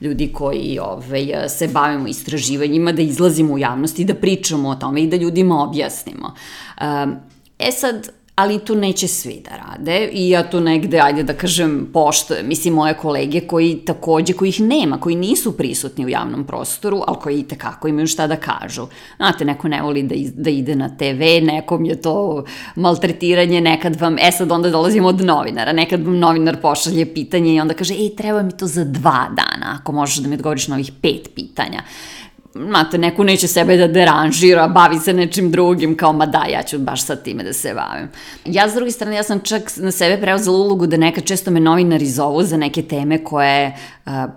ljudi 0.00 0.32
koji 0.32 0.78
ovaj, 0.82 1.48
se 1.48 1.68
bavimo 1.68 2.08
istraživanjima, 2.08 2.92
da 2.92 3.02
izlazimo 3.02 3.54
u 3.54 3.58
javnosti, 3.58 4.04
da 4.04 4.14
pričamo 4.14 4.68
o 4.68 4.74
tome 4.74 5.02
i 5.02 5.06
da 5.06 5.16
ljudima 5.16 5.62
objasnimo. 5.62 6.34
E 7.58 7.72
sad, 7.72 8.08
ali 8.34 8.58
to 8.58 8.74
neće 8.74 9.08
svi 9.08 9.42
da 9.44 9.50
rade 9.56 10.08
i 10.12 10.30
ja 10.30 10.42
to 10.42 10.60
negde, 10.60 11.00
ajde 11.00 11.22
da 11.22 11.34
kažem, 11.34 11.88
poštojem. 11.92 12.48
Mislim, 12.48 12.74
moje 12.74 12.94
kolege 12.94 13.40
koji 13.40 13.76
takođe, 13.84 14.32
kojih 14.32 14.60
nema, 14.60 15.00
koji 15.00 15.16
nisu 15.16 15.56
prisutni 15.56 16.04
u 16.04 16.08
javnom 16.08 16.44
prostoru, 16.44 17.02
ali 17.06 17.16
koji 17.22 17.40
i 17.40 17.48
tekako 17.48 17.88
imaju 17.88 18.06
šta 18.06 18.26
da 18.26 18.36
kažu. 18.36 18.86
Znate, 19.16 19.44
neko 19.44 19.68
ne 19.68 19.82
voli 19.82 20.02
da, 20.02 20.14
da 20.34 20.50
ide 20.50 20.76
na 20.76 20.88
TV, 20.96 21.22
nekom 21.42 21.84
je 21.84 22.00
to 22.02 22.44
maltretiranje, 22.76 23.60
nekad 23.60 24.00
vam, 24.00 24.16
e 24.18 24.32
sad 24.32 24.52
onda 24.52 24.70
dolazimo 24.70 25.08
od 25.08 25.20
novinara, 25.20 25.72
nekad 25.72 26.04
vam 26.04 26.18
novinar 26.18 26.60
pošalje 26.60 27.14
pitanje 27.14 27.54
i 27.54 27.60
onda 27.60 27.74
kaže, 27.74 27.94
ej, 27.94 28.16
treba 28.16 28.42
mi 28.42 28.56
to 28.56 28.66
za 28.66 28.84
dva 28.84 29.28
dana, 29.28 29.78
ako 29.80 29.92
možeš 29.92 30.16
da 30.16 30.28
mi 30.28 30.34
odgovoriš 30.34 30.68
na 30.68 30.74
ovih 30.74 30.92
pet 31.02 31.30
pitanja 31.34 31.82
znate, 32.54 32.98
neko 32.98 33.24
neće 33.24 33.48
sebe 33.48 33.76
da 33.76 33.86
deranžira, 33.86 34.68
bavi 34.68 34.98
se 34.98 35.12
nečim 35.12 35.50
drugim, 35.50 35.96
kao, 35.96 36.12
ma 36.12 36.26
da, 36.26 36.44
ja 36.50 36.62
ću 36.62 36.78
baš 36.78 37.04
sad 37.04 37.22
time 37.22 37.44
da 37.44 37.52
se 37.52 37.74
bavim. 37.74 38.08
Ja, 38.44 38.68
s 38.68 38.74
druge 38.74 38.90
strane, 38.90 39.16
ja 39.16 39.22
sam 39.22 39.40
čak 39.40 39.62
na 39.76 39.90
sebe 39.90 40.22
preuzela 40.22 40.56
ulogu 40.56 40.86
da 40.86 40.96
nekad 40.96 41.24
često 41.24 41.50
me 41.50 41.60
novinari 41.60 42.06
zovu 42.06 42.42
za 42.42 42.56
neke 42.56 42.82
teme 42.82 43.24
koje 43.24 43.76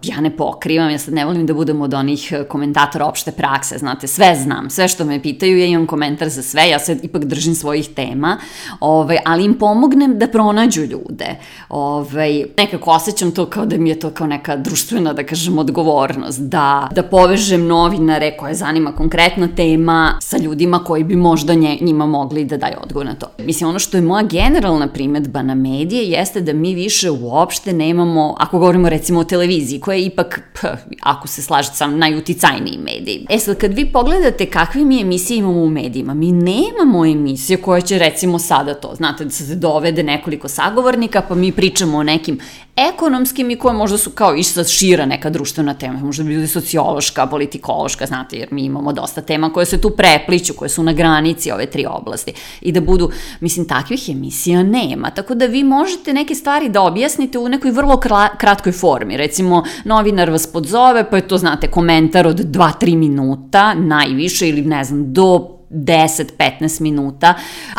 ja 0.04 0.22
ne 0.22 0.38
pokrivam, 0.38 0.90
ja 0.90 1.00
sad 1.00 1.14
ne 1.14 1.26
volim 1.26 1.46
da 1.46 1.54
budem 1.54 1.82
od 1.82 1.94
onih 1.94 2.34
komentatora 2.50 3.06
opšte 3.06 3.32
prakse, 3.32 3.78
znate, 3.78 4.08
sve 4.08 4.36
znam, 4.36 4.70
sve 4.70 4.88
što 4.88 5.06
me 5.06 5.22
pitaju, 5.22 5.60
ja 5.60 5.66
imam 5.66 5.88
komentar 5.88 6.30
za 6.30 6.42
sve, 6.42 6.70
ja 6.70 6.80
se 6.80 6.98
ipak 7.04 7.26
držim 7.26 7.56
svojih 7.56 7.90
tema, 7.90 8.38
ovaj, 8.80 9.18
ali 9.26 9.46
im 9.46 9.54
pomognem 9.54 10.20
da 10.20 10.28
pronađu 10.28 10.82
ljude. 10.82 11.36
Ovaj, 11.70 12.46
nekako 12.58 12.92
osjećam 12.92 13.32
to 13.32 13.46
kao 13.46 13.66
da 13.66 13.78
mi 13.78 13.90
je 13.90 14.00
to 14.00 14.10
kao 14.10 14.28
neka 14.28 14.56
društvena, 14.56 15.14
da 15.14 15.24
kažem, 15.24 15.58
odgovornost, 15.58 16.40
da, 16.40 16.90
da 16.92 17.04
povežem 17.04 17.68
novin 17.68 18.06
novinare 18.06 18.38
koje 18.38 18.54
zanima 18.54 18.92
konkretna 18.92 19.48
tema 19.48 20.18
sa 20.22 20.38
ljudima 20.38 20.84
koji 20.84 21.04
bi 21.04 21.16
možda 21.16 21.54
nje, 21.54 21.78
njima 21.82 22.06
mogli 22.06 22.46
da 22.46 22.58
daju 22.58 22.76
odgovor 22.84 23.06
na 23.06 23.14
to. 23.14 23.28
Mislim, 23.40 23.70
ono 23.70 23.80
što 23.80 23.98
je 23.98 24.02
moja 24.02 24.24
generalna 24.24 24.88
primetba 24.88 25.42
na 25.42 25.56
medije 25.56 26.04
jeste 26.04 26.42
da 26.42 26.54
mi 26.54 26.76
više 26.76 27.12
uopšte 27.12 27.74
nemamo, 27.74 28.36
ako 28.40 28.60
govorimo 28.60 28.90
recimo 28.90 29.20
o 29.20 29.24
televiziji, 29.24 29.55
koja 29.82 29.96
je 29.96 30.06
ipak, 30.06 30.42
p, 30.62 30.68
ako 31.02 31.28
se 31.28 31.42
slažete 31.42 31.76
sam, 31.76 31.98
najuticajniji 31.98 32.78
medij. 32.78 33.26
E 33.30 33.40
sad, 33.40 33.58
kad 33.58 33.74
vi 33.74 33.86
pogledate 33.86 34.46
kakve 34.46 34.86
mi 34.86 35.02
emisije 35.02 35.38
imamo 35.38 35.64
u 35.64 35.70
medijima, 35.70 36.14
mi 36.14 36.32
nemamo 36.32 37.06
emisije 37.06 37.58
koje 37.58 37.82
će 37.82 38.00
recimo 38.00 38.40
sada 38.40 38.74
to, 38.74 38.96
znate, 38.96 39.24
da 39.24 39.30
se 39.30 39.56
dovede 39.56 40.04
nekoliko 40.04 40.48
sagovornika, 40.48 41.22
pa 41.22 41.36
mi 41.36 41.52
pričamo 41.52 41.98
o 41.98 42.04
nekim 42.04 42.40
ekonomskim 42.76 43.52
i 43.52 43.56
koje 43.56 43.74
možda 43.74 43.98
su 43.98 44.10
kao 44.10 44.36
išta 44.36 44.64
šira 44.64 45.06
neka 45.06 45.30
društvena 45.30 45.74
tema, 45.74 46.00
možda 46.00 46.24
bi 46.24 46.30
bili 46.30 46.48
sociološka, 46.48 47.28
politikološka, 47.28 48.06
znate, 48.06 48.38
jer 48.38 48.48
mi 48.52 48.66
imamo 48.66 48.94
dosta 48.94 49.22
tema 49.22 49.54
koje 49.54 49.66
se 49.66 49.82
tu 49.82 49.90
prepliću, 49.90 50.54
koje 50.54 50.70
su 50.70 50.84
na 50.84 50.94
granici 50.94 51.52
ove 51.52 51.66
tri 51.66 51.86
oblasti. 51.86 52.34
I 52.62 52.72
da 52.72 52.82
budu, 52.82 53.12
mislim, 53.40 53.68
takvih 53.68 54.10
emisija 54.10 54.64
nema, 54.64 55.10
tako 55.10 55.36
da 55.36 55.46
vi 55.46 55.64
možete 55.64 56.14
neke 56.14 56.36
stvari 56.36 56.70
da 56.70 56.82
objasnite 56.82 57.40
u 57.40 57.50
nekoj 57.50 57.72
vrlo 57.72 58.00
kratkoj 58.38 58.72
formi, 58.72 59.18
recimo 59.18 59.64
novinar 59.86 60.30
vas 60.30 60.48
podzove, 60.48 61.10
pa 61.10 61.16
je 61.16 61.28
to, 61.28 61.38
znate, 61.38 61.68
komentar 61.68 62.28
od 62.28 62.40
2-3 62.40 62.98
minuta, 62.98 63.74
najviše 63.74 64.50
ili 64.50 64.62
ne 64.62 64.84
znam, 64.84 65.14
do 65.14 65.56
10-15 65.76 66.82
minuta, 66.82 67.34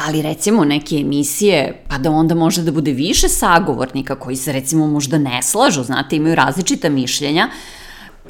ali 0.06 0.22
recimo 0.22 0.64
neke 0.64 0.96
emisije, 0.96 1.84
pa 1.88 1.98
da 1.98 2.10
onda 2.10 2.34
može 2.34 2.62
da 2.62 2.72
bude 2.72 2.92
više 2.92 3.28
sagovornika 3.28 4.14
koji 4.14 4.36
se 4.36 4.52
recimo 4.52 4.86
možda 4.86 5.18
ne 5.18 5.42
slažu, 5.42 5.82
znate, 5.82 6.16
imaju 6.16 6.34
različita 6.34 6.88
mišljenja, 6.88 7.48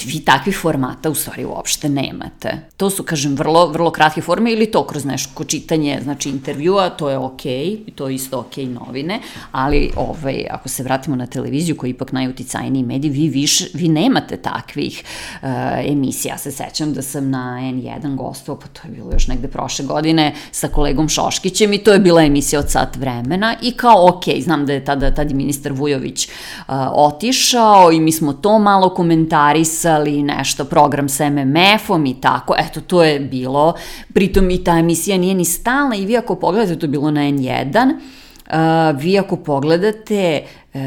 vi 0.04 0.20
takvih 0.20 0.58
formata 0.62 1.10
u 1.10 1.14
stvari 1.14 1.44
uopšte 1.44 1.88
nemate. 1.88 2.60
To 2.76 2.90
su, 2.90 3.02
kažem, 3.02 3.36
vrlo, 3.36 3.66
vrlo 3.66 3.90
kratke 3.90 4.20
forme 4.20 4.52
ili 4.52 4.66
to 4.66 4.86
kroz 4.86 5.04
nešto 5.04 5.44
čitanje, 5.44 6.00
znači 6.02 6.28
intervjua, 6.30 6.90
to 6.90 7.10
je 7.10 7.18
okej, 7.18 7.66
okay, 7.66 7.94
to 7.94 8.08
je 8.08 8.14
isto 8.14 8.38
okej 8.38 8.64
okay 8.64 8.86
novine, 8.86 9.20
ali 9.52 9.90
ovaj, 9.96 10.46
ako 10.50 10.68
se 10.68 10.82
vratimo 10.82 11.16
na 11.16 11.26
televiziju 11.26 11.76
koji 11.76 11.90
je 11.90 11.94
ipak 11.94 12.12
najuticajniji 12.12 12.82
medij, 12.82 13.10
vi, 13.10 13.28
više, 13.28 13.66
vi 13.74 13.88
nemate 13.88 14.36
takvih 14.36 15.02
uh, 15.42 15.48
emisija. 15.86 16.34
Ja 16.34 16.38
se 16.38 16.50
sećam 16.50 16.92
da 16.92 17.02
sam 17.02 17.30
na 17.30 17.58
N1 17.60 18.16
gostovao, 18.16 18.60
pa 18.60 18.66
to 18.66 18.80
je 18.88 18.94
bilo 18.94 19.12
još 19.12 19.28
negde 19.28 19.48
prošle 19.48 19.84
godine, 19.84 20.34
sa 20.50 20.68
kolegom 20.68 21.08
Šoškićem 21.08 21.72
i 21.72 21.78
to 21.78 21.92
je 21.92 21.98
bila 21.98 22.22
emisija 22.22 22.60
od 22.60 22.70
sat 22.70 22.96
vremena 22.96 23.56
i 23.62 23.72
kao 23.72 24.08
okej, 24.08 24.34
okay, 24.34 24.44
znam 24.44 24.66
da 24.66 24.72
je 24.72 24.84
tada, 24.84 25.14
tada 25.14 25.30
je 25.30 25.36
ministar 25.36 25.72
Vujović 25.72 26.28
uh, 26.28 26.74
otišao 26.92 27.92
i 27.92 28.00
mi 28.00 28.12
smo 28.12 28.32
to 28.32 28.58
malo 28.58 28.94
komentarisali 28.94 29.85
pisali 29.86 30.22
nešto, 30.22 30.64
program 30.64 31.08
sa 31.08 31.30
MMF-om 31.30 32.06
i 32.06 32.20
tako, 32.20 32.54
eto, 32.58 32.80
to 32.80 33.04
je 33.04 33.20
bilo, 33.20 33.74
pritom 34.14 34.50
i 34.50 34.64
ta 34.64 34.78
emisija 34.78 35.18
nije 35.18 35.34
ni 35.34 35.44
stalna 35.44 35.96
i 35.96 36.06
vi 36.06 36.16
ako 36.16 36.34
pogledate, 36.34 36.78
to 36.78 36.86
je 36.86 36.90
bilo 36.90 37.10
na 37.10 37.20
N1, 37.20 37.92
uh, 37.94 39.00
vi 39.00 39.18
ako 39.18 39.36
pogledate, 39.36 40.42
uh, 40.74 40.80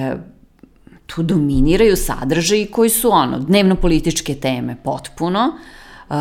tu 1.05 1.23
dominiraju 1.23 1.95
sadržaji 1.95 2.65
koji 2.65 2.89
su 2.89 3.11
ono, 3.11 3.39
dnevno 3.39 3.75
političke 3.75 4.35
teme 4.35 4.75
potpuno, 4.83 5.51
uh, 6.09 6.15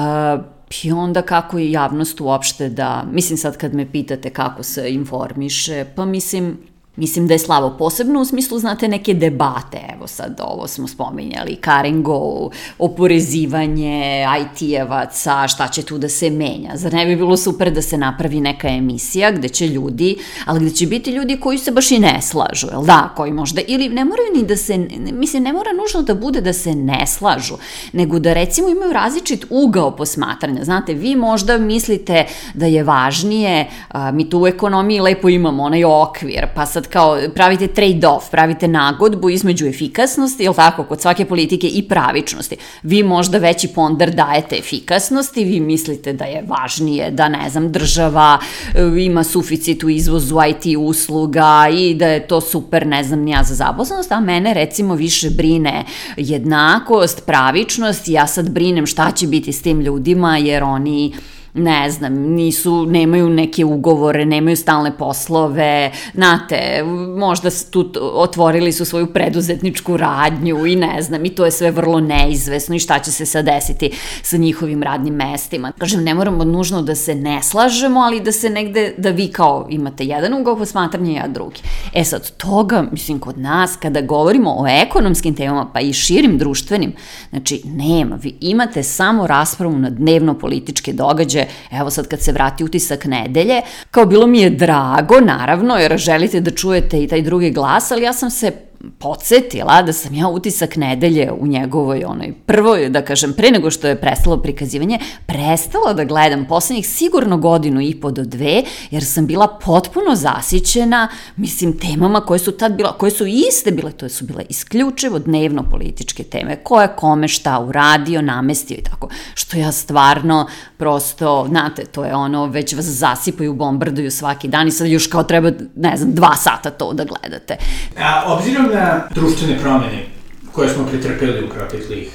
I 0.84 0.92
onda 0.92 1.22
kako 1.22 1.58
je 1.58 1.70
javnost 1.72 2.20
uopšte 2.20 2.68
da, 2.68 3.04
mislim 3.12 3.38
sad 3.38 3.56
kad 3.56 3.74
me 3.74 3.86
pitate 3.92 4.30
kako 4.30 4.62
se 4.62 4.90
informiše, 4.92 5.84
pa 5.96 6.04
mislim 6.04 6.58
Mislim 6.98 7.26
da 7.26 7.34
je 7.34 7.38
slavo 7.38 7.76
posebno 7.78 8.20
u 8.20 8.24
smislu, 8.24 8.58
znate, 8.58 8.88
neke 8.88 9.14
debate, 9.14 9.78
evo 9.96 10.06
sad 10.06 10.40
ovo 10.42 10.66
smo 10.66 10.88
spominjali, 10.88 11.56
Karingo, 11.56 12.50
oporezivanje 12.78 14.26
IT-evaca, 14.40 15.48
šta 15.48 15.68
će 15.68 15.82
tu 15.82 15.98
da 15.98 16.08
se 16.08 16.30
menja. 16.30 16.70
Zar 16.74 16.92
ne 16.92 17.06
bi 17.06 17.16
bilo 17.16 17.36
super 17.36 17.70
da 17.72 17.82
se 17.82 17.98
napravi 17.98 18.40
neka 18.40 18.68
emisija 18.68 19.30
gde 19.30 19.48
će 19.48 19.68
ljudi, 19.68 20.16
ali 20.46 20.60
gde 20.60 20.70
će 20.70 20.86
biti 20.86 21.10
ljudi 21.10 21.40
koji 21.40 21.58
se 21.58 21.70
baš 21.70 21.90
i 21.90 21.98
ne 21.98 22.18
slažu, 22.22 22.66
jel 22.72 22.84
da, 22.84 23.12
koji 23.16 23.32
možda, 23.32 23.60
ili 23.66 23.88
ne 23.88 24.04
moraju 24.04 24.28
ni 24.34 24.42
da 24.42 24.56
se, 24.56 24.78
mislim, 25.12 25.42
ne 25.42 25.52
mora 25.52 25.70
nužno 25.72 26.02
da 26.02 26.14
bude 26.14 26.40
da 26.40 26.52
se 26.52 26.74
ne 26.74 27.06
slažu, 27.06 27.54
nego 27.92 28.18
da 28.18 28.32
recimo 28.32 28.68
imaju 28.68 28.92
različit 28.92 29.46
ugao 29.50 29.96
posmatranja. 29.96 30.64
Znate, 30.64 30.94
vi 30.94 31.16
možda 31.16 31.58
mislite 31.58 32.26
da 32.54 32.66
je 32.66 32.82
važnije, 32.82 33.70
a, 33.88 34.10
mi 34.10 34.30
tu 34.30 34.40
u 34.40 34.46
ekonomiji 34.46 35.00
lepo 35.00 35.28
imamo 35.28 35.62
onaj 35.62 35.84
okvir, 35.84 36.46
pa 36.54 36.66
sad 36.66 36.87
kao 36.90 37.18
pravite 37.34 37.66
trade-off, 37.66 38.30
pravite 38.30 38.68
nagodbu 38.68 39.30
između 39.30 39.66
efikasnosti, 39.66 40.42
jel 40.42 40.54
tako, 40.54 40.84
kod 40.84 41.00
svake 41.00 41.24
politike 41.24 41.68
i 41.68 41.88
pravičnosti. 41.88 42.56
Vi 42.82 43.02
možda 43.02 43.38
veći 43.38 43.68
ponder 43.68 44.14
dajete 44.14 44.56
efikasnosti, 44.56 45.44
vi 45.44 45.60
mislite 45.60 46.12
da 46.12 46.24
je 46.24 46.44
važnije 46.48 47.10
da, 47.10 47.28
ne 47.28 47.50
znam, 47.50 47.72
država 47.72 48.38
e, 48.74 49.02
ima 49.04 49.24
suficit 49.24 49.84
u 49.84 49.88
izvozu 49.88 50.36
IT 50.50 50.78
usluga 50.78 51.68
i 51.72 51.94
da 51.94 52.06
je 52.06 52.26
to 52.26 52.40
super, 52.40 52.86
ne 52.86 53.04
znam, 53.04 53.20
nija 53.20 53.42
za 53.42 53.54
zaposlenost, 53.54 54.12
a 54.12 54.20
mene 54.20 54.54
recimo 54.54 54.94
više 54.94 55.30
brine 55.30 55.84
jednakost, 56.16 57.26
pravičnost 57.26 58.08
ja 58.08 58.26
sad 58.26 58.50
brinem 58.50 58.86
šta 58.86 59.10
će 59.10 59.26
biti 59.26 59.52
s 59.52 59.62
tim 59.62 59.80
ljudima 59.80 60.38
jer 60.38 60.62
oni 60.62 61.12
ne 61.58 61.90
znam, 61.90 62.12
nisu, 62.12 62.86
nemaju 62.86 63.30
neke 63.30 63.64
ugovore, 63.64 64.24
nemaju 64.24 64.56
stalne 64.56 64.96
poslove, 64.96 65.92
znate, 66.14 66.82
možda 67.16 67.50
tu 67.70 67.90
otvorili 68.14 68.72
su 68.72 68.84
svoju 68.84 69.06
preduzetničku 69.06 69.96
radnju 69.96 70.66
i 70.66 70.76
ne 70.76 71.02
znam, 71.02 71.24
i 71.24 71.28
to 71.28 71.44
je 71.44 71.50
sve 71.50 71.70
vrlo 71.70 72.00
neizvesno 72.00 72.74
i 72.74 72.78
šta 72.78 72.98
će 72.98 73.12
se 73.12 73.26
sad 73.26 73.44
desiti 73.44 73.90
sa 74.22 74.36
njihovim 74.36 74.82
radnim 74.82 75.14
mestima. 75.14 75.72
Kažem, 75.78 76.04
ne 76.04 76.14
moramo 76.14 76.44
nužno 76.44 76.82
da 76.82 76.94
se 76.94 77.14
ne 77.14 77.42
slažemo, 77.42 78.00
ali 78.00 78.20
da 78.20 78.32
se 78.32 78.50
negde, 78.50 78.94
da 78.98 79.10
vi 79.10 79.28
kao 79.28 79.66
imate 79.70 80.04
jedan 80.04 80.34
ugao 80.34 80.56
posmatranja, 80.56 81.12
ja 81.12 81.28
drugi. 81.28 81.60
E 81.94 82.04
sad, 82.04 82.30
toga, 82.36 82.84
mislim, 82.92 83.18
kod 83.18 83.38
nas, 83.38 83.76
kada 83.76 84.00
govorimo 84.00 84.54
o 84.58 84.66
ekonomskim 84.66 85.34
temama, 85.34 85.70
pa 85.72 85.80
i 85.80 85.92
širim 85.92 86.38
društvenim, 86.38 86.92
znači, 87.30 87.62
nema, 87.64 88.16
vi 88.16 88.36
imate 88.40 88.82
samo 88.82 89.26
raspravu 89.26 89.78
na 89.78 89.90
dnevno 89.90 90.38
političke 90.38 90.92
događaje 90.92 91.47
evo 91.70 91.90
sad 91.90 92.08
kad 92.08 92.20
se 92.20 92.32
vrati 92.32 92.64
utisak 92.64 93.04
nedelje, 93.04 93.62
kao 93.90 94.06
bilo 94.06 94.26
mi 94.26 94.40
je 94.40 94.50
drago, 94.50 95.20
naravno, 95.20 95.76
jer 95.76 95.98
želite 95.98 96.40
da 96.40 96.50
čujete 96.50 97.02
i 97.02 97.08
taj 97.08 97.22
drugi 97.22 97.50
glas, 97.50 97.90
ali 97.90 98.02
ja 98.02 98.12
sam 98.12 98.30
se 98.30 98.67
podsjetila 98.98 99.82
da 99.82 99.92
sam 99.92 100.14
ja 100.14 100.28
utisak 100.28 100.76
nedelje 100.76 101.32
u 101.32 101.46
njegovoj 101.46 102.04
onoj 102.04 102.34
prvoj, 102.46 102.88
da 102.88 103.04
kažem, 103.04 103.32
pre 103.32 103.50
nego 103.50 103.70
što 103.70 103.88
je 103.88 104.00
prestalo 104.00 104.36
prikazivanje, 104.36 104.98
prestala 105.26 105.92
da 105.92 106.04
gledam 106.04 106.44
poslednjih 106.44 106.88
sigurno 106.88 107.36
godinu 107.36 107.80
i 107.80 108.00
po 108.00 108.10
do 108.10 108.22
dve, 108.22 108.62
jer 108.90 109.04
sam 109.04 109.26
bila 109.26 109.58
potpuno 109.64 110.14
zasićena, 110.14 111.08
mislim, 111.36 111.78
temama 111.78 112.20
koje 112.20 112.38
su 112.38 112.52
tad 112.52 112.72
bila, 112.72 112.92
koje 112.92 113.10
su 113.10 113.26
iste 113.26 113.70
bile, 113.70 113.92
to 113.92 114.08
su 114.08 114.24
bile 114.24 114.44
isključivo 114.48 115.18
dnevno 115.18 115.62
političke 115.70 116.22
teme, 116.22 116.56
ko 116.56 116.80
je 116.80 116.88
kome 116.96 117.28
šta 117.28 117.58
uradio, 117.60 118.22
namestio 118.22 118.74
i 118.74 118.82
tako, 118.82 119.08
što 119.34 119.56
ja 119.56 119.72
stvarno 119.72 120.46
prosto, 120.76 121.46
znate, 121.48 121.84
to 121.84 122.04
je 122.04 122.14
ono, 122.14 122.46
već 122.46 122.74
vas 122.74 122.84
zasipaju, 122.84 123.54
bombarduju 123.54 124.10
svaki 124.10 124.48
dan 124.48 124.68
i 124.68 124.70
sad 124.70 124.86
još 124.86 125.06
kao 125.06 125.22
treba, 125.22 125.50
ne 125.76 125.96
znam, 125.96 126.14
dva 126.14 126.36
sata 126.36 126.70
to 126.70 126.92
da 126.92 127.04
gledate. 127.04 127.56
A, 128.00 128.32
obzirom 128.32 128.67
na 128.74 129.08
društvene 129.14 129.58
promene 129.58 130.06
koje 130.52 130.68
smo 130.68 130.86
pretrpeli 130.86 131.44
u 131.44 131.48
proteklih 131.48 132.08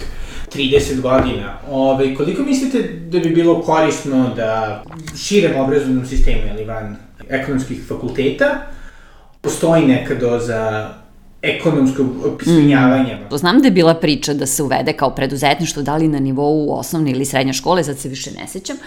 30 0.56 1.01
godina, 1.01 1.58
ovaj, 1.72 2.16
koliko 2.16 2.43
mislite 2.43 2.82
da 3.10 3.20
bi 3.20 3.30
bilo 3.30 3.62
korisno 3.62 4.34
da 4.36 4.84
širem 5.18 5.60
obrazovnom 5.60 6.06
sistemu, 6.06 6.41
ili 6.54 6.66
van 6.66 6.95
ekonomskih 7.30 7.84
fakulteta, 7.88 8.45
postoji 9.41 9.88
neka 9.88 10.16
doza 10.16 10.89
ekonomskog 11.41 12.08
opismenjavanja. 12.26 13.16
Mm. 13.16 13.38
Znam 13.38 13.60
da 13.60 13.68
je 13.68 13.72
bila 13.72 13.93
priča 13.93 14.34
da 14.34 14.45
se 14.45 14.64
uvede 14.64 14.93
kao 14.93 15.10
preduzetništvo, 15.10 15.82
da 15.84 15.97
li 15.97 16.08
na 16.08 16.20
nivou 16.20 16.80
osnovne 16.80 17.12
ili 17.12 17.26
srednje 17.26 17.54
škole, 17.54 17.84
sad 17.84 17.97
se 17.97 18.10
više 18.10 18.32
ne 18.32 18.47
sećam, 18.47 18.78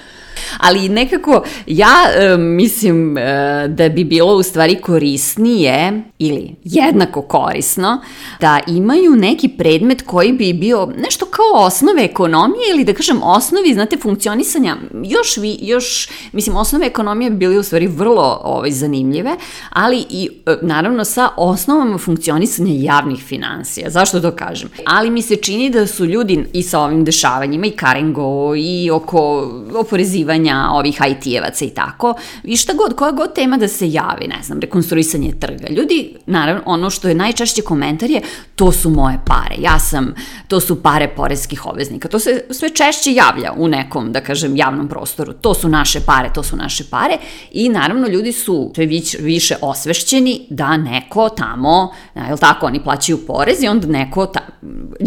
ali 0.58 0.88
nekako 0.88 1.42
ja 1.66 1.94
e, 2.16 2.36
mislim 2.36 3.18
e, 3.18 3.68
da 3.68 3.88
bi 3.88 4.04
bilo 4.04 4.34
u 4.34 4.42
stvari 4.42 4.74
korisnije 4.80 6.02
ili 6.18 6.54
jednako 6.64 7.22
korisno 7.22 8.00
da 8.40 8.60
imaju 8.66 9.16
neki 9.16 9.48
predmet 9.48 10.02
koji 10.02 10.32
bi 10.32 10.52
bio 10.52 10.88
nešto 10.98 11.26
kao 11.26 11.64
osnove 11.64 12.04
ekonomije 12.04 12.62
ili 12.74 12.84
da 12.84 12.94
kažem 12.94 13.22
osnovi, 13.22 13.74
znate, 13.74 13.96
funkcionisanja 13.96 14.76
još, 15.04 15.36
vi, 15.36 15.58
još 15.60 16.08
mislim, 16.32 16.56
osnove 16.56 16.86
ekonomije 16.86 17.30
bi 17.30 17.36
bili 17.36 17.58
u 17.58 17.62
stvari 17.62 17.86
vrlo 17.86 18.40
ovaj, 18.44 18.70
zanimljive, 18.70 19.36
ali 19.70 20.04
i 20.10 20.28
e, 20.46 20.56
naravno 20.62 21.04
sa 21.04 21.28
osnovama 21.36 21.98
funkcionisanja 21.98 22.72
javnih 22.74 23.24
financija. 23.24 23.90
Zašto 23.90 24.20
to 24.20 24.30
kažem? 24.30 24.68
Ali 24.86 25.10
mi 25.10 25.22
se 25.22 25.36
čini 25.36 25.70
da 25.70 25.86
su 25.86 26.04
ljudi 26.04 26.44
i 26.52 26.62
sa 26.62 26.80
ovim 26.80 27.04
dešavanjima 27.04 27.66
i 27.66 27.70
Karengo 27.70 28.54
i 28.56 28.90
oko 28.90 29.50
oporezivanja 29.74 30.25
ovih 30.72 31.00
IT-evaca 31.00 31.64
i 31.64 31.70
tako, 31.70 32.14
i 32.44 32.56
šta 32.56 32.72
god, 32.72 32.96
koja 32.96 33.12
god 33.12 33.34
tema 33.34 33.56
da 33.56 33.68
se 33.68 33.90
javi, 33.90 34.28
ne 34.28 34.42
znam, 34.42 34.60
rekonstruisanje 34.60 35.32
trga. 35.40 35.66
Ljudi, 35.70 36.16
naravno, 36.26 36.62
ono 36.66 36.90
što 36.90 37.08
je 37.08 37.14
najčešće 37.14 37.62
komentar 37.62 38.10
je, 38.10 38.20
to 38.56 38.72
su 38.72 38.90
moje 38.90 39.18
pare, 39.26 39.54
ja 39.58 39.78
sam, 39.78 40.14
to 40.48 40.60
su 40.60 40.82
pare 40.82 41.08
porezkih 41.08 41.66
obveznika. 41.66 42.08
To 42.08 42.18
se 42.18 42.44
sve 42.50 42.70
češće 42.70 43.12
javlja 43.12 43.52
u 43.56 43.68
nekom, 43.68 44.12
da 44.12 44.20
kažem, 44.20 44.56
javnom 44.56 44.88
prostoru. 44.88 45.32
To 45.32 45.54
su 45.54 45.68
naše 45.68 46.00
pare, 46.00 46.30
to 46.34 46.42
su 46.42 46.56
naše 46.56 46.84
pare 46.90 47.16
i 47.52 47.68
naravno 47.68 48.08
ljudi 48.08 48.32
su 48.32 48.72
sve 48.74 48.86
više 49.18 49.56
osvešćeni 49.60 50.46
da 50.50 50.76
neko 50.76 51.28
tamo, 51.28 51.92
je 52.14 52.32
li 52.32 52.38
tako, 52.38 52.66
oni 52.66 52.84
plaćaju 52.84 53.26
porez 53.26 53.62
i 53.62 53.68
onda 53.68 53.86
neko, 53.86 54.26
ta, 54.26 54.40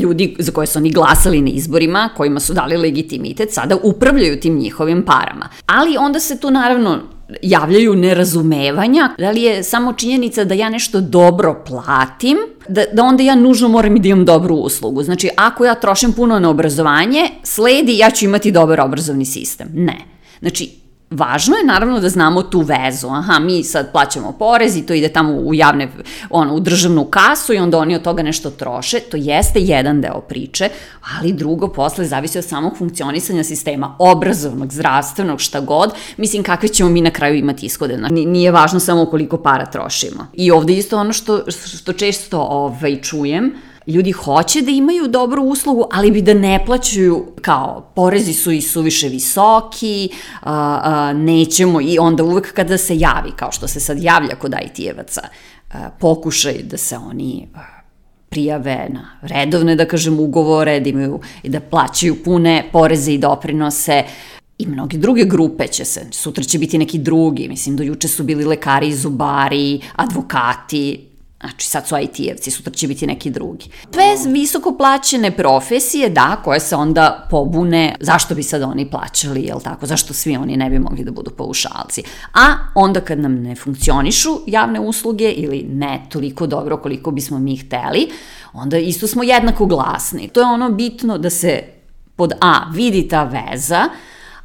ljudi 0.02 0.36
za 0.40 0.52
koje 0.52 0.68
su 0.68 0.80
oni 0.80 0.92
glasali 0.92 1.42
na 1.42 1.50
izborima, 1.50 2.10
kojima 2.18 2.40
su 2.40 2.54
dali 2.54 2.78
legitimitet, 2.78 3.54
sada 3.54 3.78
upravljaju 3.84 4.40
tim 4.40 4.58
njihovim 4.58 5.06
parama. 5.10 5.50
Ali 5.66 5.98
onda 5.98 6.20
se 6.20 6.40
tu 6.40 6.52
naravno 6.52 7.00
javljaju 7.42 7.96
nerazumevanja, 7.96 9.10
da 9.18 9.32
li 9.32 9.42
je 9.42 9.64
samo 9.64 9.94
činjenica 9.94 10.44
da 10.44 10.54
ja 10.54 10.70
nešto 10.70 11.02
dobro 11.02 11.64
platim, 11.68 12.38
da, 12.68 12.84
da 12.94 13.04
onda 13.04 13.24
ja 13.24 13.36
nužno 13.36 13.68
moram 13.68 13.96
i 13.96 14.00
da 14.00 14.08
imam 14.08 14.26
dobru 14.26 14.56
uslugu. 14.56 15.04
Znači, 15.04 15.30
ako 15.38 15.66
ja 15.66 15.76
trošim 15.76 16.14
puno 16.14 16.40
na 16.40 16.50
obrazovanje, 16.50 17.30
sledi 17.44 17.98
ja 17.98 18.12
ću 18.12 18.26
imati 18.26 18.52
dobar 18.52 18.82
obrazovni 18.82 19.26
sistem. 19.26 19.68
Ne. 19.74 19.98
Znači, 20.40 20.70
Važno 21.12 21.56
je 21.56 21.66
naravno 21.66 22.00
da 22.00 22.10
znamo 22.10 22.42
tu 22.42 22.60
vezu. 22.62 23.08
Aha, 23.08 23.40
mi 23.40 23.64
sad 23.64 23.92
plaćamo 23.92 24.32
porez 24.32 24.76
i 24.78 24.86
to 24.86 24.94
ide 24.94 25.10
tamo 25.10 25.34
u 25.34 25.54
javne, 25.54 25.88
ono, 26.30 26.56
u 26.56 26.60
državnu 26.60 27.06
kasu 27.06 27.54
i 27.54 27.58
onda 27.58 27.78
oni 27.78 27.96
od 27.96 28.02
toga 28.02 28.24
nešto 28.24 28.50
troše. 28.50 29.00
To 29.00 29.18
jeste 29.18 29.60
jedan 29.60 30.02
deo 30.02 30.22
priče, 30.22 30.70
ali 31.18 31.34
drugo 31.34 31.68
posle 31.68 32.06
zavisi 32.06 32.38
od 32.38 32.46
samog 32.46 32.78
funkcionisanja 32.78 33.44
sistema, 33.44 33.96
obrazovnog, 34.00 34.74
zdravstvenog, 34.74 35.40
šta 35.40 35.60
god. 35.60 35.94
Mislim, 36.18 36.44
kakve 36.44 36.70
ćemo 36.70 36.90
mi 36.90 37.02
na 37.02 37.12
kraju 37.12 37.36
imati 37.36 37.66
ishode. 37.66 37.98
Nije 38.12 38.52
važno 38.52 38.80
samo 38.80 39.06
koliko 39.06 39.38
para 39.38 39.66
trošimo. 39.66 40.28
I 40.34 40.52
ovde 40.52 40.74
isto 40.74 40.98
ono 40.98 41.14
što, 41.14 41.52
što 41.52 41.94
često 41.94 42.40
ovaj, 42.40 43.02
čujem, 43.02 43.54
ljudi 43.88 44.12
hoće 44.12 44.62
da 44.62 44.72
imaju 44.72 45.08
dobru 45.08 45.44
uslugu, 45.44 45.86
ali 45.92 46.12
bi 46.12 46.22
da 46.22 46.34
ne 46.34 46.66
plaćaju 46.66 47.26
kao 47.42 47.92
porezi 47.96 48.34
su 48.34 48.52
i 48.52 48.62
suviše 48.62 49.10
visoki, 49.10 50.10
a, 50.42 50.82
a, 50.84 51.14
nećemo 51.14 51.82
i 51.82 51.98
onda 52.00 52.24
uvek 52.24 52.54
kada 52.54 52.78
se 52.78 52.98
javi, 52.98 53.32
kao 53.36 53.52
što 53.52 53.68
se 53.68 53.80
sad 53.80 54.04
javlja 54.04 54.36
kod 54.36 54.54
IT-evaca, 54.66 55.22
pokušaj 56.00 56.64
da 56.64 56.78
se 56.78 56.98
oni 56.98 57.48
prijave 58.30 58.88
na 58.90 59.18
redovne, 59.22 59.76
da 59.76 59.86
kažem, 59.86 60.20
ugovore, 60.20 60.80
da 60.80 60.90
imaju 60.90 61.20
i 61.44 61.50
da 61.50 61.60
plaćaju 61.60 62.24
pune 62.24 62.70
poreze 62.72 63.14
i 63.14 63.18
doprinose, 63.18 64.04
i 64.58 64.68
mnoge 64.68 64.98
druge 64.98 65.24
grupe 65.24 65.68
će 65.68 65.86
se, 65.86 66.08
sutra 66.12 66.44
će 66.44 66.60
biti 66.60 66.78
neki 66.78 66.98
drugi, 66.98 67.48
mislim, 67.48 67.76
do 67.76 67.84
juče 67.84 68.08
su 68.08 68.24
bili 68.24 68.46
lekari, 68.46 68.96
zubari, 68.96 69.82
advokati, 69.96 71.09
Znači, 71.42 71.68
sad 71.68 71.88
su 71.88 71.96
IT-evci, 71.96 72.52
sutra 72.52 72.74
će 72.74 72.88
biti 72.88 73.08
neki 73.08 73.30
drugi. 73.30 73.66
Sve 73.94 74.32
visoko 74.34 74.78
plaćene 74.78 75.32
profesije, 75.32 76.10
da, 76.10 76.42
koje 76.44 76.60
se 76.60 76.76
onda 76.76 77.28
pobune, 77.30 77.96
zašto 78.00 78.36
bi 78.36 78.44
sad 78.44 78.62
oni 78.62 78.90
plaćali, 78.92 79.42
jel 79.42 79.60
tako, 79.60 79.86
zašto 79.86 80.14
svi 80.14 80.38
oni 80.38 80.58
ne 80.58 80.70
bi 80.70 80.80
mogli 80.80 81.04
da 81.04 81.12
budu 81.12 81.32
paušalci. 81.32 82.04
A 82.34 82.54
onda 82.76 83.02
kad 83.02 83.20
nam 83.20 83.36
ne 83.36 83.56
funkcionišu 83.56 84.30
javne 84.48 84.80
usluge 84.80 85.32
ili 85.32 85.64
ne 85.64 86.06
toliko 86.10 86.48
dobro 86.48 86.78
koliko 86.78 87.12
bismo 87.12 87.40
mi 87.40 87.58
hteli, 87.58 88.10
onda 88.54 88.78
isto 88.78 89.08
smo 89.08 89.24
jednako 89.24 89.66
glasni. 89.66 90.28
To 90.28 90.40
je 90.40 90.46
ono 90.46 90.70
bitno 90.70 91.18
da 91.18 91.30
se 91.30 91.64
pod 92.16 92.34
A 92.42 92.72
vidi 92.74 93.08
ta 93.08 93.24
veza, 93.24 93.90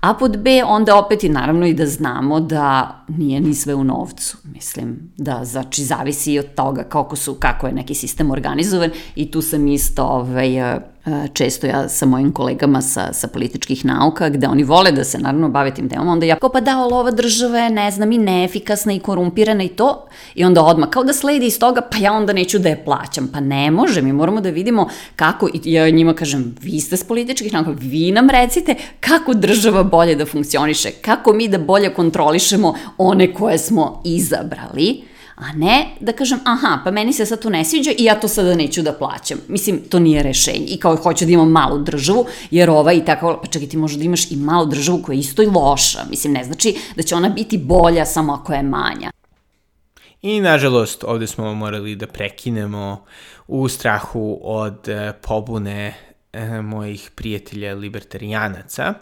A 0.04 0.14
pod 0.14 0.38
B 0.38 0.64
onda 0.66 0.96
opet 0.96 1.24
i 1.24 1.28
naravno 1.28 1.66
i 1.66 1.74
da 1.74 1.86
znamo 1.86 2.40
da 2.40 2.96
nije 3.08 3.40
ni 3.40 3.54
sve 3.54 3.74
u 3.74 3.84
novcu. 3.84 4.36
Mislim 4.44 5.12
da 5.16 5.40
znači 5.44 5.84
zavisi 5.84 6.32
i 6.32 6.38
od 6.38 6.54
toga 6.54 6.82
kako 6.82 7.16
su 7.16 7.34
kako 7.34 7.66
je 7.66 7.72
neki 7.72 7.94
sistem 7.94 8.30
organizovan 8.30 8.90
i 9.14 9.30
tu 9.30 9.42
sam 9.42 9.68
isto 9.68 10.02
ovaj 10.02 10.80
često 11.32 11.66
ja 11.66 11.88
sa 11.88 12.06
mojim 12.06 12.32
kolegama 12.32 12.82
sa, 12.82 13.12
sa 13.12 13.28
političkih 13.28 13.84
nauka, 13.84 14.28
gde 14.28 14.48
oni 14.48 14.64
vole 14.64 14.92
da 14.92 15.04
se 15.04 15.18
naravno 15.18 15.48
bave 15.48 15.74
tim 15.74 15.88
temama, 15.88 16.12
onda 16.12 16.26
ja 16.26 16.36
kao 16.36 16.48
pa 16.48 16.60
da, 16.60 16.78
ali 16.78 16.94
ova 16.94 17.10
država 17.10 17.58
je, 17.58 17.70
ne 17.70 17.90
znam, 17.90 18.12
i 18.12 18.18
neefikasna 18.18 18.92
i 18.92 18.98
korumpirana 18.98 19.64
i 19.64 19.68
to, 19.68 20.06
i 20.34 20.44
onda 20.44 20.62
odmah 20.62 20.88
kao 20.88 21.04
da 21.04 21.12
sledi 21.12 21.46
iz 21.46 21.58
toga, 21.58 21.80
pa 21.80 21.96
ja 21.98 22.12
onda 22.12 22.32
neću 22.32 22.58
da 22.58 22.68
je 22.68 22.84
plaćam. 22.84 23.30
Pa 23.32 23.40
ne 23.40 23.70
može, 23.70 24.02
mi 24.02 24.12
moramo 24.12 24.40
da 24.40 24.50
vidimo 24.50 24.88
kako, 25.16 25.48
i 25.48 25.72
ja 25.72 25.90
njima 25.90 26.14
kažem, 26.14 26.54
vi 26.62 26.80
ste 26.80 26.96
s 26.96 27.04
političkih 27.04 27.52
nauka, 27.52 27.70
vi 27.70 28.12
nam 28.12 28.30
recite 28.30 28.74
kako 29.00 29.34
država 29.34 29.82
bolje 29.82 30.14
da 30.14 30.26
funkcioniše, 30.26 30.90
kako 30.90 31.32
mi 31.32 31.48
da 31.48 31.58
bolje 31.58 31.94
kontrolišemo 31.94 32.74
one 32.98 33.34
koje 33.34 33.58
smo 33.58 34.02
izabrali, 34.04 35.13
a 35.34 35.52
ne 35.52 35.86
da 36.00 36.12
kažem, 36.12 36.38
aha, 36.44 36.80
pa 36.84 36.90
meni 36.90 37.12
se 37.12 37.26
sad 37.26 37.42
to 37.42 37.50
ne 37.50 37.64
sviđa 37.64 37.90
i 37.98 38.04
ja 38.04 38.20
to 38.20 38.28
sada 38.28 38.54
neću 38.54 38.82
da 38.82 38.92
plaćam. 38.92 39.38
Mislim, 39.48 39.80
to 39.88 39.98
nije 39.98 40.22
rešenje. 40.22 40.66
I 40.66 40.76
kao 40.76 40.96
hoću 40.96 41.24
da 41.24 41.32
imam 41.32 41.50
malu 41.50 41.78
državu, 41.78 42.26
jer 42.50 42.70
ova 42.70 42.92
i 42.92 43.04
tako, 43.04 43.40
pa 43.42 43.48
čekaj, 43.48 43.68
ti 43.68 43.76
možda 43.76 43.98
da 43.98 44.04
imaš 44.04 44.30
i 44.30 44.36
malu 44.36 44.66
državu 44.66 45.02
koja 45.02 45.14
je 45.14 45.20
isto 45.20 45.42
i 45.42 45.46
loša. 45.46 45.98
Mislim, 46.10 46.32
ne 46.32 46.44
znači 46.44 46.76
da 46.96 47.02
će 47.02 47.14
ona 47.14 47.28
biti 47.28 47.58
bolja 47.58 48.04
samo 48.06 48.32
ako 48.32 48.52
je 48.52 48.62
manja. 48.62 49.10
I, 50.22 50.40
nažalost, 50.40 51.04
ovde 51.04 51.26
smo 51.26 51.54
morali 51.54 51.96
da 51.96 52.06
prekinemo 52.06 53.04
u 53.46 53.68
strahu 53.68 54.40
od 54.42 54.88
e, 54.88 55.12
pobune 55.22 55.94
e, 56.32 56.62
mojih 56.62 57.10
prijatelja 57.14 57.74
libertarijanaca. 57.74 58.94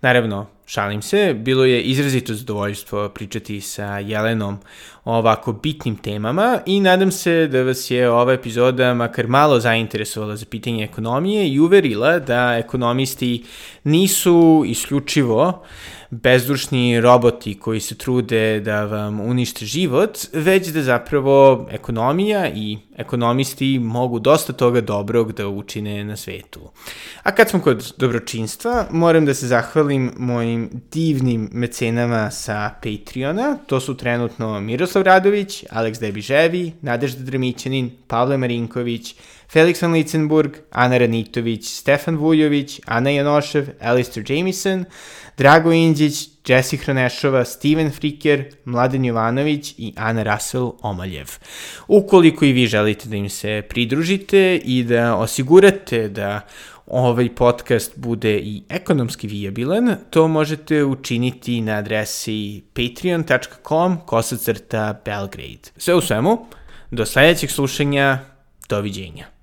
Naravno, 0.00 0.46
šalim 0.70 1.02
se, 1.02 1.34
bilo 1.34 1.64
je 1.64 1.82
izrazito 1.82 2.34
zadovoljstvo 2.34 3.08
pričati 3.08 3.60
sa 3.60 3.98
Jelenom 3.98 4.58
o 5.04 5.16
ovako 5.16 5.52
bitnim 5.52 5.96
temama 5.96 6.58
i 6.66 6.80
nadam 6.80 7.10
se 7.10 7.46
da 7.46 7.62
vas 7.62 7.90
je 7.90 8.10
ova 8.10 8.32
epizoda 8.32 8.94
makar 8.94 9.26
malo 9.26 9.60
zainteresovala 9.60 10.36
za 10.36 10.46
pitanje 10.50 10.84
ekonomije 10.84 11.48
i 11.48 11.60
uverila 11.60 12.18
da 12.18 12.56
ekonomisti 12.58 13.44
nisu 13.84 14.64
isključivo 14.66 15.62
bezdušni 16.10 17.00
roboti 17.00 17.54
koji 17.54 17.80
se 17.80 17.94
trude 17.94 18.60
da 18.60 18.84
vam 18.84 19.20
unište 19.20 19.66
život, 19.66 20.18
već 20.32 20.68
da 20.68 20.82
zapravo 20.82 21.68
ekonomija 21.70 22.48
i 22.48 22.78
ekonomisti 22.96 23.78
mogu 23.78 24.18
dosta 24.18 24.52
toga 24.52 24.80
dobrog 24.80 25.32
da 25.32 25.48
učine 25.48 26.04
na 26.04 26.16
svetu. 26.16 26.60
A 27.22 27.34
kad 27.34 27.48
smo 27.48 27.60
kod 27.60 27.92
dobročinstva, 27.96 28.86
moram 28.90 29.26
da 29.26 29.34
se 29.34 29.46
zahvalim 29.46 30.12
mojim 30.16 30.59
divnim 30.92 31.48
mecenama 31.52 32.30
sa 32.30 32.74
Patreona. 32.82 33.58
To 33.66 33.80
su 33.80 33.96
trenutno 33.96 34.60
Miroslav 34.60 35.04
Radović, 35.04 35.64
Aleks 35.70 35.98
Debiževi, 35.98 36.72
Nadežda 36.82 37.24
Dremićanin, 37.24 37.90
Pavle 38.06 38.38
Marinković, 38.38 39.14
Felix 39.52 39.82
van 39.82 39.92
Litzenburg, 39.92 40.56
Ana 40.70 40.98
Ranitović, 40.98 41.68
Stefan 41.68 42.16
Vujović, 42.16 42.80
Ana 42.86 43.10
Janošev, 43.10 43.66
Alistair 43.80 44.30
Jamison, 44.30 44.84
Drago 45.38 45.72
Indjić, 45.72 46.28
Jesse 46.48 46.76
Hronešova, 46.76 47.44
Steven 47.44 47.90
Friker, 47.90 48.44
Mladen 48.64 49.04
Jovanović 49.04 49.74
i 49.78 49.92
Ana 49.96 50.22
Rasel 50.22 50.72
Omaljev. 50.82 51.26
Ukoliko 51.88 52.44
i 52.44 52.52
vi 52.52 52.66
želite 52.66 53.08
da 53.08 53.16
im 53.16 53.28
se 53.28 53.62
pridružite 53.68 54.60
i 54.64 54.84
da 54.84 55.16
osigurate 55.16 56.08
da 56.08 56.40
ovaj 56.90 57.34
podcast 57.34 57.98
bude 57.98 58.38
i 58.38 58.62
ekonomski 58.68 59.26
vijabilan, 59.26 59.96
to 60.10 60.28
možete 60.28 60.84
učiniti 60.84 61.60
na 61.60 61.72
adresi 61.72 62.62
patreon.com 62.74 63.98
kosacrta 64.06 65.00
Belgrade. 65.04 65.70
Sve 65.76 65.94
u 65.94 66.00
svemu, 66.00 66.46
do 66.90 67.06
sledećeg 67.06 67.50
slušanja, 67.50 68.18
doviđenja. 68.68 69.39